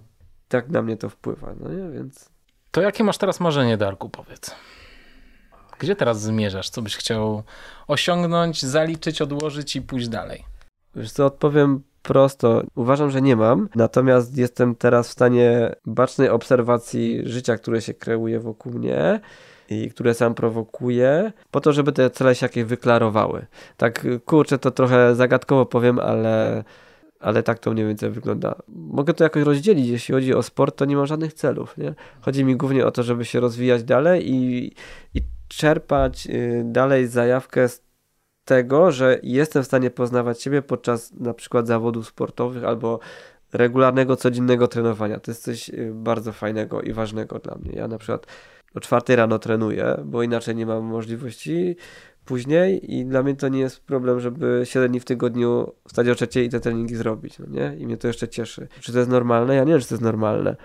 [0.48, 2.30] tak na mnie to wpływa, no nie, więc...
[2.72, 4.56] To jakie masz teraz marzenie, Darku, powiedz?
[5.80, 6.70] Gdzie teraz zmierzasz?
[6.70, 7.44] Co byś chciał
[7.88, 10.44] osiągnąć, zaliczyć, odłożyć i pójść dalej?
[10.96, 12.64] Wiesz co, odpowiem prosto.
[12.76, 18.40] Uważam, że nie mam, natomiast jestem teraz w stanie bacznej obserwacji życia, które się kreuje
[18.40, 19.20] wokół mnie
[19.70, 23.45] i które sam prowokuje, po to, żeby te cele się jakieś wyklarowały.
[23.78, 26.64] Tak, kurczę, to trochę zagadkowo powiem, ale,
[27.20, 28.55] ale tak to mniej więcej wygląda.
[28.68, 29.88] Mogę to jakoś rozdzielić.
[29.88, 31.78] Jeśli chodzi o sport, to nie mam żadnych celów.
[31.78, 31.93] Nie?
[32.22, 34.66] Chodzi mi głównie o to, żeby się rozwijać dalej i,
[35.13, 37.83] i czerpać y, dalej zajawkę z
[38.46, 43.00] tego, że jestem w stanie poznawać siebie podczas na przykład zawodów sportowych albo
[43.54, 45.20] regularnego, codziennego trenowania.
[45.20, 47.71] To jest coś y, bardzo fajnego i ważnego dla mnie.
[47.71, 48.28] Ja na przykład
[48.75, 51.75] o czwartej rano trenuję, bo inaczej nie mam możliwości
[52.25, 56.16] później i dla mnie to nie jest problem, żeby 7 dni w tygodniu wstać o
[56.16, 57.75] trzeciej i te treningi zrobić, no nie?
[57.78, 58.67] I mnie to jeszcze cieszy.
[58.80, 59.55] Czy to jest normalne?
[59.55, 60.55] Ja nie wiem, czy to jest normalne,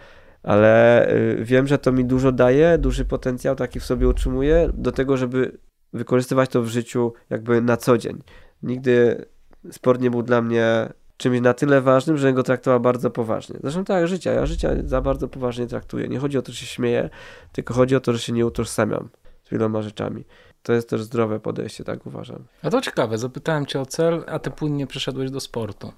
[0.42, 4.92] ale y, wiem, że to mi dużo daje, duży potencjał taki w sobie utrzymuję do
[4.92, 5.58] tego, żeby
[5.92, 8.22] wykorzystywać to w życiu jakby na co dzień.
[8.62, 9.24] Nigdy
[9.70, 10.88] sport nie był dla mnie
[11.18, 13.56] czymś na tyle ważnym, że go traktował bardzo poważnie.
[13.62, 14.32] Zresztą tak, życia.
[14.32, 16.08] Ja życia za bardzo poważnie traktuję.
[16.08, 17.10] Nie chodzi o to, że się śmieję,
[17.52, 19.08] tylko chodzi o to, że się nie utożsamiam
[19.44, 20.24] z wieloma rzeczami.
[20.62, 22.44] To jest też zdrowe podejście, tak uważam.
[22.62, 25.92] A to ciekawe, zapytałem cię o cel, a ty płynnie przeszedłeś do sportu.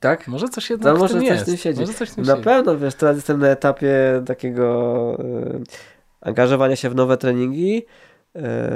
[0.00, 0.28] Tak?
[0.28, 1.44] Może coś jednak To może coś jest.
[1.46, 1.80] tym siedzi.
[1.80, 2.44] Może coś tym Na siedzi.
[2.44, 5.62] pewno, wiesz, teraz jestem na etapie takiego y,
[6.20, 7.82] angażowania się w nowe treningi.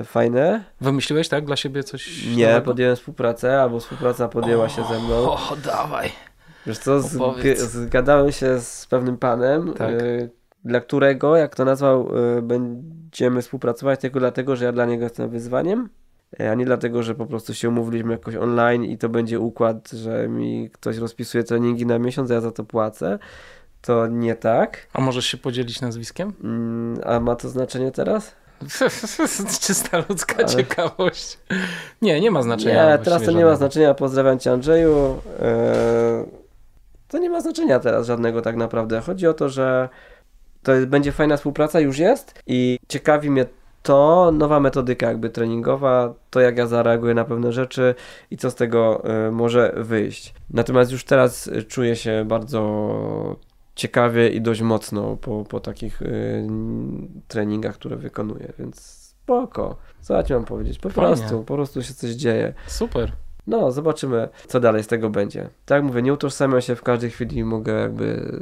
[0.01, 0.64] Y, fajne.
[0.80, 2.64] Wymyśliłeś tak dla siebie coś Nie, nowego?
[2.64, 5.14] podjąłem współpracę, albo współpraca podjęła się ze mną.
[5.30, 6.09] O, dawaj.
[6.66, 7.60] Wiesz co, Opowiedz.
[7.60, 9.90] zgadałem się z pewnym panem, Tak.
[9.90, 10.30] y,
[10.64, 12.09] dla którego, jak to nazwał,
[12.39, 15.89] y, będziemy współpracować tylko dlatego, że ja dla niego jestem wyzwaniem,
[16.51, 20.28] a nie dlatego, że po prostu się umówiliśmy jakoś online i to będzie układ, że
[20.28, 23.18] mi ktoś rozpisuje treningi na miesiąc, a ja za to płacę.
[23.80, 24.86] To nie tak.
[24.93, 26.32] A możesz się podzielić nazwiskiem?
[26.44, 28.34] Mm, A ma to znaczenie teraz?
[29.60, 31.39] Czysta ludzka ciekawość.
[32.02, 32.93] Nie, nie ma znaczenia.
[32.93, 33.56] Nie, teraz to nie ma żadnego.
[33.56, 33.94] znaczenia.
[33.94, 35.20] Pozdrawiam Cię Andrzeju.
[35.43, 36.24] Eee,
[37.09, 39.01] To nie ma znaczenia teraz żadnego tak naprawdę.
[39.01, 39.89] Chodzi o to, że
[40.62, 43.47] to jest, będzie fajna współpraca, już jest i ciekawi mnie
[43.82, 47.94] to, nowa metodyka jakby treningowa, to jak ja zareaguję na pewne rzeczy
[48.30, 50.34] i co z tego e, może wyjść.
[50.51, 53.36] Natomiast już teraz e, czuję się bardzo
[53.74, 56.07] ciekawie i dość mocno po, po takich e,
[57.28, 59.77] treningach, które wykonuję, więc spoko.
[60.01, 60.78] Co ja ci mam powiedzieć?
[60.78, 61.16] Po Fajnie.
[61.16, 62.55] prostu, po prostu się coś dzieje.
[62.66, 63.12] Super.
[63.47, 65.49] No, zobaczymy, co dalej z tego będzie.
[65.65, 68.32] Tak jak mówię, nie utożsamiam się w każdej chwili i mogę jakby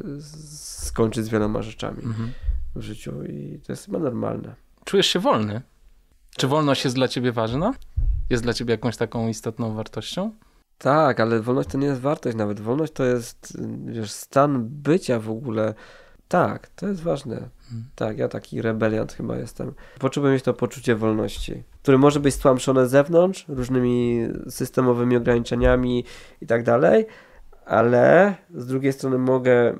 [0.80, 2.32] skończyć z wieloma rzeczami Mhm.
[2.76, 4.54] w życiu i to jest chyba normalne.
[4.84, 5.62] Czujesz się wolny?
[6.36, 7.74] Czy wolność jest dla ciebie ważna?
[8.30, 10.30] Jest dla ciebie jakąś taką istotną wartością?
[10.82, 12.60] Tak, ale wolność to nie jest wartość nawet.
[12.60, 15.74] Wolność to jest, wiesz, stan bycia w ogóle.
[16.28, 17.48] Tak, to jest ważne.
[17.94, 19.74] Tak, ja taki rebeliant chyba jestem.
[19.98, 26.04] Potrzebuję mieć to poczucie wolności, które może być stłamszone z zewnątrz, różnymi systemowymi ograniczeniami
[26.40, 27.06] i tak dalej,
[27.66, 29.76] ale z drugiej strony mogę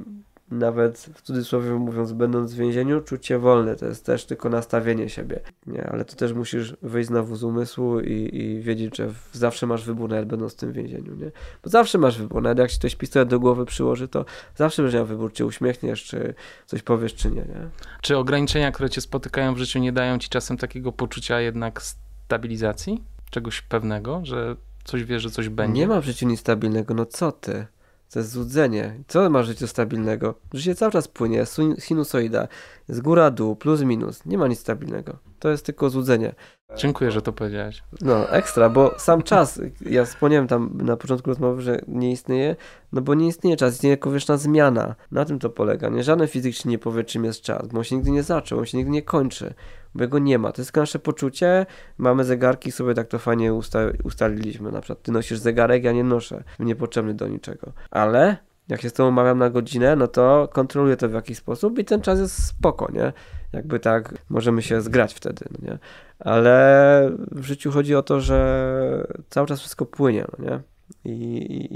[0.51, 3.77] nawet w cudzysłowie mówiąc, będąc w więzieniu, czuć się wolny.
[3.77, 5.41] To jest też tylko nastawienie siebie.
[5.67, 9.85] Nie, ale to też musisz wyjść znowu z umysłu i, i wiedzieć, że zawsze masz
[9.85, 11.31] wybór, nawet będąc w tym więzieniu, nie?
[11.65, 14.25] Bo zawsze masz wybór, nawet jak ci ktoś pistolet do głowy przyłoży, to
[14.57, 16.35] zawsze będziesz miał wybór, czy uśmiechniesz, czy
[16.67, 17.69] coś powiesz, czy nie, nie?
[18.01, 23.05] Czy ograniczenia, które cię spotykają w życiu, nie dają ci czasem takiego poczucia jednak stabilizacji?
[23.31, 25.81] Czegoś pewnego, że coś wiesz, że coś będzie?
[25.81, 27.67] Nie ma w życiu nic stabilnego, no co ty?
[28.12, 28.95] To jest złudzenie.
[29.09, 30.35] Co ma życiu stabilnego?
[30.55, 32.49] Życie cały czas płynie, sin- sinusoida,
[32.89, 34.27] z góra, dół, plus, minus.
[34.27, 35.19] Nie ma nic stabilnego.
[35.39, 36.35] To jest tylko złudzenie.
[36.77, 37.82] Dziękuję, że to powiedziałeś.
[38.01, 42.57] No, ekstra, bo sam czas, ja wspomniałem tam na początku rozmowy, że nie istnieje,
[42.93, 44.95] no bo nie istnieje czas, istnieje wieczna zmiana.
[45.11, 45.89] Na tym to polega.
[45.89, 48.59] Nie żaden fizyk ci nie powie, czym jest czas, bo on się nigdy nie zaczął,
[48.59, 49.55] on się nigdy nie kończy,
[49.95, 50.53] bo jego nie ma.
[50.53, 51.67] To jest nasze poczucie,
[51.99, 54.73] mamy zegarki, sobie tak to fajnie usta- ustaliliśmy.
[54.73, 57.73] Na przykład ty nosisz zegarek, ja nie noszę, niepotrzebny do niczego.
[57.91, 58.37] Ale
[58.69, 61.85] jak się z tobą umawiam na godzinę, no to kontroluję to w jakiś sposób i
[61.85, 63.12] ten czas jest spoko, nie?
[63.53, 65.79] Jakby tak, możemy się zgrać wtedy, no nie?
[66.19, 70.61] Ale w życiu chodzi o to, że cały czas wszystko płynie, no nie?
[71.05, 71.11] I,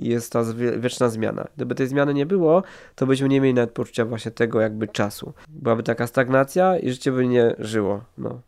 [0.04, 0.44] I jest ta
[0.78, 1.44] wieczna zmiana.
[1.56, 2.62] Gdyby tej zmiany nie było,
[2.94, 5.32] to byśmy nie mieli nawet poczucia właśnie tego jakby czasu.
[5.48, 8.40] Byłaby taka stagnacja i życie by nie żyło, no.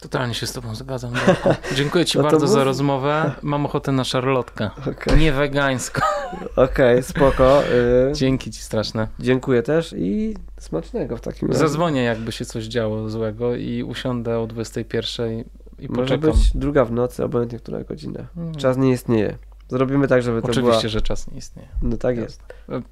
[0.00, 1.12] Totalnie się z tobą zgadzam.
[1.76, 3.32] Dziękuję ci No bardzo za rozmowę.
[3.42, 4.70] Mam ochotę na szarlotkę.
[4.92, 6.00] Okej, Nie wegańską.
[6.56, 7.62] Okej, spoko.
[8.10, 9.08] Y, Dzięki ci straszne.
[9.18, 11.60] dziękuję też i smacznego w takim razie.
[11.60, 15.30] Zadzwonię, jakby się coś działo złego i usiądę o 21
[15.78, 16.30] i Może poczekam.
[16.30, 18.26] być druga w nocy, obojętnie która godzina.
[18.36, 18.54] Mm.
[18.54, 19.38] Czas nie istnieje.
[19.68, 20.88] Zrobimy tak, żeby to Oczywiście, była...
[20.88, 21.68] że czas nie istnieje.
[21.82, 22.42] No tak jest.
[22.66, 22.82] P-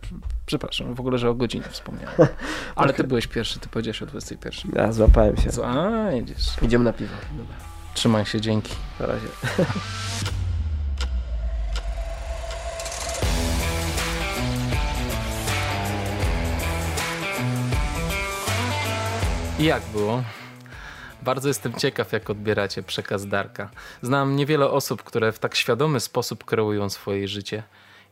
[0.47, 2.15] Przepraszam, w ogóle, że o godzinie wspomniałem.
[2.77, 4.73] Ale ty byłeś pierwszy, ty powiedziałeś o 21.
[4.75, 5.51] Ja złapałem się.
[5.65, 6.63] A, jedziesz.
[6.63, 7.15] Idziemy na piwo.
[7.39, 7.55] Dobra,
[7.95, 8.75] Trzymaj się, dzięki.
[9.01, 9.27] na razie.
[19.59, 20.23] Jak było?
[21.27, 23.71] Bardzo jestem ciekaw, jak odbieracie przekaz Darka.
[24.03, 27.63] Znam niewiele osób, które w tak świadomy sposób kreują swoje życie.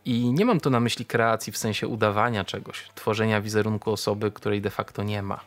[0.04, 4.60] I nie mam tu na myśli kreacji w sensie udawania czegoś, tworzenia wizerunku osoby, której
[4.60, 5.40] de facto nie ma.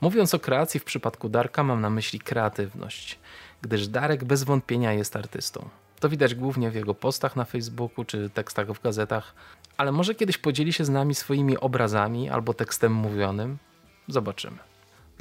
[0.00, 3.18] Mówiąc o kreacji w przypadku Darka, mam na myśli kreatywność,
[3.62, 5.68] gdyż Darek bez wątpienia jest artystą.
[6.00, 9.34] To widać głównie w jego postach na Facebooku czy tekstach w gazetach,
[9.76, 13.58] ale może kiedyś podzieli się z nami swoimi obrazami albo tekstem mówionym?
[14.08, 14.71] Zobaczymy.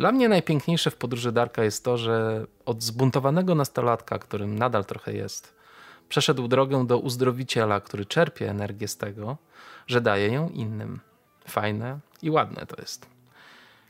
[0.01, 5.13] Dla mnie najpiękniejsze w podróży Darka jest to, że od zbuntowanego nastolatka, którym nadal trochę
[5.13, 5.53] jest,
[6.09, 9.37] przeszedł drogę do uzdrowiciela, który czerpie energię z tego,
[9.87, 10.99] że daje ją innym.
[11.47, 13.05] Fajne i ładne to jest.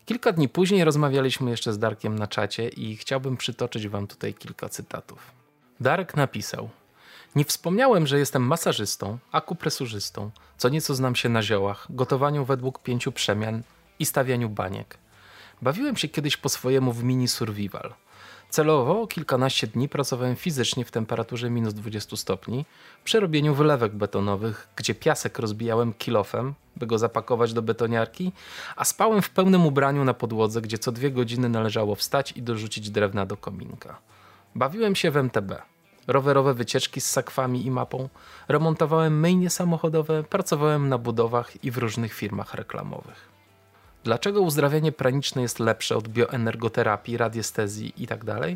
[0.05, 4.69] Kilka dni później rozmawialiśmy jeszcze z Darkiem na czacie i chciałbym przytoczyć wam tutaj kilka
[4.69, 5.31] cytatów.
[5.79, 6.69] Darek napisał:
[7.35, 13.11] Nie wspomniałem, że jestem masażystą, akupresurzystą, co nieco znam się na ziołach, gotowaniu według pięciu
[13.11, 13.63] przemian
[13.99, 14.97] i stawianiu baniek.
[15.61, 17.93] Bawiłem się kiedyś po swojemu w mini survival.
[18.49, 22.65] Celowo kilkanaście dni pracowałem fizycznie w temperaturze minus 20 stopni,
[23.03, 28.31] przy robieniu wylewek betonowych, gdzie piasek rozbijałem kilofem, by go zapakować do betoniarki,
[28.75, 32.89] a spałem w pełnym ubraniu na podłodze, gdzie co dwie godziny należało wstać i dorzucić
[32.89, 33.99] drewna do kominka.
[34.55, 35.61] Bawiłem się w MTB.
[36.07, 38.09] Rowerowe wycieczki z sakwami i mapą,
[38.47, 43.30] remontowałem myjnie samochodowe, pracowałem na budowach i w różnych firmach reklamowych.
[44.03, 48.39] Dlaczego uzdrawianie praniczne jest lepsze od bioenergoterapii, radiestezji itd.?
[48.39, 48.49] Tak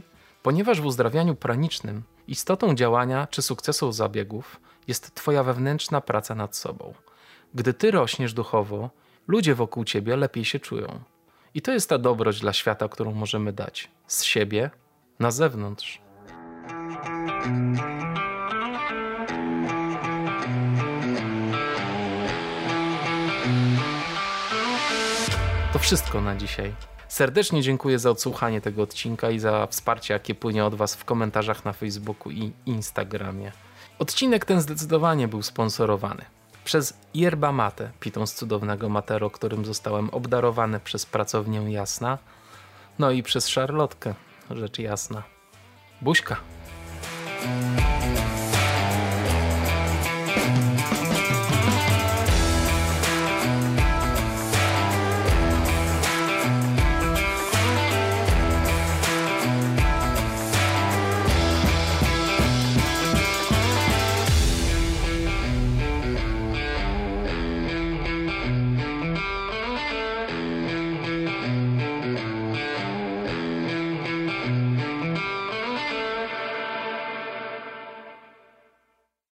[0.43, 6.93] Ponieważ w uzdrawianiu pranicznym istotą działania czy sukcesu zabiegów jest Twoja wewnętrzna praca nad sobą.
[7.53, 8.89] Gdy Ty rośniesz duchowo,
[9.27, 10.99] ludzie wokół Ciebie lepiej się czują.
[11.53, 14.69] I to jest ta dobroć dla świata, którą możemy dać z siebie
[15.19, 16.01] na zewnątrz.
[25.75, 26.73] To wszystko na dzisiaj.
[27.07, 31.65] Serdecznie dziękuję za odsłuchanie tego odcinka i za wsparcie, jakie płynie od Was w komentarzach
[31.65, 33.51] na Facebooku i Instagramie.
[33.99, 36.25] Odcinek ten zdecydowanie był sponsorowany
[36.63, 42.17] przez Yerba Mate, pitą z cudownego Matero, którym zostałem obdarowany przez pracownię Jasna,
[42.99, 44.13] no i przez Szarlotkę,
[44.51, 45.23] rzecz jasna.
[46.01, 46.37] Buźka!